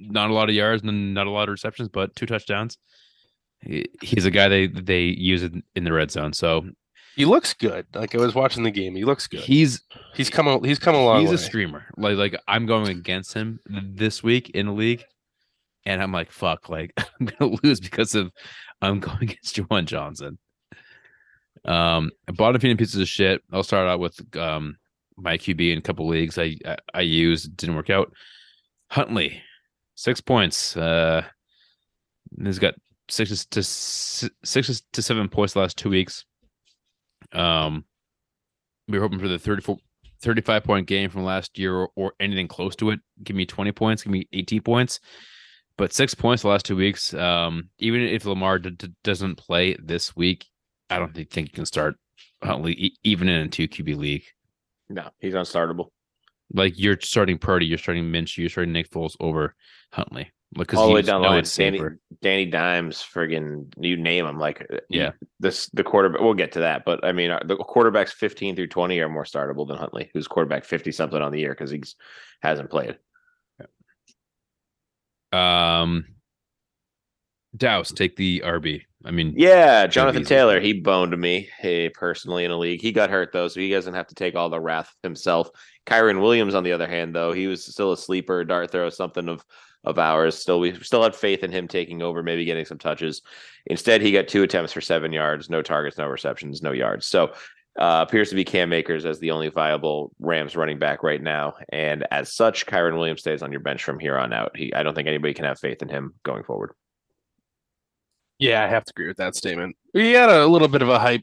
not 0.00 0.30
a 0.30 0.32
lot 0.34 0.48
of 0.48 0.54
yards 0.54 0.82
and 0.82 1.14
not 1.14 1.26
a 1.26 1.30
lot 1.30 1.48
of 1.48 1.52
receptions, 1.52 1.88
but 1.88 2.14
two 2.16 2.26
touchdowns. 2.26 2.78
He, 3.60 3.86
he's 4.02 4.24
a 4.24 4.30
guy 4.30 4.48
they 4.48 4.66
they 4.68 5.02
use 5.04 5.42
in, 5.42 5.62
in 5.74 5.84
the 5.84 5.92
red 5.92 6.10
zone. 6.10 6.32
So 6.32 6.64
He 7.16 7.24
looks 7.24 7.54
good. 7.54 7.86
Like 7.94 8.14
I 8.14 8.18
was 8.18 8.34
watching 8.34 8.62
the 8.62 8.70
game. 8.70 8.94
He 8.94 9.04
looks 9.04 9.26
good. 9.26 9.40
he's 9.40 9.82
he's 10.14 10.30
come. 10.30 10.46
a- 10.46 10.66
He's 10.66 10.78
come 10.78 10.94
a 10.94 11.04
long 11.04 11.20
he's 11.22 11.30
way. 11.30 11.34
a 11.34 11.38
streamer. 11.38 11.86
Like 11.96 12.16
like 12.16 12.36
I'm 12.46 12.66
going 12.66 12.88
against 12.88 13.34
him 13.34 13.58
this 13.66 14.22
week 14.22 14.50
in 14.50 14.66
the 14.66 14.72
league, 14.72 15.04
and 15.84 16.00
I'm 16.02 16.12
like, 16.12 16.30
fuck, 16.30 16.68
like 16.68 16.92
I'm 17.20 17.26
gonna 17.26 17.56
lose 17.64 17.80
because 17.80 18.14
of 18.14 18.30
I'm 18.80 19.00
going 19.06 19.22
against 19.22 19.56
Juwan 19.56 19.86
Johnson. 19.86 20.38
Um, 21.64 22.10
bottom 22.34 22.60
feeding 22.60 22.76
pieces 22.76 23.00
of 23.00 23.08
shit. 23.08 23.42
I'll 23.52 23.62
start 23.64 23.88
out 23.88 23.98
with 24.00 24.18
um 24.36 24.76
my 25.16 25.36
QB 25.36 25.72
in 25.72 25.78
a 25.78 25.82
couple 25.82 26.06
leagues. 26.06 26.38
I 26.38 26.56
I, 26.64 26.76
I 26.94 27.00
used 27.00 27.56
didn't 27.56 27.74
work 27.76 27.90
out. 27.90 28.12
Huntley, 28.90 29.42
six 29.96 30.20
points. 30.20 30.76
Uh, 30.76 31.24
he's 32.42 32.58
got 32.60 32.74
six 33.08 33.46
to 33.46 33.62
six 33.62 34.82
to 34.92 35.02
seven 35.02 35.28
points 35.28 35.54
the 35.54 35.60
last 35.60 35.76
two 35.76 35.90
weeks. 35.90 36.24
Um, 37.32 37.84
we 38.88 38.98
were 38.98 39.04
hoping 39.04 39.18
for 39.18 39.28
the 39.28 39.38
34, 39.38 39.76
35 40.20 40.64
point 40.64 40.86
game 40.86 41.10
from 41.10 41.24
last 41.24 41.58
year 41.58 41.74
or, 41.74 41.90
or, 41.94 42.12
anything 42.20 42.48
close 42.48 42.74
to 42.76 42.90
it. 42.90 43.00
Give 43.22 43.36
me 43.36 43.44
20 43.44 43.72
points, 43.72 44.02
give 44.02 44.12
me 44.12 44.26
18 44.32 44.62
points. 44.62 45.00
But 45.76 45.92
six 45.92 46.14
points 46.14 46.42
the 46.42 46.48
last 46.48 46.66
two 46.66 46.74
weeks. 46.74 47.14
Um, 47.14 47.70
even 47.78 48.02
if 48.02 48.24
Lamar 48.24 48.58
d- 48.58 48.70
d- 48.70 48.92
doesn't 49.04 49.36
play 49.36 49.76
this 49.78 50.16
week, 50.16 50.46
I 50.90 50.98
don't 50.98 51.14
think 51.14 51.48
you 51.48 51.52
can 51.52 51.66
start 51.66 51.96
Huntley 52.42 52.94
even 53.04 53.28
in 53.28 53.42
a 53.42 53.48
two 53.48 53.68
QB 53.68 53.96
league. 53.96 54.24
No, 54.88 55.10
he's 55.18 55.34
unstartable. 55.34 55.88
Like 56.52 56.78
you're 56.78 56.98
starting 57.00 57.38
Purdy, 57.38 57.66
you're 57.66 57.78
starting 57.78 58.10
Minshew, 58.10 58.38
you're 58.38 58.48
starting 58.48 58.72
Nick 58.72 58.90
Foles 58.90 59.16
over 59.20 59.54
Huntley. 59.92 60.30
Like, 60.56 60.72
all 60.74 60.88
the 60.88 60.94
way 60.94 61.02
down 61.02 61.20
the 61.20 61.28
line, 61.28 61.44
Danny, 61.56 61.80
Danny 62.22 62.46
Dimes, 62.46 62.96
friggin' 62.96 63.70
you 63.78 63.96
name 63.96 64.24
them. 64.24 64.38
Like, 64.38 64.66
uh, 64.72 64.78
yeah, 64.88 65.10
this 65.38 65.68
the 65.74 65.84
quarterback. 65.84 66.22
We'll 66.22 66.32
get 66.34 66.52
to 66.52 66.60
that, 66.60 66.86
but 66.86 67.04
I 67.04 67.12
mean, 67.12 67.30
uh, 67.30 67.40
the 67.44 67.56
quarterbacks 67.56 68.12
15 68.12 68.56
through 68.56 68.68
20 68.68 68.98
are 69.00 69.10
more 69.10 69.24
startable 69.24 69.68
than 69.68 69.76
Huntley, 69.76 70.10
who's 70.14 70.26
quarterback 70.26 70.64
50 70.64 70.90
something 70.92 71.20
on 71.20 71.32
the 71.32 71.40
year 71.40 71.50
because 71.50 71.70
he 71.70 71.82
hasn't 72.40 72.70
played. 72.70 72.98
Um, 75.32 76.06
Douse 77.56 77.92
take 77.92 78.16
the 78.16 78.42
RB. 78.44 78.82
I 79.04 79.10
mean, 79.10 79.34
yeah, 79.36 79.86
Jonathan 79.86 80.24
Taylor, 80.24 80.60
he 80.60 80.72
boned 80.72 81.16
me 81.16 81.48
hey, 81.58 81.88
personally 81.88 82.44
in 82.44 82.50
a 82.50 82.58
league. 82.58 82.80
He 82.80 82.90
got 82.90 83.10
hurt 83.10 83.32
though, 83.32 83.48
so 83.48 83.60
he 83.60 83.70
doesn't 83.70 83.94
have 83.94 84.08
to 84.08 84.14
take 84.14 84.34
all 84.34 84.50
the 84.50 84.60
wrath 84.60 84.92
himself. 85.02 85.50
Kyren 85.86 86.20
Williams, 86.20 86.54
on 86.54 86.64
the 86.64 86.72
other 86.72 86.88
hand, 86.88 87.14
though, 87.14 87.32
he 87.32 87.46
was 87.46 87.64
still 87.64 87.92
a 87.92 87.96
sleeper, 87.96 88.44
dart 88.44 88.72
throw, 88.72 88.90
something 88.90 89.28
of 89.28 89.44
of 89.88 89.98
ours. 89.98 90.38
Still, 90.38 90.60
we 90.60 90.74
still 90.82 91.02
had 91.02 91.16
faith 91.16 91.42
in 91.42 91.50
him 91.50 91.66
taking 91.66 92.02
over, 92.02 92.22
maybe 92.22 92.44
getting 92.44 92.64
some 92.64 92.78
touches. 92.78 93.22
Instead, 93.66 94.02
he 94.02 94.12
got 94.12 94.28
two 94.28 94.42
attempts 94.42 94.72
for 94.72 94.80
seven 94.80 95.12
yards, 95.12 95.50
no 95.50 95.62
targets, 95.62 95.98
no 95.98 96.06
receptions, 96.06 96.62
no 96.62 96.72
yards. 96.72 97.06
So 97.06 97.32
uh, 97.78 98.04
appears 98.06 98.28
to 98.30 98.36
be 98.36 98.44
Cam 98.44 98.72
Akers 98.72 99.06
as 99.06 99.18
the 99.18 99.30
only 99.30 99.48
viable 99.48 100.12
Rams 100.18 100.56
running 100.56 100.78
back 100.78 101.02
right 101.02 101.22
now, 101.22 101.54
and 101.70 102.06
as 102.10 102.34
such, 102.34 102.66
Kyren 102.66 102.96
Williams 102.96 103.20
stays 103.20 103.42
on 103.42 103.52
your 103.52 103.60
bench 103.60 103.82
from 103.84 103.98
here 103.98 104.18
on 104.18 104.32
out. 104.32 104.56
He, 104.56 104.74
I 104.74 104.82
don't 104.82 104.94
think 104.94 105.08
anybody 105.08 105.34
can 105.34 105.44
have 105.44 105.58
faith 105.58 105.80
in 105.82 105.88
him 105.88 106.14
going 106.24 106.44
forward. 106.44 106.72
Yeah, 108.38 108.62
I 108.62 108.68
have 108.68 108.84
to 108.84 108.92
agree 108.94 109.08
with 109.08 109.16
that 109.16 109.34
statement. 109.34 109.76
We 109.94 110.12
had 110.12 110.28
a 110.28 110.46
little 110.46 110.68
bit 110.68 110.82
of 110.82 110.88
a 110.88 110.98
hype 110.98 111.22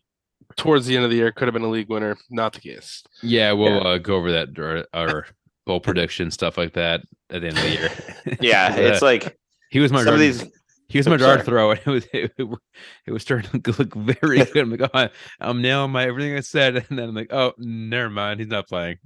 towards 0.57 0.85
the 0.85 0.95
end 0.95 1.05
of 1.05 1.11
the 1.11 1.17
year. 1.17 1.31
Could 1.31 1.47
have 1.47 1.53
been 1.53 1.63
a 1.63 1.69
league 1.69 1.89
winner. 1.89 2.17
Not 2.29 2.53
the 2.53 2.59
case. 2.59 3.03
Yeah, 3.21 3.53
we'll 3.53 3.75
yeah. 3.75 3.89
Uh, 3.89 3.97
go 3.97 4.15
over 4.15 4.31
that 4.31 4.57
our, 4.59 4.85
our 4.93 5.27
bowl 5.65 5.79
prediction 5.79 6.31
stuff 6.31 6.57
like 6.57 6.73
that 6.73 7.01
at 7.29 7.41
the 7.41 7.47
end 7.47 7.57
of 7.57 7.63
the 7.63 7.69
year. 7.69 7.89
yeah, 8.41 8.75
it's 8.75 9.01
like 9.01 9.37
he 9.69 9.79
was 9.79 9.91
my 9.91 10.03
some 10.03 10.13
of 10.13 10.19
these. 10.19 10.45
He 10.87 10.99
was 10.99 11.07
my 11.07 11.17
dart 11.17 11.45
throw, 11.45 11.71
and 11.71 11.79
it 11.79 11.87
was 11.87 12.05
it, 12.13 12.31
it, 12.37 13.11
was 13.11 13.23
starting 13.23 13.61
to 13.61 13.71
look 13.71 13.95
very 13.95 14.37
good. 14.45 14.57
I'm 14.57 14.71
like, 14.71 14.89
oh, 14.93 15.09
I'm 15.39 15.61
nailing 15.61 15.91
my 15.91 16.05
everything 16.05 16.37
I 16.37 16.41
said, 16.41 16.85
and 16.89 16.99
then 16.99 17.09
I'm 17.09 17.15
like, 17.15 17.33
oh, 17.33 17.53
never 17.57 18.09
mind, 18.09 18.39
he's 18.39 18.49
not 18.49 18.67
playing. 18.67 18.97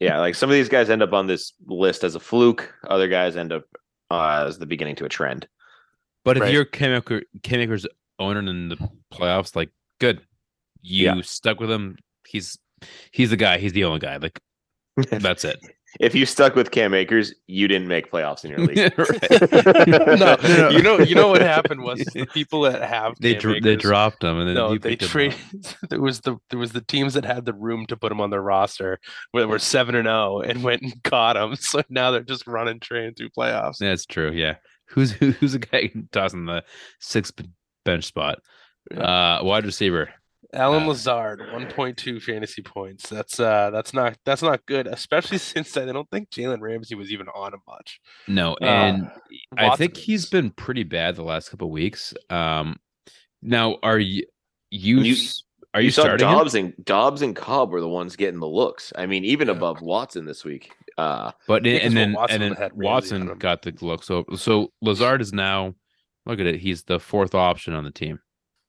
Yeah, 0.00 0.18
like 0.18 0.34
some 0.34 0.50
of 0.50 0.54
these 0.54 0.68
guys 0.68 0.90
end 0.90 1.02
up 1.02 1.12
on 1.12 1.28
this 1.28 1.52
list 1.66 2.02
as 2.02 2.14
a 2.14 2.20
fluke. 2.20 2.74
Other 2.88 3.08
guys 3.08 3.36
end 3.36 3.52
up 3.52 3.64
uh, 4.10 4.46
as 4.48 4.58
the 4.58 4.66
beginning 4.66 4.96
to 4.96 5.04
a 5.04 5.08
trend. 5.08 5.46
But 6.24 6.36
if 6.36 6.42
right. 6.42 6.52
you're 6.52 6.64
Cam 6.64 7.02
Akers 7.44 7.86
owner 8.18 8.40
in 8.40 8.68
the 8.68 8.90
playoffs, 9.12 9.54
like 9.54 9.70
good, 10.00 10.20
you 10.82 11.06
yeah. 11.06 11.20
stuck 11.22 11.60
with 11.60 11.70
him. 11.70 11.96
He's 12.26 12.58
he's 13.12 13.30
the 13.30 13.36
guy. 13.36 13.58
He's 13.58 13.72
the 13.72 13.84
only 13.84 14.00
guy. 14.00 14.16
Like 14.16 14.40
that's 14.96 15.44
it. 15.44 15.58
If 15.98 16.14
you 16.14 16.26
stuck 16.26 16.54
with 16.54 16.70
Cam 16.70 16.94
Akers, 16.94 17.34
you 17.46 17.68
didn't 17.68 17.88
make 17.88 18.10
playoffs 18.10 18.44
in 18.44 18.50
your 18.50 18.60
league. 18.60 18.76
no, 20.08 20.14
no, 20.14 20.36
no, 20.36 20.68
you 20.70 20.82
know, 20.82 20.98
you 20.98 21.14
know 21.14 21.28
what 21.28 21.40
happened 21.40 21.82
was 21.82 21.98
the 22.12 22.26
people 22.34 22.62
that 22.62 22.82
have 22.82 23.14
they 23.20 23.34
dr- 23.34 23.62
they 23.62 23.76
dropped 23.76 24.20
them, 24.20 24.38
and 24.38 24.48
then 24.48 24.54
no, 24.54 24.78
they 24.78 24.96
traded. 24.96 25.38
There 25.88 26.00
was 26.00 26.20
the 26.20 26.36
there 26.50 26.58
was 26.58 26.72
the 26.72 26.82
teams 26.82 27.14
that 27.14 27.24
had 27.24 27.44
the 27.44 27.54
room 27.54 27.86
to 27.86 27.96
put 27.96 28.10
them 28.10 28.20
on 28.20 28.30
their 28.30 28.42
roster, 28.42 29.00
where 29.32 29.48
were 29.48 29.58
seven 29.58 29.94
and 29.94 30.06
zero, 30.06 30.38
oh 30.38 30.40
and 30.40 30.62
went 30.62 30.82
and 30.82 31.02
got 31.02 31.34
them. 31.34 31.56
So 31.56 31.82
now 31.90 32.10
they're 32.10 32.22
just 32.22 32.46
running 32.46 32.80
train 32.80 33.14
through 33.14 33.30
playoffs. 33.30 33.78
That's 33.78 34.06
true. 34.06 34.30
Yeah, 34.30 34.56
Who's 34.90 35.12
who's 35.12 35.54
a 35.54 35.58
guy 35.58 35.90
tossing 36.12 36.46
the 36.46 36.64
sixth 37.00 37.40
bench 37.84 38.04
spot? 38.04 38.40
Uh, 38.94 39.40
wide 39.42 39.66
receiver. 39.66 40.10
Allen 40.54 40.84
uh, 40.84 40.86
Lazard, 40.86 41.40
1.2 41.40 42.22
fantasy 42.22 42.62
points. 42.62 43.08
That's 43.08 43.38
uh 43.38 43.70
that's 43.70 43.92
not 43.92 44.16
that's 44.24 44.42
not 44.42 44.64
good, 44.66 44.86
especially 44.86 45.38
since 45.38 45.76
I 45.76 45.84
don't 45.84 46.10
think 46.10 46.30
Jalen 46.30 46.60
Ramsey 46.60 46.94
was 46.94 47.12
even 47.12 47.28
on 47.28 47.54
him 47.54 47.60
much. 47.66 48.00
No, 48.26 48.54
uh, 48.54 48.64
and 48.64 49.04
uh, 49.06 49.10
I 49.56 49.76
think 49.76 49.96
he's 49.96 50.26
been 50.26 50.50
pretty 50.50 50.84
bad 50.84 51.16
the 51.16 51.22
last 51.22 51.50
couple 51.50 51.70
weeks. 51.70 52.14
Um 52.30 52.76
now 53.42 53.78
are 53.82 53.98
you 53.98 54.24
you, 54.70 55.00
you 55.00 55.16
are 55.74 55.80
you, 55.80 55.86
you 55.86 55.90
starting 55.90 56.18
Doubs 56.26 56.54
him? 56.54 56.66
and 56.66 56.84
Doubs 56.84 57.22
and 57.22 57.36
Cobb 57.36 57.70
were 57.70 57.80
the 57.80 57.88
ones 57.88 58.16
getting 58.16 58.40
the 58.40 58.48
looks. 58.48 58.92
I 58.96 59.06
mean, 59.06 59.24
even 59.24 59.48
yeah. 59.48 59.54
above 59.54 59.82
Watson 59.82 60.24
this 60.24 60.44
week. 60.44 60.72
Uh, 60.96 61.30
but 61.46 61.66
and 61.66 61.96
then 61.96 62.12
Watson 62.14 62.42
and 62.42 62.56
then 62.56 62.70
Watson 62.74 63.38
got 63.38 63.62
the 63.62 63.72
look. 63.82 64.02
So 64.02 64.24
so 64.36 64.72
Lazard 64.80 65.20
is 65.20 65.32
now 65.32 65.74
look 66.26 66.40
at 66.40 66.46
it. 66.46 66.60
He's 66.60 66.84
the 66.84 66.98
fourth 66.98 67.34
option 67.34 67.74
on 67.74 67.84
the 67.84 67.90
team. 67.90 68.18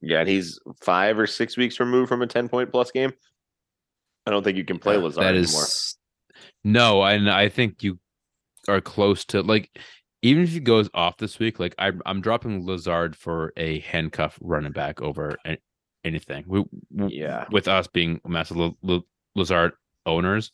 Yeah, 0.01 0.19
and 0.19 0.29
he's 0.29 0.59
five 0.81 1.19
or 1.19 1.27
six 1.27 1.57
weeks 1.57 1.79
removed 1.79 2.09
from 2.09 2.21
a 2.21 2.27
ten 2.27 2.47
point 2.49 2.71
plus 2.71 2.91
game. 2.91 3.11
I 4.25 4.31
don't 4.31 4.43
think 4.43 4.57
you 4.57 4.65
can 4.65 4.79
play 4.79 4.97
Lazard 4.97 5.23
that 5.23 5.35
is, 5.35 5.53
anymore. 5.53 5.67
No, 6.63 7.03
and 7.03 7.29
I 7.29 7.49
think 7.49 7.83
you 7.83 7.99
are 8.67 8.81
close 8.81 9.25
to 9.25 9.41
like 9.41 9.69
even 10.21 10.43
if 10.43 10.49
he 10.49 10.59
goes 10.59 10.89
off 10.93 11.17
this 11.17 11.39
week, 11.39 11.59
like 11.59 11.75
I'm 11.77 12.01
I'm 12.05 12.21
dropping 12.21 12.65
Lazard 12.65 13.15
for 13.15 13.53
a 13.57 13.79
handcuff 13.79 14.37
running 14.41 14.71
back 14.71 15.01
over 15.01 15.37
anything. 16.03 16.43
We, 16.47 16.63
yeah, 17.07 17.45
with 17.51 17.67
us 17.67 17.87
being 17.87 18.19
massive 18.25 18.73
Lazard 19.35 19.73
owners, 20.05 20.51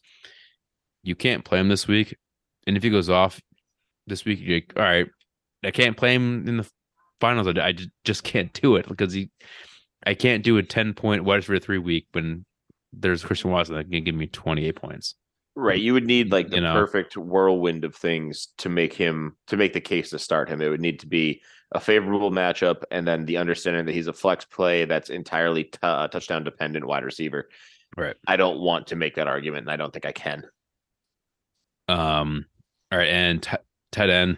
you 1.04 1.16
can't 1.16 1.44
play 1.44 1.60
him 1.60 1.70
this 1.70 1.88
week. 1.88 2.16
And 2.68 2.78
if 2.78 2.84
he 2.84 2.90
goes 2.90 3.10
off 3.10 3.42
this 4.08 4.26
week, 4.26 4.40
you're 4.42 4.58
like, 4.58 4.74
all 4.76 4.84
right, 4.84 5.08
I 5.64 5.72
can't 5.72 5.98
play 5.98 6.14
him 6.14 6.48
in 6.48 6.58
the 6.58 6.70
finals. 7.20 7.48
I 7.48 7.76
just 8.04 8.24
can't 8.26 8.54
do 8.54 8.76
it 8.76 8.88
because 8.88 9.14
he, 9.14 9.32
I 10.06 10.14
can't 10.14 10.44
do 10.44 10.58
a 10.58 10.64
10 10.64 10.94
point 10.94 11.24
wide 11.24 11.46
for 11.46 11.58
three 11.60 11.78
week 11.78 12.08
when 12.12 12.46
there's 12.94 13.24
Christian 13.24 13.52
Watson 13.52 13.76
that 13.76 13.90
can 13.90 14.04
give 14.04 14.16
me 14.16 14.28
28 14.28 14.76
points. 14.76 15.16
Right. 15.58 15.80
You 15.80 15.94
would 15.94 16.06
need 16.06 16.32
like 16.32 16.50
the 16.50 16.58
you 16.58 16.62
know? 16.62 16.74
perfect 16.74 17.16
whirlwind 17.16 17.86
of 17.86 17.96
things 17.96 18.50
to 18.58 18.70
make 18.70 18.94
him, 18.94 19.38
to 19.48 19.58
make 19.58 19.74
the 19.74 19.82
case 19.82 20.10
to 20.10 20.20
start 20.20 20.50
him. 20.50 20.62
It 20.62 20.68
would 20.68 20.82
need 20.82 21.00
to 21.00 21.08
be 21.08 21.42
a 21.72 21.80
favorable 21.80 22.30
matchup 22.30 22.84
and 22.92 23.08
then 23.08 23.26
the 23.26 23.38
understanding 23.38 23.86
that 23.86 23.94
he's 23.94 24.08
a 24.08 24.14
flex 24.14 24.46
play 24.46 24.86
that's 24.86 25.10
entirely 25.10 25.66
t- 25.66 25.80
uh, 25.82 26.08
touchdown 26.10 26.44
dependent 26.44 26.86
wide 26.86 27.06
receiver. 27.06 27.50
Right. 27.96 28.16
I 28.28 28.36
don't 28.36 28.60
want 28.60 28.88
to 28.88 28.96
make 28.98 29.16
that 29.16 29.28
argument 29.28 29.64
and 29.64 29.72
I 29.72 29.78
don't 29.78 29.94
think 29.94 30.06
I 30.06 30.12
can. 30.12 30.44
Um, 31.88 32.46
all 32.92 33.00
right, 33.00 33.08
and 33.08 33.42
t- 33.42 33.58
tight 33.92 34.10
end, 34.10 34.38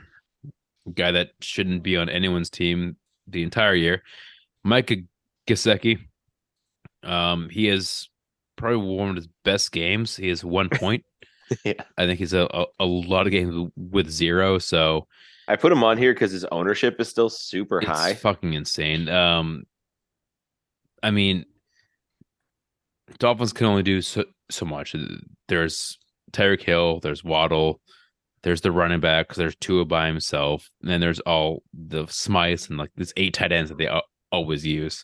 guy 0.95 1.11
that 1.11 1.31
shouldn't 1.41 1.83
be 1.83 1.97
on 1.97 2.09
anyone's 2.09 2.49
team 2.49 2.97
the 3.27 3.43
entire 3.43 3.75
year, 3.75 4.03
Micah 4.63 4.97
Gesicki. 5.47 5.99
Um, 7.03 7.49
he 7.49 7.65
has 7.67 8.09
probably 8.55 8.95
one 8.95 9.09
of 9.09 9.15
his 9.15 9.27
best 9.43 9.71
games. 9.71 10.15
He 10.15 10.29
has 10.29 10.43
one 10.43 10.69
point. 10.73 11.03
yeah. 11.63 11.73
I 11.97 12.05
think 12.05 12.19
he's 12.19 12.33
a, 12.33 12.47
a, 12.53 12.65
a 12.79 12.85
lot 12.85 13.27
of 13.27 13.31
games 13.31 13.71
with 13.75 14.09
zero. 14.09 14.57
So 14.57 15.07
I 15.47 15.55
put 15.55 15.71
him 15.71 15.83
on 15.83 15.97
here 15.97 16.13
because 16.13 16.31
his 16.31 16.45
ownership 16.45 16.99
is 16.99 17.07
still 17.07 17.29
super 17.29 17.79
high. 17.81 18.13
Fucking 18.15 18.53
insane. 18.53 19.07
Um, 19.07 19.63
I 21.01 21.11
mean, 21.11 21.45
Dolphins 23.19 23.53
can 23.53 23.67
only 23.67 23.83
do 23.83 24.01
so 24.01 24.25
so 24.49 24.65
much. 24.65 24.95
There's 25.47 25.97
Tyreek 26.31 26.63
Hill, 26.63 26.99
there's 26.99 27.23
Waddle, 27.23 27.79
there's 28.47 28.61
the 28.61 28.71
running 28.71 29.01
back 29.01 29.27
because 29.27 29.37
there's 29.37 29.57
Tua 29.57 29.83
by 29.83 30.07
himself, 30.07 30.69
and 30.81 30.89
then 30.89 31.01
there's 31.01 31.19
all 31.19 31.63
the 31.73 32.05
Smythes 32.05 32.69
and 32.69 32.77
like 32.77 32.91
these 32.95 33.11
eight 33.17 33.33
tight 33.33 33.51
ends 33.51 33.69
that 33.69 33.77
they 33.77 33.89
always 34.31 34.65
use. 34.65 35.03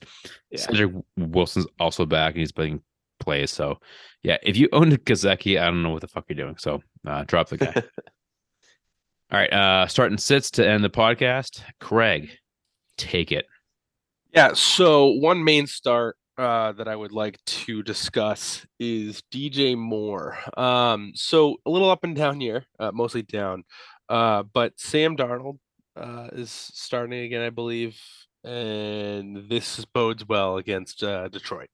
Yeah. 0.50 0.62
Cedric 0.62 0.94
Wilson's 1.18 1.68
also 1.78 2.06
back 2.06 2.36
and 2.36 2.40
he's 2.40 2.54
playing 2.54 2.82
plays. 3.20 3.52
So 3.52 3.80
yeah, 4.24 4.38
if 4.44 4.56
you 4.56 4.70
own 4.72 4.92
Gesicki, 4.92 5.60
I 5.60 5.66
don't 5.66 5.84
know 5.84 5.90
what 5.90 6.00
the 6.00 6.08
fuck 6.08 6.24
you're 6.30 6.38
doing. 6.38 6.56
So 6.58 6.82
uh, 7.06 7.26
drop 7.28 7.50
the 7.50 7.58
guy. 7.58 7.74
all 9.32 9.40
right, 9.40 9.52
uh 9.52 9.88
starting 9.88 10.18
sits 10.18 10.50
to 10.52 10.66
end 10.66 10.82
the 10.82 10.90
podcast. 10.90 11.64
Craig, 11.82 12.30
take 12.98 13.34
it. 13.34 13.46
Yeah, 14.34 14.54
so 14.54 15.08
one 15.08 15.44
main 15.44 15.68
start 15.68 16.16
uh, 16.38 16.72
that 16.74 16.88
I 16.88 16.96
would 16.96 17.12
like 17.12 17.44
to 17.46 17.84
discuss 17.84 18.66
is 18.80 19.22
DJ 19.32 19.78
Moore. 19.78 20.38
Um, 20.58 21.12
so 21.16 21.58
a 21.66 21.70
little 21.70 21.90
up 21.90 22.04
and 22.04 22.16
down 22.16 22.40
here, 22.40 22.66
uh, 22.80 22.92
mostly 22.94 23.22
down. 23.22 23.64
Uh, 24.10 24.44
but 24.44 24.74
Sam 24.80 25.16
Darnold 25.16 25.60
uh, 25.96 26.30
is 26.34 26.52
starting 26.52 27.20
again, 27.20 27.42
I 27.42 27.50
believe, 27.50 28.00
and 28.44 29.50
this 29.50 29.86
bodes 29.86 30.28
well 30.28 30.58
against 30.58 31.04
uh, 31.04 31.28
Detroit. 31.30 31.70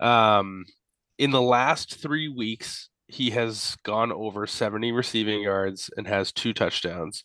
Um, 0.00 0.64
in 1.18 1.30
the 1.30 1.42
last 1.42 2.00
three 2.00 2.28
weeks, 2.28 2.88
he 3.08 3.30
has 3.30 3.76
gone 3.84 4.12
over 4.12 4.46
70 4.46 4.92
receiving 4.92 5.42
yards 5.42 5.90
and 5.96 6.06
has 6.06 6.32
two 6.32 6.52
touchdowns 6.52 7.24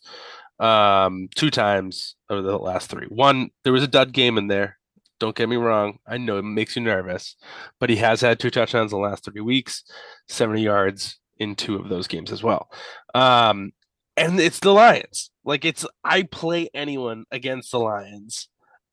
um 0.60 1.28
two 1.34 1.50
times 1.50 2.14
over 2.30 2.40
the 2.40 2.56
last 2.58 2.88
three. 2.88 3.06
One 3.06 3.50
there 3.64 3.72
was 3.72 3.82
a 3.82 3.88
dud 3.88 4.12
game 4.12 4.38
in 4.38 4.46
there. 4.46 4.78
Don't 5.22 5.36
get 5.36 5.48
me 5.48 5.54
wrong. 5.54 5.98
I 6.04 6.18
know 6.18 6.38
it 6.38 6.42
makes 6.42 6.74
you 6.74 6.82
nervous, 6.82 7.36
but 7.78 7.88
he 7.88 7.94
has 7.94 8.22
had 8.22 8.40
two 8.40 8.50
touchdowns 8.50 8.92
in 8.92 8.98
the 8.98 9.06
last 9.06 9.24
3 9.24 9.40
weeks, 9.40 9.84
70 10.26 10.60
yards 10.60 11.20
in 11.38 11.54
two 11.54 11.76
of 11.76 11.88
those 11.88 12.08
games 12.08 12.32
as 12.32 12.42
well. 12.42 12.68
Um 13.14 13.70
and 14.16 14.40
it's 14.40 14.58
the 14.58 14.72
Lions. 14.72 15.30
Like 15.44 15.64
it's 15.64 15.86
I 16.02 16.24
play 16.24 16.70
anyone 16.74 17.24
against 17.30 17.70
the 17.70 17.78
Lions. 17.78 18.48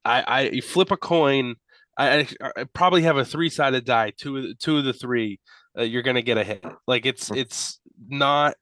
I 0.05 0.51
I 0.53 0.59
flip 0.59 0.91
a 0.91 0.97
coin. 0.97 1.55
I, 1.97 2.19
I, 2.19 2.51
I 2.57 2.63
probably 2.75 3.01
have 3.01 3.17
a 3.17 3.25
three 3.25 3.49
sided 3.49 3.85
die. 3.85 4.13
Two 4.15 4.37
of 4.37 4.43
the, 4.43 4.53
two 4.53 4.77
of 4.77 4.83
the 4.83 4.93
three, 4.93 5.39
uh, 5.75 5.81
you're 5.81 6.03
gonna 6.03 6.21
get 6.21 6.37
a 6.37 6.43
hit. 6.43 6.63
Like 6.85 7.07
it's 7.07 7.31
it's 7.31 7.79
not 8.07 8.53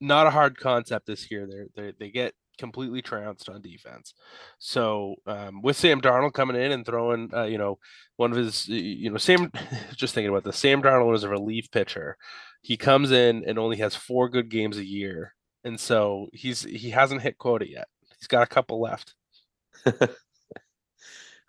not 0.00 0.26
a 0.26 0.30
hard 0.30 0.56
concept 0.56 1.06
this 1.06 1.30
year. 1.30 1.46
They 1.46 1.82
they 1.82 1.92
they 2.00 2.10
get 2.10 2.32
completely 2.60 3.02
trounced 3.02 3.48
on 3.48 3.60
defense. 3.60 4.14
So 4.58 5.16
um, 5.26 5.62
with 5.62 5.76
Sam 5.76 6.00
Darnold 6.00 6.34
coming 6.34 6.56
in 6.56 6.70
and 6.70 6.86
throwing, 6.86 7.30
uh, 7.34 7.44
you 7.44 7.58
know, 7.58 7.78
one 8.16 8.30
of 8.30 8.36
his, 8.36 8.68
you 8.68 9.10
know, 9.10 9.16
Sam, 9.16 9.50
just 9.96 10.14
thinking 10.14 10.30
about 10.30 10.44
this, 10.44 10.58
Sam 10.58 10.82
Darnold 10.82 11.10
was 11.10 11.24
a 11.24 11.28
relief 11.28 11.70
pitcher. 11.72 12.16
He 12.62 12.76
comes 12.76 13.10
in 13.10 13.44
and 13.46 13.58
only 13.58 13.78
has 13.78 13.96
four 13.96 14.28
good 14.28 14.48
games 14.48 14.76
a 14.76 14.84
year 14.84 15.34
and 15.64 15.78
so 15.78 16.28
he's 16.32 16.62
he 16.62 16.90
hasn't 16.90 17.22
hit 17.22 17.38
quota 17.38 17.68
yet. 17.68 17.88
He's 18.18 18.28
got 18.28 18.42
a 18.42 18.46
couple 18.46 18.80
left. 18.80 19.14
uh, 19.86 20.06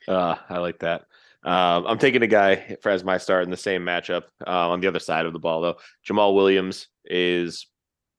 I 0.50 0.58
like 0.58 0.80
that. 0.80 1.06
Um, 1.44 1.88
I'm 1.88 1.98
taking 1.98 2.22
a 2.22 2.28
guy 2.28 2.78
for 2.82 2.90
as 2.90 3.04
my 3.04 3.18
start 3.18 3.44
in 3.44 3.50
the 3.50 3.58
same 3.58 3.84
matchup 3.84 4.24
uh, 4.46 4.70
on 4.70 4.80
the 4.80 4.88
other 4.88 5.00
side 5.00 5.26
of 5.26 5.34
the 5.34 5.40
ball, 5.40 5.62
though. 5.62 5.78
Jamaal 6.08 6.36
Williams 6.36 6.88
is 7.06 7.66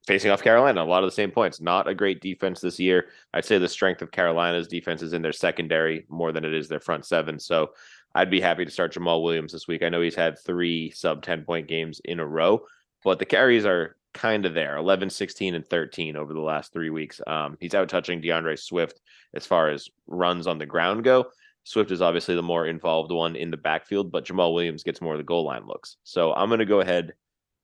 facing 0.07 0.31
off 0.31 0.43
Carolina. 0.43 0.83
A 0.83 0.85
lot 0.85 1.05
of 1.05 1.09
the 1.09 1.15
same 1.15 1.31
points. 1.31 1.61
Not 1.61 1.89
a 1.89 1.95
great 1.95 2.21
defense 2.21 2.61
this 2.61 2.81
year. 2.81 3.07
I'd 3.33 3.45
say 3.45 3.59
the 3.59 3.69
strength 3.69 4.03
of 4.03 4.11
Carolina's 4.11 4.69
defense 4.69 5.03
is 5.03 5.13
in 5.13 5.23
their 5.23 5.33
secondary 5.33 6.07
more 6.09 6.33
than 6.33 6.45
it 6.45 6.55
is 6.55 6.69
their 6.69 6.81
front 6.81 7.05
seven. 7.05 7.39
So 7.39 7.71
I'd 8.15 8.31
be 8.31 8.41
happy 8.41 8.65
to 8.65 8.71
start 8.71 8.93
Jamaal 8.93 9.23
Williams 9.23 9.53
this 9.53 9.69
week. 9.69 9.83
I 9.83 9.89
know 9.89 10.01
he's 10.01 10.15
had 10.15 10.39
three 10.39 10.91
sub 10.91 11.23
10 11.23 11.45
point 11.45 11.69
games 11.69 12.01
in 12.05 12.21
a 12.21 12.27
row, 12.27 12.67
but 13.05 13.19
the 13.19 13.25
carries 13.25 13.65
are 13.65 13.97
kind 14.15 14.45
of 14.45 14.53
there 14.53 14.77
11 14.77 15.09
16 15.09 15.55
and 15.55 15.67
13 15.67 16.17
over 16.17 16.35
the 16.35 16.41
last 16.41 16.73
three 16.73 16.91
weeks 16.91 17.21
um, 17.27 17.57
he's 17.61 17.75
out 17.75 17.89
touching 17.89 18.21
d'andre 18.21 18.55
swift 18.57 19.01
as 19.35 19.47
far 19.47 19.71
as 19.71 19.89
runs 20.07 20.47
on 20.47 20.59
the 20.59 20.67
ground 20.67 21.03
go 21.03 21.25
swift 21.65 21.91
is 21.91 22.03
obviously 22.03 22.35
the 22.35 22.43
more 22.43 22.67
involved 22.67 23.11
one 23.11 23.37
in 23.37 23.51
the 23.51 23.57
backfield 23.57 24.13
but 24.13 24.27
Jamaal 24.27 24.53
williams 24.53 24.83
gets 24.83 25.01
more 25.01 25.15
of 25.15 25.19
the 25.19 25.25
goal 25.25 25.45
line 25.45 25.67
looks 25.67 25.97
so 26.05 26.35
i'm 26.35 26.49
going 26.49 26.59
to 26.59 26.67
go 26.67 26.81
ahead 26.81 27.15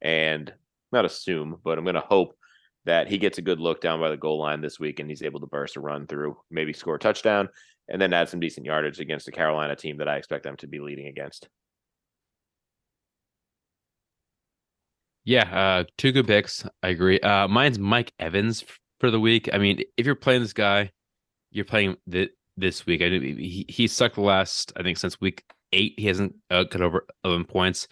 and 0.01 0.53
not 0.93 1.05
assume 1.05 1.57
but 1.65 1.79
i'm 1.79 1.85
going 1.85 1.95
to 1.95 2.01
hope 2.01 2.37
that 2.85 3.09
he 3.09 3.19
gets 3.19 3.39
a 3.39 3.43
good 3.43 3.61
look 3.61 3.81
down 3.81 4.01
by 4.01 4.09
the 4.09 4.17
goal 4.17 4.39
line 4.39 4.61
this 4.61 4.81
week 4.81 5.01
and 5.01 5.11
he's 5.11 5.23
able 5.23 5.41
to 5.41 5.47
burst 5.47 5.77
a 5.77 5.81
run 5.81 6.07
through 6.07 6.37
maybe 6.51 6.73
score 6.73 6.95
a 6.95 6.99
touchdown 6.99 7.49
and 7.89 8.01
then 8.01 8.13
add 8.13 8.29
some 8.29 8.41
decent 8.41 8.67
yardage 8.67 9.01
against 9.01 9.29
a 9.29 9.33
carolina 9.33 9.77
team 9.77 9.99
that 9.99 10.09
i 10.09 10.17
expect 10.17 10.45
them 10.45 10.57
to 10.57 10.67
be 10.67 10.81
leading 10.81 11.07
against 11.07 11.49
Yeah, 15.29 15.43
uh, 15.43 15.85
two 15.99 16.11
good 16.11 16.27
picks. 16.27 16.67
I 16.83 16.89
agree. 16.89 17.21
Uh, 17.21 17.47
mine's 17.49 17.79
Mike 17.79 18.15
Evans 18.19 18.65
for 18.99 19.11
the 19.11 19.21
week. 19.21 19.51
I 19.53 19.59
mean, 19.59 19.83
if 19.99 20.07
you're 20.07 20.15
playing 20.15 20.41
this 20.41 20.55
guy, 20.55 20.91
you're 21.51 21.67
playing 21.67 21.99
th- 22.11 22.31
this 22.57 22.87
week. 22.87 23.03
I 23.03 23.11
he 23.11 23.67
he 23.69 23.87
sucked 23.89 24.15
the 24.15 24.23
last. 24.23 24.73
I 24.75 24.83
think 24.83 24.97
since 24.97 25.21
week 25.21 25.45
eight, 25.75 25.93
he 25.99 26.07
hasn't 26.07 26.35
uh, 26.51 26.65
cut 26.71 26.81
over 26.81 27.05
eleven 27.25 27.45
points. 27.45 27.89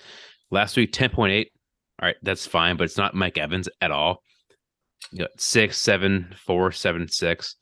Last 0.50 0.78
week, 0.78 0.92
ten 0.92 1.10
point 1.10 1.34
eight. 1.34 1.52
All 2.00 2.06
right, 2.06 2.16
that's 2.22 2.46
fine, 2.46 2.76
but 2.76 2.84
it's 2.84 2.98
not 2.98 3.14
Mike 3.14 3.38
Evans 3.38 3.68
at 3.80 3.90
all. 3.90 4.22
You 5.12 5.20
know, 5.20 5.28
six, 5.38 5.78
seven, 5.78 6.34
four, 6.44 6.72
seven, 6.72 7.08
six. 7.08 7.56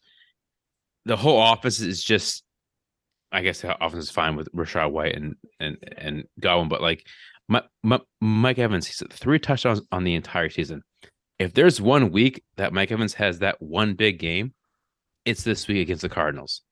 The 1.05 1.16
whole 1.16 1.39
office 1.39 1.80
is 1.80 2.03
just. 2.03 2.43
I 3.32 3.43
guess 3.43 3.62
the 3.62 3.85
offense 3.85 4.05
is 4.05 4.11
fine 4.11 4.37
with 4.37 4.49
Rachaad 4.53 4.93
White 4.93 5.16
and 5.16 5.35
and 5.59 5.76
and 5.97 6.24
Godwin, 6.41 6.68
but 6.68 6.80
like 6.80 7.05
my, 7.49 7.62
my, 7.82 8.01
Mike 8.20 8.59
Evans, 8.59 8.87
he's 8.87 9.03
three 9.11 9.39
touchdowns 9.39 9.82
on 9.93 10.05
the 10.05 10.14
entire 10.14 10.49
season. 10.49 10.82
If 11.39 11.53
there's 11.53 11.80
one 11.80 12.11
week 12.11 12.43
that 12.57 12.72
Mike 12.72 12.93
Evans 12.93 13.14
has 13.14 13.41
that 13.41 13.61
one 13.61 13.95
big 13.95 14.18
game, 14.18 14.55
it's 15.24 15.43
this 15.43 15.66
week 15.68 15.82
against 15.82 16.03
the 16.03 16.09
Cardinals. 16.09 16.62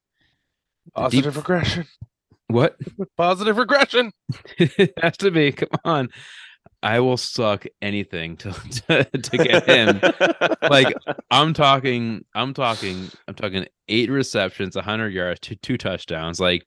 Positive 0.95 1.35
deep... 1.35 1.37
regression. 1.37 1.87
What? 2.47 2.77
Positive 3.17 3.57
regression. 3.57 4.13
it 4.59 4.93
has 5.01 5.17
to 5.19 5.31
be. 5.31 5.53
Come 5.53 5.69
on. 5.85 6.09
I 6.83 6.99
will 7.01 7.17
suck 7.17 7.65
anything 7.81 8.37
to 8.39 8.53
to, 8.89 9.05
to 9.05 9.39
get 9.39 9.69
him. 9.69 10.01
like 10.69 10.95
I'm 11.31 11.55
talking, 11.55 12.25
I'm 12.35 12.55
talking, 12.55 13.11
I'm 13.29 13.35
talking 13.35 13.67
eight 13.89 14.11
receptions, 14.11 14.77
hundred 14.77 15.13
yards, 15.13 15.41
two 15.41 15.57
two 15.57 15.79
touchdowns. 15.79 16.41
Like 16.41 16.67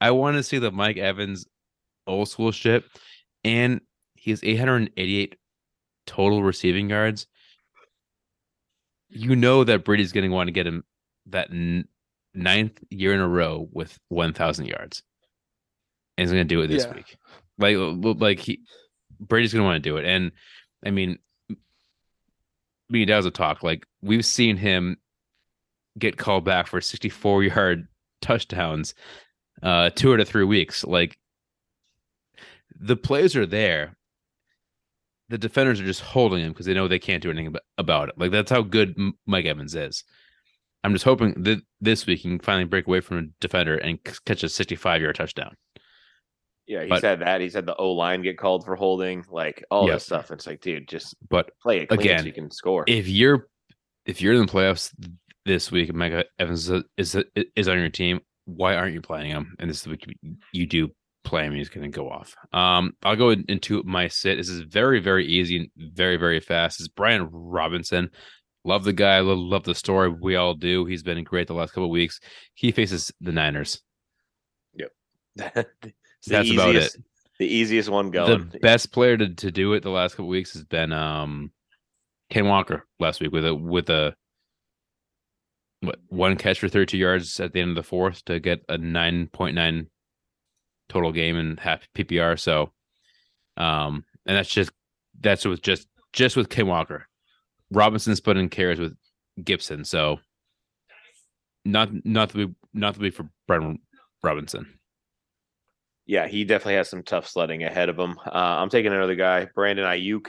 I 0.00 0.12
want 0.12 0.36
to 0.36 0.42
see 0.42 0.58
the 0.58 0.70
Mike 0.70 0.96
Evans 0.96 1.46
old 2.06 2.28
school 2.28 2.52
shit 2.52 2.84
and 3.44 3.80
he 4.14 4.30
has 4.30 4.42
888 4.42 5.36
total 6.06 6.42
receiving 6.42 6.90
yards. 6.90 7.26
You 9.08 9.36
know 9.36 9.64
that 9.64 9.84
Brady's 9.84 10.12
going 10.12 10.28
to 10.28 10.34
want 10.34 10.48
to 10.48 10.52
get 10.52 10.66
him 10.66 10.84
that 11.26 11.50
n- 11.50 11.88
ninth 12.34 12.78
year 12.90 13.14
in 13.14 13.20
a 13.20 13.28
row 13.28 13.68
with 13.72 13.98
1,000 14.08 14.66
yards, 14.66 15.02
and 16.16 16.24
he's 16.24 16.32
going 16.32 16.46
to 16.46 16.54
do 16.54 16.60
it 16.60 16.66
this 16.66 16.84
yeah. 16.84 16.94
week. 16.94 17.16
Like, 17.58 18.20
like 18.20 18.38
he 18.38 18.60
Brady's 19.20 19.52
going 19.52 19.62
to 19.62 19.66
want 19.66 19.82
to 19.82 19.88
do 19.88 19.96
it, 19.96 20.04
and 20.04 20.32
I 20.84 20.90
mean, 20.90 21.18
me 22.88 23.02
and 23.02 23.08
Daz 23.08 23.26
a 23.26 23.30
talk. 23.30 23.62
Like 23.62 23.86
we've 24.02 24.24
seen 24.24 24.56
him 24.56 24.98
get 25.98 26.16
called 26.16 26.44
back 26.44 26.66
for 26.66 26.80
64 26.80 27.42
yard 27.44 27.88
touchdowns 28.20 28.94
uh 29.62 29.90
two 29.90 30.12
out 30.12 30.20
of 30.20 30.28
three 30.28 30.44
weeks. 30.44 30.84
Like 30.84 31.18
the 32.78 32.96
plays 32.96 33.36
are 33.36 33.46
there. 33.46 33.96
The 35.30 35.38
defenders 35.38 35.80
are 35.80 35.84
just 35.84 36.00
holding 36.00 36.42
him 36.42 36.52
because 36.52 36.64
they 36.66 36.72
know 36.72 36.88
they 36.88 36.98
can't 36.98 37.22
do 37.22 37.30
anything 37.30 37.54
about 37.76 38.08
it. 38.08 38.14
Like 38.18 38.30
that's 38.30 38.50
how 38.50 38.62
good 38.62 38.96
Mike 39.26 39.44
Evans 39.44 39.74
is. 39.74 40.04
I'm 40.84 40.92
just 40.92 41.04
hoping 41.04 41.34
that 41.42 41.60
this 41.80 42.06
week 42.06 42.20
he 42.20 42.28
can 42.28 42.38
finally 42.38 42.64
break 42.64 42.86
away 42.86 43.00
from 43.00 43.18
a 43.18 43.22
defender 43.40 43.76
and 43.76 43.98
catch 44.24 44.42
a 44.42 44.48
65 44.48 45.02
yard 45.02 45.16
touchdown. 45.16 45.54
Yeah, 46.68 46.82
he 46.84 46.90
but, 46.90 47.00
said 47.00 47.20
that. 47.20 47.40
He 47.40 47.48
said 47.48 47.66
the 47.66 47.74
O 47.76 47.92
line 47.92 48.22
get 48.22 48.36
called 48.38 48.64
for 48.64 48.76
holding, 48.76 49.24
like 49.30 49.64
all 49.70 49.86
yep. 49.86 49.96
this 49.96 50.04
stuff. 50.04 50.30
It's 50.30 50.46
like, 50.46 50.60
dude, 50.60 50.86
just 50.86 51.16
but 51.28 51.50
play 51.62 51.80
it 51.80 51.90
again. 51.90 52.20
So 52.20 52.26
you 52.26 52.32
can 52.32 52.50
score. 52.50 52.84
If 52.86 53.08
you're 53.08 53.48
if 54.04 54.20
you're 54.20 54.34
in 54.34 54.44
the 54.46 54.52
playoffs 54.52 54.92
this 55.46 55.72
week, 55.72 55.88
and 55.88 55.98
Mike 55.98 56.26
Evans 56.38 56.70
is, 56.96 57.16
is 57.56 57.68
on 57.68 57.78
your 57.78 57.88
team, 57.88 58.20
why 58.44 58.76
aren't 58.76 58.94
you 58.94 59.00
playing 59.00 59.30
him? 59.30 59.56
And 59.58 59.68
this 59.68 59.80
is 59.80 59.88
what 59.88 60.00
you 60.52 60.66
do 60.66 60.90
play 61.24 61.44
him, 61.44 61.54
he's 61.54 61.68
going 61.68 61.90
to 61.90 61.94
go 61.94 62.08
off. 62.08 62.34
Um, 62.52 62.92
I'll 63.02 63.16
go 63.16 63.30
into 63.30 63.82
my 63.84 64.08
sit. 64.08 64.38
This 64.38 64.48
is 64.48 64.60
very, 64.60 64.98
very 64.98 65.26
easy 65.26 65.56
and 65.58 65.94
very, 65.94 66.16
very 66.16 66.40
fast. 66.40 66.80
It's 66.80 66.88
Brian 66.88 67.28
Robinson. 67.30 68.10
Love 68.64 68.84
the 68.84 68.92
guy. 68.92 69.20
Love, 69.20 69.38
love 69.38 69.64
the 69.64 69.74
story. 69.74 70.08
We 70.08 70.36
all 70.36 70.54
do. 70.54 70.86
He's 70.86 71.02
been 71.02 71.22
great 71.24 71.46
the 71.46 71.54
last 71.54 71.72
couple 71.72 71.90
weeks. 71.90 72.18
He 72.54 72.72
faces 72.72 73.12
the 73.20 73.32
Niners. 73.32 73.80
Yep. 74.74 74.92
That's 76.26 76.48
easiest, 76.48 76.64
about 76.64 76.74
it. 76.76 76.96
The 77.38 77.46
easiest 77.46 77.88
one 77.88 78.10
going. 78.10 78.48
The 78.50 78.58
best 78.58 78.92
player 78.92 79.16
to, 79.16 79.28
to 79.28 79.50
do 79.50 79.72
it 79.72 79.82
the 79.82 79.90
last 79.90 80.12
couple 80.12 80.28
weeks 80.28 80.52
has 80.54 80.64
been 80.64 80.92
um 80.92 81.52
Ken 82.30 82.46
Walker 82.46 82.86
last 82.98 83.20
week 83.20 83.32
with 83.32 83.46
a 83.46 83.54
with 83.54 83.88
a 83.90 84.14
what 85.80 85.98
one 86.08 86.36
catch 86.36 86.58
for 86.58 86.68
32 86.68 86.98
yards 86.98 87.38
at 87.40 87.52
the 87.52 87.60
end 87.60 87.70
of 87.70 87.76
the 87.76 87.82
fourth 87.82 88.24
to 88.24 88.40
get 88.40 88.64
a 88.68 88.76
9.9 88.76 89.86
total 90.88 91.12
game 91.12 91.36
and 91.36 91.60
half 91.60 91.86
PPR. 91.94 92.38
So, 92.38 92.72
um, 93.56 94.04
and 94.26 94.36
that's 94.36 94.48
just 94.48 94.70
that's 95.20 95.44
with 95.44 95.62
just 95.62 95.86
just 96.12 96.36
with 96.36 96.48
Ken 96.48 96.66
Walker. 96.66 97.06
Robinson's 97.70 98.20
put 98.20 98.36
in 98.36 98.48
carries 98.48 98.80
with 98.80 98.96
Gibson, 99.42 99.84
so 99.84 100.18
not 101.64 101.90
not 102.04 102.30
to 102.30 102.46
be 102.46 102.54
not 102.72 102.94
to 102.94 103.00
be 103.00 103.10
for 103.10 103.28
Brian 103.46 103.78
Robinson. 104.22 104.77
Yeah, 106.08 106.26
he 106.26 106.44
definitely 106.44 106.76
has 106.76 106.88
some 106.88 107.02
tough 107.02 107.28
sledding 107.28 107.62
ahead 107.62 107.90
of 107.90 107.98
him. 107.98 108.18
Uh, 108.24 108.30
I'm 108.32 108.70
taking 108.70 108.94
another 108.94 109.14
guy, 109.14 109.46
Brandon 109.54 109.84
Aiyuk. 109.84 110.28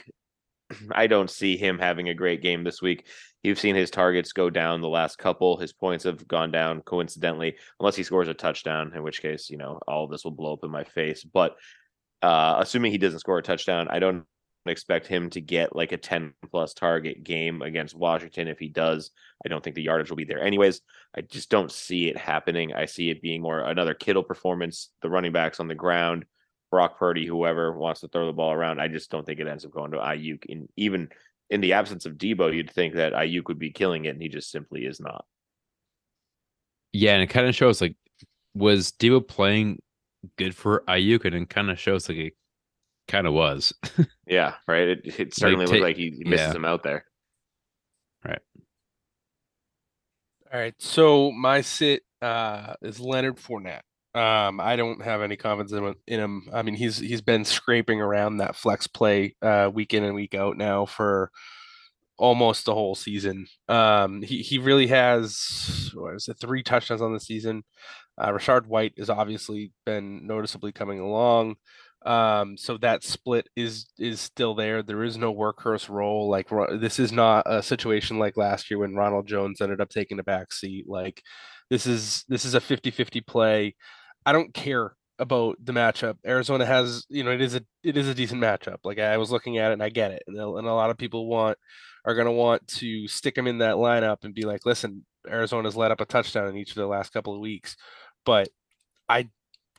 I 0.92 1.08
don't 1.08 1.30
see 1.30 1.56
him 1.56 1.80
having 1.80 2.10
a 2.10 2.14
great 2.14 2.42
game 2.42 2.66
this 2.66 2.82
week. 2.82 3.08
You've 3.44 3.60
seen 3.60 3.76
his 3.76 3.90
targets 3.90 4.34
go 4.34 4.50
down 4.50 4.82
the 4.82 4.90
last 4.90 5.18
couple. 5.18 5.56
His 5.56 5.72
points 5.72 6.04
have 6.04 6.28
gone 6.28 6.52
down 6.52 6.82
coincidentally, 6.82 7.56
unless 7.80 7.96
he 7.96 8.04
scores 8.04 8.28
a 8.28 8.34
touchdown, 8.34 8.92
in 8.94 9.04
which 9.04 9.22
case, 9.22 9.50
you 9.50 9.56
know, 9.56 9.80
all 9.88 10.06
this 10.06 10.26
will 10.26 10.32
blow 10.32 10.52
up 10.52 10.66
in 10.66 10.70
my 10.70 10.84
face. 10.84 11.24
But 11.24 11.56
uh, 12.22 12.58
assuming 12.60 12.92
he 12.92 12.98
doesn't 12.98 13.20
score 13.20 13.38
a 13.38 13.42
touchdown, 13.44 13.88
I 13.90 14.00
don't 14.00 14.26
expect 14.66 15.08
him 15.08 15.30
to 15.32 15.42
get 15.42 15.76
like 15.76 15.92
a 15.92 15.98
10 15.98 16.34
plus 16.52 16.74
target 16.74 17.24
game 17.24 17.62
against 17.62 17.96
Washington. 17.96 18.48
If 18.48 18.60
he 18.60 18.68
does, 18.68 19.12
I 19.46 19.50
don't 19.50 19.64
think 19.64 19.76
the 19.76 19.84
yardage 19.84 20.10
will 20.10 20.18
be 20.18 20.26
there 20.26 20.42
anyways. 20.42 20.82
I 21.16 21.22
just 21.22 21.50
don't 21.50 21.72
see 21.72 22.08
it 22.10 22.18
happening. 22.18 22.74
I 22.74 22.86
see 22.86 23.10
it 23.10 23.22
being 23.22 23.42
more 23.42 23.62
another 23.62 23.94
Kittle 23.94 24.24
performance, 24.24 24.90
the 25.02 25.10
running 25.10 25.32
backs 25.32 25.60
on 25.60 25.68
the 25.68 25.76
ground, 25.76 26.26
Brock 26.72 27.00
Purdy, 27.00 27.26
whoever 27.26 27.78
wants 27.78 28.02
to 28.02 28.08
throw 28.08 28.26
the 28.26 28.34
ball 28.34 28.52
around. 28.52 28.80
I 28.80 28.88
just 28.88 29.10
don't 29.10 29.26
think 29.26 29.40
it 29.40 29.48
ends 29.48 29.66
up 29.66 29.72
going 29.72 29.92
to 29.92 29.98
Aiyuk. 29.98 30.46
In 30.46 30.68
even 30.76 31.10
in 31.50 31.62
the 31.62 31.74
absence 31.74 32.06
of 32.06 32.14
Deebo, 32.14 32.54
you'd 32.54 32.72
think 32.72 32.96
that 32.96 33.14
Aiyuk 33.14 33.48
would 33.48 33.60
be 33.60 33.72
killing 33.72 34.06
it, 34.06 34.10
and 34.10 34.22
he 34.22 34.30
just 34.30 34.52
simply 34.52 34.86
is 34.86 35.00
not. 35.00 35.26
Yeah, 36.92 37.14
and 37.14 37.24
it 37.24 37.28
kind 37.28 37.48
of 37.48 37.56
shows 37.56 37.82
like 37.82 37.96
was 38.54 38.92
Deebo 38.92 39.28
playing 39.28 39.80
good 40.38 40.56
for 40.56 40.84
Aiyuk, 40.88 41.26
and 41.26 41.36
it 41.36 41.50
kind 41.50 41.72
of 41.72 41.80
shows 41.80 42.10
like 42.10 42.18
it 42.18 42.34
kind 43.10 43.28
of 43.28 43.34
was. 43.34 43.74
Yeah, 44.30 44.54
right. 44.68 44.88
It, 44.90 45.20
it 45.20 45.34
certainly 45.34 45.66
ta- 45.66 45.72
looked 45.72 45.84
like 45.84 45.98
he, 45.98 46.12
he 46.12 46.24
misses 46.24 46.50
yeah. 46.50 46.54
him 46.54 46.64
out 46.64 46.84
there. 46.84 47.04
Right. 48.24 48.42
All 50.54 50.60
right. 50.60 50.76
So 50.78 51.32
my 51.32 51.62
sit 51.62 52.04
uh, 52.22 52.76
is 52.84 53.00
Leonard 53.00 53.38
Fournette. 53.38 53.82
Um, 54.14 54.60
I 54.60 54.76
don't 54.76 55.02
have 55.02 55.24
any 55.24 55.36
confidence 55.36 55.72
in 55.72 55.84
him, 55.84 55.96
in 56.06 56.20
him. 56.20 56.50
I 56.54 56.62
mean, 56.62 56.76
he's 56.76 57.00
he's 57.00 57.22
been 57.22 57.44
scraping 57.44 58.02
around 58.02 58.38
that 58.38 58.56
flex 58.56 58.86
play 58.86 59.36
uh, 59.42 59.72
week 59.74 59.96
in 59.96 60.04
and 60.04 60.14
week 60.14 60.36
out 60.36 60.58
now 60.58 60.86
for 60.86 61.32
almost 62.20 62.66
the 62.66 62.76
whole 62.76 62.94
season. 62.94 63.48
Um, 63.68 64.22
he 64.22 64.44
he 64.44 64.60
really 64.60 64.88
has 64.88 65.90
what 65.96 66.14
is 66.14 66.28
it 66.28 66.38
three 66.40 66.62
touchdowns 66.62 67.02
on 67.02 67.14
the 67.14 67.20
season. 67.20 67.64
Uh, 68.16 68.30
Rachaad 68.30 68.68
White 68.68 68.94
has 69.00 69.10
obviously 69.10 69.72
been 69.88 70.28
noticeably 70.28 70.72
coming 70.72 71.00
along. 71.00 71.56
Um, 72.06 72.56
so 72.58 72.78
that 72.78 73.04
split 73.04 73.48
is 73.56 73.88
is 74.00 74.22
still 74.22 74.56
there. 74.56 74.82
There 74.84 75.04
is 75.04 75.18
no 75.18 75.34
workhorse 75.34 75.90
role. 75.90 76.30
Like 76.30 76.48
this 76.80 76.98
is 77.00 77.12
not 77.12 77.44
a 77.46 77.62
situation 77.62 78.20
like 78.20 78.38
last 78.38 78.70
year 78.72 78.80
when 78.80 78.96
Ronald 78.96 79.28
Jones 79.28 79.60
ended 79.62 79.82
up 79.82 79.90
taking 79.90 80.20
a 80.20 80.24
back 80.24 80.54
seat. 80.54 80.86
Like 80.88 81.22
this 81.70 81.86
is 81.86 82.24
this 82.30 82.46
is 82.46 82.56
a 82.56 82.62
50-50 82.62 83.26
play. 83.26 83.76
I 84.26 84.32
don't 84.32 84.54
care 84.54 84.96
about 85.20 85.58
the 85.64 85.74
matchup. 85.74 86.16
Arizona 86.26 86.66
has, 86.66 87.06
you 87.10 87.24
know, 87.24 87.32
it 87.32 87.42
is 87.42 87.56
a 87.56 87.62
it 87.84 87.98
is 87.98 88.08
a 88.08 88.16
decent 88.16 88.42
matchup. 88.42 88.78
Like 88.86 89.00
I 89.00 89.18
was 89.18 89.32
looking 89.32 89.58
at 89.58 89.72
it 89.72 89.74
and 89.74 89.84
I 89.84 89.90
get 89.90 90.12
it. 90.12 90.24
And, 90.28 90.38
a- 90.40 90.56
and 90.56 90.68
a 90.68 90.74
lot 90.74 90.90
of 90.92 90.98
people 90.98 91.28
want 91.28 91.58
are 92.06 92.16
going 92.16 92.26
to 92.28 92.32
want 92.32 92.66
to 92.68 93.08
stick 93.10 93.38
him 93.38 93.46
in 93.48 93.58
that 93.60 93.76
lineup 93.76 94.24
and 94.24 94.34
be 94.34 94.44
like, 94.44 94.66
listen, 94.66 95.06
Arizona's 95.28 95.76
let 95.76 95.92
up 95.92 96.00
a 96.02 96.06
touchdown 96.06 96.48
in 96.48 96.56
each 96.58 96.70
of 96.70 96.76
the 96.76 96.88
last 96.88 97.12
couple 97.12 97.34
of 97.34 97.42
weeks, 97.42 97.76
but 98.26 98.48
I 99.10 99.30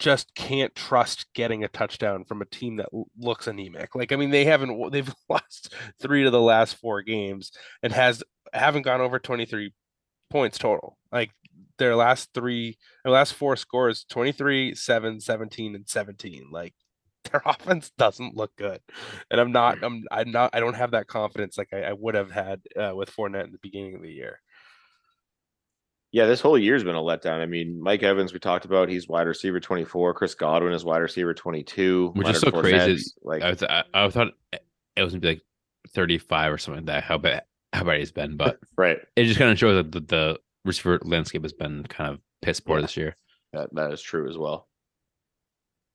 just 0.01 0.35
can't 0.35 0.75
trust 0.75 1.27
getting 1.35 1.63
a 1.63 1.69
touchdown 1.69 2.25
from 2.25 2.41
a 2.41 2.47
team 2.47 2.77
that 2.77 2.89
looks 3.19 3.47
anemic. 3.47 3.95
Like 3.95 4.11
I 4.11 4.17
mean, 4.17 4.31
they 4.31 4.47
haven't 4.47 4.91
they've 4.91 5.13
lost 5.29 5.75
three 6.01 6.25
to 6.25 6.31
the 6.31 6.41
last 6.41 6.77
four 6.77 7.03
games 7.03 7.53
and 7.83 7.93
has 7.93 8.25
haven't 8.53 8.83
gone 8.83 9.01
over 9.01 9.19
23 9.19 9.73
points 10.31 10.59
total. 10.59 10.99
Like 11.13 11.31
their 11.79 11.95
last 11.95 12.31
three 12.35 12.79
their 13.05 13.13
last 13.13 13.35
four 13.35 13.57
scores 13.57 14.05
23, 14.09 14.75
7, 14.75 15.21
17 15.21 15.75
and 15.75 15.89
17. 15.89 16.49
Like 16.51 16.75
their 17.31 17.43
offense 17.45 17.93
doesn't 17.99 18.37
look 18.37 18.57
good. 18.57 18.81
And 19.31 19.39
I'm 19.39 19.53
not 19.53 19.79
I'm 19.83 20.05
I'm 20.11 20.33
not 20.33 20.51
I 20.55 20.61
don't 20.61 20.77
have 20.77 20.93
that 20.93 21.09
confidence 21.09 21.59
like 21.59 21.69
I, 21.75 21.83
I 21.83 21.93
would 21.93 22.15
have 22.15 22.31
had 22.31 22.63
uh, 22.75 22.93
with 22.95 23.15
Fournette 23.15 23.45
in 23.45 23.53
the 23.53 23.59
beginning 23.59 23.97
of 23.97 24.03
the 24.03 24.11
year. 24.11 24.41
Yeah, 26.13 26.27
this 26.27 26.41
whole 26.41 26.59
year's 26.59 26.83
been 26.83 26.97
a 26.97 27.01
letdown. 27.01 27.41
I 27.41 27.47
mean, 27.47 27.81
Mike 27.81 28.03
Evans, 28.03 28.33
we 28.33 28.41
talked 28.41 28.65
about, 28.65 28.89
he's 28.89 29.07
wide 29.07 29.29
receiver 29.29 29.61
24. 29.61 30.15
Chris 30.15 30.35
Godwin 30.35 30.73
is 30.73 30.85
wide 30.85 30.99
receiver 30.99 31.33
22. 31.33 32.13
Which 32.15 32.29
is 32.29 32.43
Leonard 32.43 32.55
so 32.55 32.61
crazy. 32.61 33.11
Like, 33.23 33.43
I, 33.43 33.55
th- 33.55 33.71
I, 33.71 33.85
I 33.95 34.11
thought 34.11 34.29
it 34.53 35.03
was 35.03 35.13
gonna 35.13 35.21
be 35.21 35.29
like 35.29 35.43
35 35.91 36.53
or 36.53 36.59
something 36.59 36.85
like 36.85 36.87
that. 36.87 37.05
How 37.05 37.19
bad 37.19 37.43
how 37.73 37.85
bad 37.85 38.01
he's 38.01 38.11
been, 38.11 38.37
but 38.37 38.59
right. 38.77 38.99
it 39.15 39.25
just 39.25 39.39
kind 39.39 39.51
of 39.51 39.59
shows 39.59 39.77
that 39.77 39.93
the, 39.93 40.01
the 40.01 40.39
receiver 40.65 40.99
landscape 41.05 41.43
has 41.43 41.53
been 41.53 41.85
kind 41.85 42.13
of 42.13 42.21
piss 42.43 42.59
poor 42.59 42.79
Yeah. 42.79 42.83
this 42.83 42.97
year. 42.97 43.17
That, 43.53 43.73
that 43.75 43.93
is 43.93 44.03
true 44.03 44.29
as 44.29 44.37
well. 44.37 44.69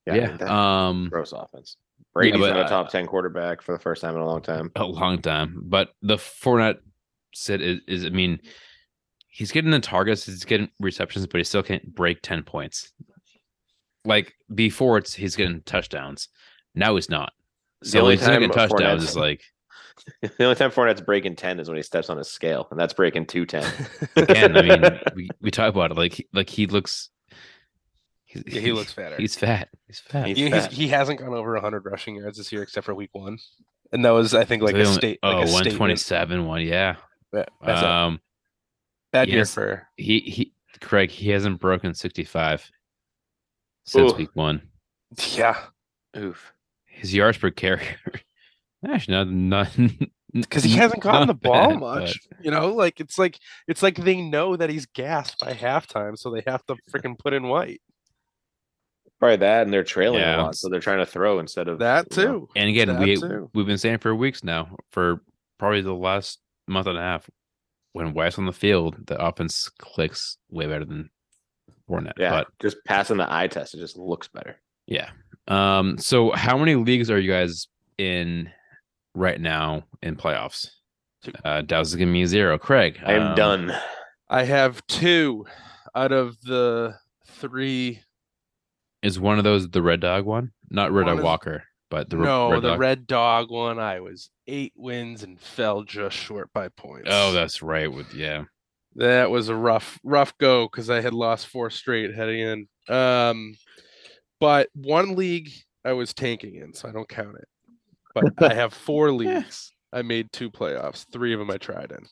Yeah. 0.05 0.37
mean, 0.37 0.47
um, 0.47 1.09
gross 1.11 1.33
offense. 1.33 1.77
Brady's 2.13 2.39
but, 2.39 2.51
not 2.51 2.59
a 2.59 2.63
uh, 2.63 2.67
top 2.67 2.89
10 2.89 3.07
quarterback 3.07 3.61
for 3.61 3.73
the 3.73 3.79
first 3.79 4.01
time 4.01 4.15
in 4.15 4.21
a 4.21 4.25
long 4.25 4.41
time. 4.41 4.71
a 4.75 4.85
long 4.85 5.21
time. 5.21 5.61
But 5.65 5.89
the 6.01 6.15
Fournette 6.15 6.79
sit 7.33 7.61
is, 7.61 7.79
is 7.87 8.05
I 8.05 8.09
mean, 8.09 8.39
he's 9.37 9.51
getting 9.51 9.71
the 9.71 9.79
targets, 9.81 10.25
he's 10.25 10.45
getting 10.45 10.69
receptions, 10.79 11.27
but 11.27 11.39
he 11.39 11.43
still 11.43 11.61
can't 11.61 11.93
break 11.93 12.21
10 12.21 12.43
points. 12.43 12.93
Like 14.05 14.33
before 14.53 14.97
it's 14.97 15.13
he's 15.13 15.35
getting 15.35 15.61
touchdowns. 15.63 16.29
Now 16.73 16.95
he's 16.95 17.09
not. 17.09 17.33
The 17.81 17.99
only 17.99 18.15
he's 18.15 18.25
not 18.25 18.33
getting 18.33 18.49
time 18.51 18.69
touchdowns 18.69 19.03
Fournette's- 19.03 19.09
is 19.09 19.17
like 19.17 19.41
The 20.37 20.43
only 20.43 20.55
time 20.55 20.71
Fournette's 20.71 21.01
breaking 21.01 21.35
10 21.35 21.59
is 21.59 21.67
when 21.67 21.75
he 21.77 21.83
steps 21.83 22.09
on 22.09 22.17
a 22.19 22.23
scale, 22.23 22.67
and 22.71 22.79
that's 22.79 22.93
breaking 22.93 23.25
210. 23.25 23.87
again, 24.23 24.55
I 24.57 24.61
mean, 24.61 24.99
we, 25.15 25.29
we 25.41 25.51
talk 25.51 25.73
about 25.73 25.91
it 25.91 25.97
like 25.97 26.25
like 26.33 26.49
he 26.49 26.67
looks 26.67 27.09
Yeah, 28.33 28.61
he 28.61 28.71
looks 28.71 28.93
fatter. 28.93 29.17
He's 29.17 29.35
fat. 29.35 29.69
He's 29.87 29.99
fat. 29.99 30.27
He's 30.27 30.37
You 30.37 30.49
know, 30.49 30.55
he's, 30.55 30.65
fat. 30.67 30.73
he 30.73 30.87
hasn't 30.87 31.19
gone 31.19 31.33
over 31.33 31.53
100 31.53 31.83
rushing 31.85 32.15
yards 32.17 32.37
this 32.37 32.51
year 32.51 32.61
except 32.63 32.85
for 32.85 32.93
week 32.95 33.09
one. 33.13 33.37
And 33.91 34.03
that 34.05 34.11
was, 34.11 34.33
I 34.33 34.45
think, 34.45 34.61
like 34.63 34.75
So 34.75 34.81
a 34.81 34.85
only- 34.85 34.93
state. 34.93 35.19
oh, 35.23 35.29
like 35.29 35.45
a 35.45 35.47
statement. 35.47 35.79
127 35.79 36.45
one, 36.45 36.61
yeah. 36.61 36.95
Yeah, 37.33 37.45
that's 37.63 37.83
Um 37.83 38.19
bad 39.15 39.29
year 39.29 39.39
yes. 39.39 39.53
for. 39.53 39.87
he 39.97 40.19
he 40.19 40.53
Craig, 40.81 41.09
he 41.09 41.29
hasn't 41.29 41.59
broken 41.59 41.93
65 41.93 42.69
since 43.85 44.11
Ooh. 44.11 44.15
week 44.15 44.29
one. 44.33 44.61
Yeah, 45.33 45.57
Oof. 46.17 46.53
His 46.85 47.13
yards 47.13 47.37
per 47.37 47.51
carry. 47.51 47.83
Actually, 48.87 49.15
not 49.15 49.29
none. 49.29 50.09
because 50.33 50.63
he 50.63 50.75
hasn't 50.75 51.01
gotten 51.01 51.27
not 51.27 51.27
the 51.27 51.33
ball 51.47 51.69
bad, 51.71 51.79
much. 51.79 52.19
You 52.41 52.51
know, 52.51 52.73
like 52.73 52.99
it's 52.99 53.17
like 53.17 53.39
it's 53.67 53.81
like 53.81 53.95
they 53.95 54.21
know 54.21 54.55
that 54.55 54.69
he's 54.69 54.85
gassed 54.85 55.39
by 55.39 55.53
halftime, 55.53 56.17
so 56.17 56.29
they 56.29 56.43
have 56.45 56.65
to 56.65 56.75
freaking 56.91 57.17
put 57.17 57.33
in 57.33 57.47
White. 57.47 57.81
Probably 59.19 59.37
that, 59.37 59.63
and 59.63 59.73
they're 59.73 59.83
trailing 59.83 60.19
Yeah. 60.19 60.41
a 60.41 60.43
lot, 60.43 60.55
so 60.55 60.67
they're 60.69 60.81
trying 60.81 60.99
to 60.99 61.05
throw 61.05 61.39
instead 61.39 61.67
of 61.69 61.79
That 61.79 62.07
you 62.17 62.23
know, 62.23 62.31
too. 62.31 62.49
And 62.55 62.69
again, 62.69 62.89
That 62.89 62.99
we 62.99 63.15
too. 63.15 63.49
we've 63.53 63.65
been 63.65 63.77
saying 63.77 63.99
for 63.99 64.13
weeks 64.13 64.43
now, 64.43 64.75
for 64.91 65.21
probably 65.57 65.81
the 65.81 65.93
last 65.93 66.39
month 66.67 66.87
and 66.87 66.97
a 66.97 67.01
half, 67.01 67.29
when 67.95 68.13
White's 68.13 68.37
on 68.37 68.45
the 68.45 68.51
field, 68.51 68.95
the 69.07 69.17
offense 69.23 69.69
clicks 69.79 70.37
way 70.49 70.65
better 70.67 70.83
than 70.83 71.09
Fournette. 71.89 72.13
Yeah, 72.17 72.31
But 72.31 72.47
just 72.61 72.75
passing 72.85 73.15
the 73.17 73.33
eye 73.33 73.47
test, 73.47 73.73
it 73.73 73.77
just 73.77 73.97
looks 73.97 74.27
better. 74.27 74.57
yeah. 74.85 75.09
Um. 75.47 75.97
So, 75.99 76.31
how 76.31 76.57
many 76.57 76.75
leagues 76.75 77.09
are 77.11 77.19
you 77.19 77.31
guys 77.31 77.67
in 77.99 78.49
right 79.13 79.39
now 79.39 79.83
in 80.01 80.15
playoffs? 80.15 80.67
Two. 81.23 81.31
Uh, 81.43 81.61
Dow's 81.61 81.93
giving 81.95 82.11
me 82.13 82.25
zero. 82.25 82.57
Craig, 82.57 82.99
I 83.05 83.13
am 83.13 83.27
um, 83.29 83.35
done. 83.35 83.71
I 84.27 84.43
have 84.43 84.85
two 84.87 85.45
out 85.93 86.11
of 86.11 86.41
the 86.41 86.95
three. 87.27 88.01
Is 89.03 89.19
one 89.19 89.37
of 89.37 89.43
those 89.43 89.69
the 89.69 89.83
Red 89.83 89.99
Dog 89.99 90.25
one? 90.25 90.51
Not 90.71 90.91
Red 90.91 91.05
One 91.05 91.11
Dog 91.13 91.19
is- 91.19 91.23
Walker, 91.23 91.63
but 91.89 92.09
the 92.09 92.17
no, 92.17 92.51
Red 92.51 92.61
the 92.63 92.69
Dog. 92.69 92.79
Red 92.79 93.07
Dog 93.07 93.51
one. 93.51 93.79
I 93.79 93.99
was 93.99 94.29
eight 94.47 94.73
wins 94.75 95.23
and 95.23 95.39
fell 95.39 95.83
just 95.83 96.15
short 96.15 96.51
by 96.53 96.69
points. 96.69 97.09
Oh, 97.11 97.31
that's 97.31 97.61
right. 97.61 97.91
With 97.91 98.13
yeah, 98.13 98.45
That 98.95 99.29
was 99.29 99.49
a 99.49 99.55
rough, 99.55 99.99
rough 100.03 100.37
go 100.37 100.67
because 100.67 100.89
I 100.89 101.01
had 101.01 101.13
lost 101.13 101.47
four 101.47 101.69
straight 101.69 102.13
heading 102.13 102.39
in. 102.39 102.95
Um, 102.95 103.55
but 104.39 104.69
one 104.73 105.15
league 105.15 105.51
I 105.83 105.93
was 105.93 106.13
tanking 106.13 106.55
in, 106.55 106.73
so 106.73 106.89
I 106.89 106.91
don't 106.91 107.09
count 107.09 107.35
it. 107.35 107.47
But 108.13 108.51
I 108.51 108.53
have 108.53 108.73
four 108.73 109.11
leagues. 109.13 109.71
I 109.95 110.01
made 110.01 110.31
two 110.33 110.51
playoffs. 110.51 111.05
Three 111.11 111.31
of 111.31 111.39
them 111.39 111.49
I 111.49 111.57
tried 111.57 111.93
in. 111.93 112.05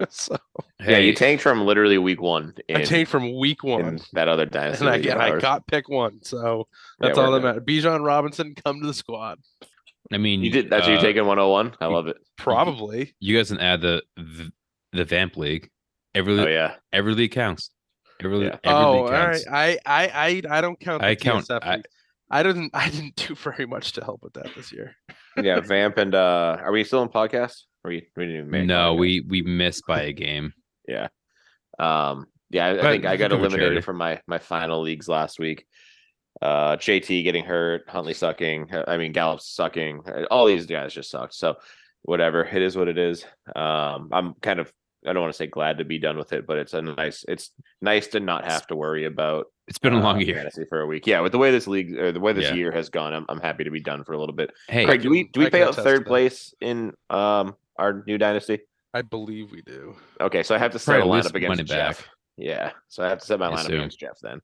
so 0.08 0.36
yeah, 0.80 0.98
you 0.98 1.12
tanked 1.12 1.42
from 1.42 1.66
literally 1.66 1.98
week 1.98 2.22
one. 2.22 2.54
In, 2.68 2.76
I 2.76 2.84
tanked 2.84 3.10
from 3.10 3.36
week 3.36 3.64
one, 3.64 3.98
that 4.12 4.28
other 4.28 4.46
dynasty. 4.46 4.86
and 4.86 4.94
I, 4.94 4.98
and 4.98 5.20
I 5.20 5.38
got 5.40 5.66
pick 5.66 5.88
one. 5.88 6.20
So 6.22 6.68
that's 7.00 7.18
we're 7.18 7.24
all 7.24 7.32
that 7.32 7.42
matters. 7.42 7.64
Bijan 7.64 8.06
Robinson, 8.06 8.54
come 8.54 8.80
to 8.80 8.86
the 8.86 8.94
squad. 8.94 9.40
I 10.12 10.18
mean, 10.18 10.42
You 10.42 10.50
did. 10.50 10.70
That's 10.70 10.82
what 10.82 10.90
uh, 10.90 10.92
you're 10.92 11.02
taking 11.02 11.26
101. 11.26 11.74
I 11.80 11.86
love 11.86 12.06
it. 12.06 12.16
Probably. 12.36 13.14
You 13.18 13.36
guys 13.36 13.48
can 13.48 13.58
add 13.58 13.80
the 13.80 14.02
the, 14.16 14.52
the 14.92 15.04
Vamp 15.04 15.36
League. 15.36 15.68
Every 16.14 16.38
Oh 16.38 16.46
yeah, 16.46 16.76
every 16.92 17.14
league 17.14 17.32
counts. 17.32 17.70
Every, 18.22 18.44
Yeah. 18.46 18.58
every 18.64 18.78
oh, 18.78 18.92
league 18.92 19.00
all 19.02 19.10
right. 19.10 19.44
I, 19.50 19.78
I, 19.84 20.08
I, 20.08 20.42
I 20.58 20.60
don't 20.60 20.78
count. 20.78 21.02
The 21.02 21.08
I 21.08 21.14
count- 21.16 21.46
TSF 21.46 21.58
I- 21.62 21.76
league. 21.76 21.84
I 22.30 22.42
didn't. 22.42 22.70
I 22.74 22.90
didn't 22.90 23.16
do 23.16 23.34
very 23.34 23.66
much 23.66 23.92
to 23.92 24.04
help 24.04 24.22
with 24.22 24.34
that 24.34 24.54
this 24.54 24.72
year. 24.72 24.96
yeah. 25.36 25.60
Vamp 25.60 25.98
and 25.98 26.14
uh, 26.14 26.58
are 26.60 26.72
we 26.72 26.84
still 26.84 27.02
in 27.02 27.08
podcast? 27.08 27.62
Or 27.84 27.90
we 27.90 28.08
we 28.16 28.24
didn't 28.24 28.36
even 28.38 28.50
make 28.50 28.66
No, 28.66 28.94
we 28.94 29.20
we 29.20 29.42
missed 29.42 29.84
by 29.86 30.02
a 30.02 30.12
game. 30.12 30.52
Yeah. 30.88 31.08
Um. 31.78 32.28
Yeah, 32.48 32.64
I, 32.64 32.78
I 32.78 32.80
think 32.80 33.04
I 33.04 33.18
got 33.18 33.30
eliminated 33.30 33.76
it. 33.76 33.84
from 33.84 33.98
my 33.98 34.22
my 34.26 34.38
final 34.38 34.80
leagues 34.80 35.06
last 35.06 35.38
week. 35.38 35.66
Uh, 36.40 36.76
JT 36.76 37.24
getting 37.24 37.44
hurt, 37.44 37.82
Huntley 37.88 38.14
sucking. 38.14 38.70
I 38.86 38.96
mean, 38.96 39.12
Gallup 39.12 39.42
sucking. 39.42 40.04
All 40.30 40.46
these 40.46 40.64
guys 40.64 40.94
just 40.94 41.10
sucked. 41.10 41.34
So, 41.34 41.56
whatever. 42.02 42.42
It 42.42 42.62
is 42.62 42.74
what 42.74 42.88
it 42.88 42.96
is. 42.96 43.22
Um, 43.54 44.08
I'm 44.12 44.32
kind 44.40 44.60
of. 44.60 44.72
I 45.06 45.12
don't 45.12 45.22
want 45.22 45.32
to 45.32 45.36
say 45.36 45.46
glad 45.46 45.78
to 45.78 45.84
be 45.84 45.98
done 45.98 46.16
with 46.18 46.32
it, 46.32 46.46
but 46.46 46.58
it's 46.58 46.74
a 46.74 46.82
nice. 46.82 47.24
It's 47.28 47.50
nice 47.80 48.08
to 48.08 48.20
not 48.20 48.44
have 48.44 48.66
to 48.68 48.76
worry 48.76 49.04
about. 49.04 49.46
It's 49.68 49.78
been 49.78 49.92
a 49.92 50.00
long 50.00 50.16
uh, 50.16 50.20
year. 50.20 50.34
fantasy 50.36 50.64
for 50.68 50.80
a 50.80 50.86
week. 50.86 51.06
Yeah, 51.06 51.20
with 51.20 51.32
the 51.32 51.38
way 51.38 51.50
this 51.50 51.66
league 51.66 51.96
or 51.96 52.10
the 52.10 52.20
way 52.20 52.32
this 52.32 52.46
Yeah. 52.46 52.54
year 52.54 52.72
has 52.72 52.88
gone, 52.90 53.12
I'm 53.14 53.24
I'm 53.28 53.40
happy 53.40 53.64
to 53.64 53.70
be 53.70 53.80
done 53.80 54.02
for 54.04 54.12
a 54.12 54.18
little 54.18 54.34
bit. 54.34 54.50
Hey, 54.68 54.84
Craig, 54.84 55.02
do 55.02 55.10
we 55.10 55.24
do 55.24 55.40
we 55.40 55.46
I 55.46 55.50
pay 55.50 55.62
out 55.62 55.74
third 55.76 56.04
place 56.06 56.52
in 56.60 56.92
um 57.10 57.54
our 57.76 58.02
new 58.06 58.18
dynasty? 58.18 58.60
I 58.94 59.02
believe 59.02 59.52
we 59.52 59.62
do. 59.62 59.94
Okay, 60.20 60.42
so 60.42 60.54
I 60.54 60.58
have 60.58 60.72
to 60.72 60.78
set 60.78 60.96
a 60.96 60.98
Probably 61.00 61.16
lose 61.18 61.26
lineup 61.26 61.34
against 61.36 61.48
money 61.58 61.64
Jeff. 61.64 61.98
back. 62.00 62.08
Yeah, 62.36 62.70
so 62.88 63.04
I 63.04 63.08
have 63.08 63.18
to 63.20 63.26
set 63.26 63.38
my 63.38 63.46
I 63.48 63.50
lineup 63.52 63.58
assume. 63.60 63.74
against 63.74 64.00
Jeff 64.00 64.18
then. 64.22 64.40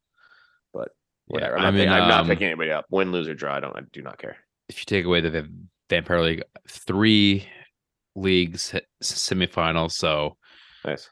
But 0.72 0.88
Whatever. 1.26 1.56
Yeah, 1.56 1.64
I'm, 1.64 1.64
not, 1.64 1.68
I 1.68 1.70
mean, 1.70 1.84
pick- 1.88 1.90
I'm 2.02 2.08
not 2.08 2.20
um, 2.20 2.26
picking 2.28 2.46
anybody 2.48 2.70
up. 2.70 2.84
Win, 2.90 3.10
lose, 3.10 3.26
or 3.28 3.34
draw. 3.34 3.54
I 3.54 3.60
don't. 3.60 3.74
I 3.76 3.80
do 3.92 4.02
not 4.02 4.18
care. 4.18 4.36
If 4.68 4.78
you 4.80 4.84
take 4.84 5.06
away 5.06 5.20
the 5.22 5.30
Va- 5.30 5.48
Vampire 5.88 6.20
League, 6.20 6.42
three 6.68 7.48
leagues 8.14 8.70
hit 8.70 8.86
semifinals, 9.02 9.92
so 9.92 10.36
Nice. 10.84 11.08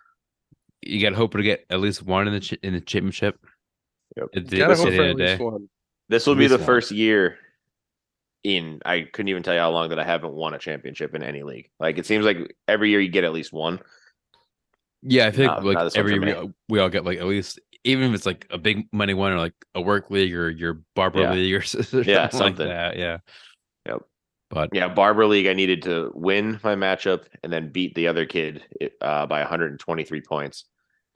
you 0.82 1.00
got 1.00 1.10
to 1.10 1.16
hope 1.16 1.32
to 1.32 1.42
get 1.42 1.64
at 1.70 1.80
least 1.80 2.02
one 2.02 2.26
in 2.26 2.34
the 2.34 2.40
ch- 2.40 2.52
in 2.62 2.72
the 2.74 2.80
championship. 2.80 3.38
Yep. 4.16 4.26
At 4.36 4.46
the, 4.48 4.58
Gotta 4.58 4.74
the 4.74 4.80
hope 4.80 4.88
for 4.94 5.02
at 5.04 5.16
the 5.16 5.24
least 5.24 5.40
one. 5.40 5.68
This 6.08 6.26
will 6.26 6.34
At 6.34 6.38
be 6.38 6.46
the 6.48 6.58
one. 6.58 6.66
first 6.66 6.90
year 6.90 7.38
in 8.44 8.80
I 8.84 9.02
couldn't 9.12 9.28
even 9.28 9.42
tell 9.42 9.54
you 9.54 9.60
how 9.60 9.70
long 9.70 9.88
that 9.90 9.98
I 9.98 10.04
haven't 10.04 10.32
won 10.34 10.52
a 10.54 10.58
championship 10.58 11.14
in 11.14 11.22
any 11.22 11.42
league. 11.42 11.70
Like 11.80 11.98
it 11.98 12.06
seems 12.06 12.24
like 12.24 12.54
every 12.68 12.90
year 12.90 13.00
you 13.00 13.08
get 13.08 13.24
at 13.24 13.32
least 13.32 13.52
one. 13.52 13.78
Yeah, 15.02 15.26
I 15.26 15.30
think 15.30 15.50
No, 15.50 15.58
like 15.66 15.74
not 15.74 15.96
every 15.96 16.12
year 16.14 16.42
we, 16.44 16.52
we 16.68 16.78
all 16.80 16.88
get 16.88 17.04
like 17.04 17.18
at 17.18 17.26
least 17.26 17.58
even 17.84 18.04
if 18.10 18.14
it's 18.14 18.26
like 18.26 18.46
a 18.50 18.58
big 18.58 18.86
money 18.92 19.14
one 19.14 19.32
or 19.32 19.38
like 19.38 19.54
a 19.74 19.80
work 19.80 20.10
league 20.10 20.34
or 20.34 20.50
your 20.50 20.82
barber 20.94 21.20
Yeah. 21.22 21.32
league 21.32 21.54
or 21.54 21.62
something 21.62 22.04
Yeah, 22.04 22.22
like 22.22 22.32
something. 22.32 22.68
that. 22.68 22.96
Yeah. 22.98 23.18
Yep. 24.52 24.70
But 24.70 24.76
Yeah, 24.76 24.88
Barber 24.88 25.26
League. 25.26 25.46
I 25.46 25.52
needed 25.54 25.82
to 25.82 26.10
win 26.14 26.60
my 26.62 26.74
matchup 26.74 27.24
and 27.42 27.52
then 27.52 27.70
beat 27.70 27.94
the 27.94 28.06
other 28.08 28.26
kid 28.26 28.62
uh, 29.00 29.26
by 29.26 29.40
123 29.40 30.20
points. 30.22 30.64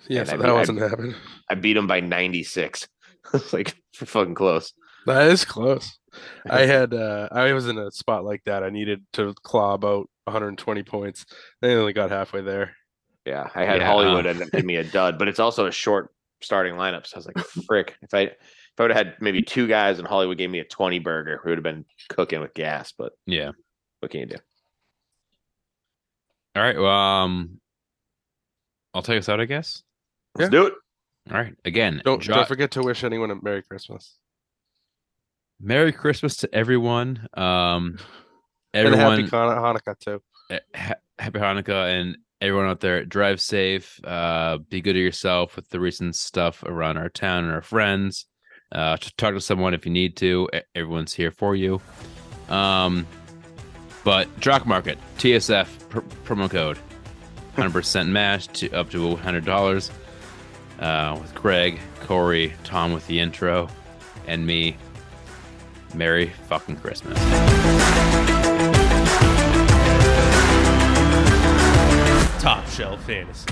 Yeah, 0.09 0.21
And 0.21 0.29
so 0.29 0.35
I 0.35 0.37
that 0.39 0.43
mean, 0.45 0.53
I- 0.53 0.59
wasn't 0.59 0.81
happening. 0.81 1.15
I 1.51 1.55
beat 1.55 1.77
him 1.77 1.87
by 1.87 2.01
96. 2.01 2.89
it's 3.35 3.53
like 3.53 3.75
fucking 3.95 4.35
close. 4.35 4.73
That 5.07 5.29
is 5.29 5.45
close. 5.45 5.99
I 6.51 6.61
had 6.63 6.95
uh 6.95 7.29
I 7.31 7.53
was 7.53 7.69
in 7.69 7.77
a 7.79 7.91
spot 7.91 8.25
like 8.25 8.43
that. 8.45 8.63
I 8.65 8.71
needed 8.71 9.05
to 9.15 9.35
claw 9.43 9.75
about 9.75 10.09
120 10.25 10.83
points. 10.83 11.27
I 11.63 11.69
only 11.69 11.93
got 11.93 12.11
halfway 12.11 12.41
there. 12.41 12.75
Yeah, 13.27 13.49
I 13.55 13.65
had 13.65 13.81
Yeah, 13.81 13.87
Hollywood 13.87 14.25
end 14.27 14.41
up 14.43 14.51
giving 14.51 14.67
me 14.67 14.77
a 14.77 14.85
dud, 14.85 15.19
but 15.19 15.29
it's 15.29 15.41
also 15.41 15.67
a 15.67 15.73
short 15.73 16.11
starting 16.41 16.75
lineup. 16.75 17.07
So 17.07 17.17
I 17.17 17.19
was 17.19 17.27
like, 17.27 17.39
frick. 17.67 17.97
If 18.03 18.15
I 18.15 18.31
if 18.77 18.81
I 18.81 18.83
would 18.85 18.91
have 18.93 19.07
had 19.07 19.17
maybe 19.23 19.41
two 19.43 19.67
guys 19.67 19.99
and 19.99 20.07
Hollywood 20.07 20.37
gave 20.37 20.51
me 20.51 20.59
a 20.59 20.65
20 20.65 20.99
burger, 20.99 21.41
we 21.43 21.51
would 21.51 21.59
have 21.59 21.65
been 21.65 21.87
cooking 22.11 22.41
with 22.43 22.53
gas. 22.53 22.93
But 22.93 23.13
yeah. 23.25 23.53
what 24.01 24.11
can 24.11 24.21
you 24.21 24.27
do? 24.27 24.37
All 26.55 26.63
right. 26.63 26.77
Well, 26.79 26.87
um, 26.91 27.61
I'll 28.95 29.03
take 29.03 29.19
us 29.19 29.29
out, 29.31 29.41
I 29.41 29.47
guess. 29.47 29.83
Let's 30.35 30.53
Yeah. 30.53 30.61
do 30.61 30.67
it. 30.67 30.75
All 31.31 31.39
right. 31.39 31.55
Again, 31.65 32.03
Don't 32.05 32.21
dro- 32.23 32.37
don't 32.37 32.49
forget 32.49 32.71
to 32.73 32.83
wish 32.83 33.03
anyone 33.03 33.31
a 33.31 33.37
Merry 33.43 33.63
Christmas. 33.63 34.17
Merry 35.61 35.93
Christmas 35.93 36.37
to 36.39 36.55
everyone. 36.55 37.27
Um, 37.35 37.99
And 38.75 38.89
everyone, 38.89 39.21
happy 39.21 39.31
Hana- 39.31 39.61
Hanukkah 39.61 39.99
too. 39.99 40.23
eh, 40.51 40.59
ha- 40.75 40.95
happy 41.19 41.39
Hanukkah, 41.39 41.99
and 41.99 42.19
everyone 42.43 42.67
out 42.69 42.81
there, 42.81 43.05
drive 43.07 43.41
safe. 43.41 43.99
Uh, 44.05 44.59
be 44.59 44.83
good 44.83 44.93
to 44.93 44.99
yourself 45.01 45.57
with 45.57 45.69
the 45.71 45.81
recent 45.81 46.15
stuff 46.15 46.63
around 46.63 46.99
our 46.99 47.09
town 47.09 47.45
and 47.45 47.53
our 47.55 47.63
friends. 47.63 48.27
Uh, 48.73 48.97
to 48.97 49.15
talk 49.17 49.33
to 49.35 49.41
someone 49.41 49.75
if 49.75 49.87
you 49.87 49.93
need 49.93 50.17
to. 50.17 50.49
Everyone's 50.75 51.13
here 51.15 51.31
for 51.31 51.55
you. 51.55 51.81
Um, 52.49 53.07
but 54.05 54.29
Drock 54.41 54.67
Market 54.67 54.99
TSF 55.19 55.89
pr- 55.89 56.01
promo 56.25 56.51
code, 56.51 56.79
hundred 57.55 57.73
percent 57.73 58.09
match 58.09 58.49
to 58.61 58.71
up 58.73 58.91
to 58.91 59.17
hundred 59.17 59.45
dollars. 59.45 59.91
Uh, 60.79 61.17
with 61.21 61.35
Craig, 61.35 61.81
Corey, 62.01 62.53
Tom 62.65 62.93
with 62.93 63.07
the 63.07 63.19
intro, 63.21 63.69
and 64.27 64.47
me. 64.47 64.77
Merry 65.95 66.27
fucking 66.49 66.77
Christmas. 66.77 67.19
Top 72.43 72.69
shelf 72.69 73.03
fantasy. 73.05 73.47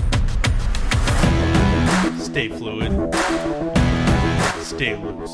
Stay 2.19 2.49
fluid. 2.49 3.74
Stay 4.65 4.95
loose. 4.95 5.31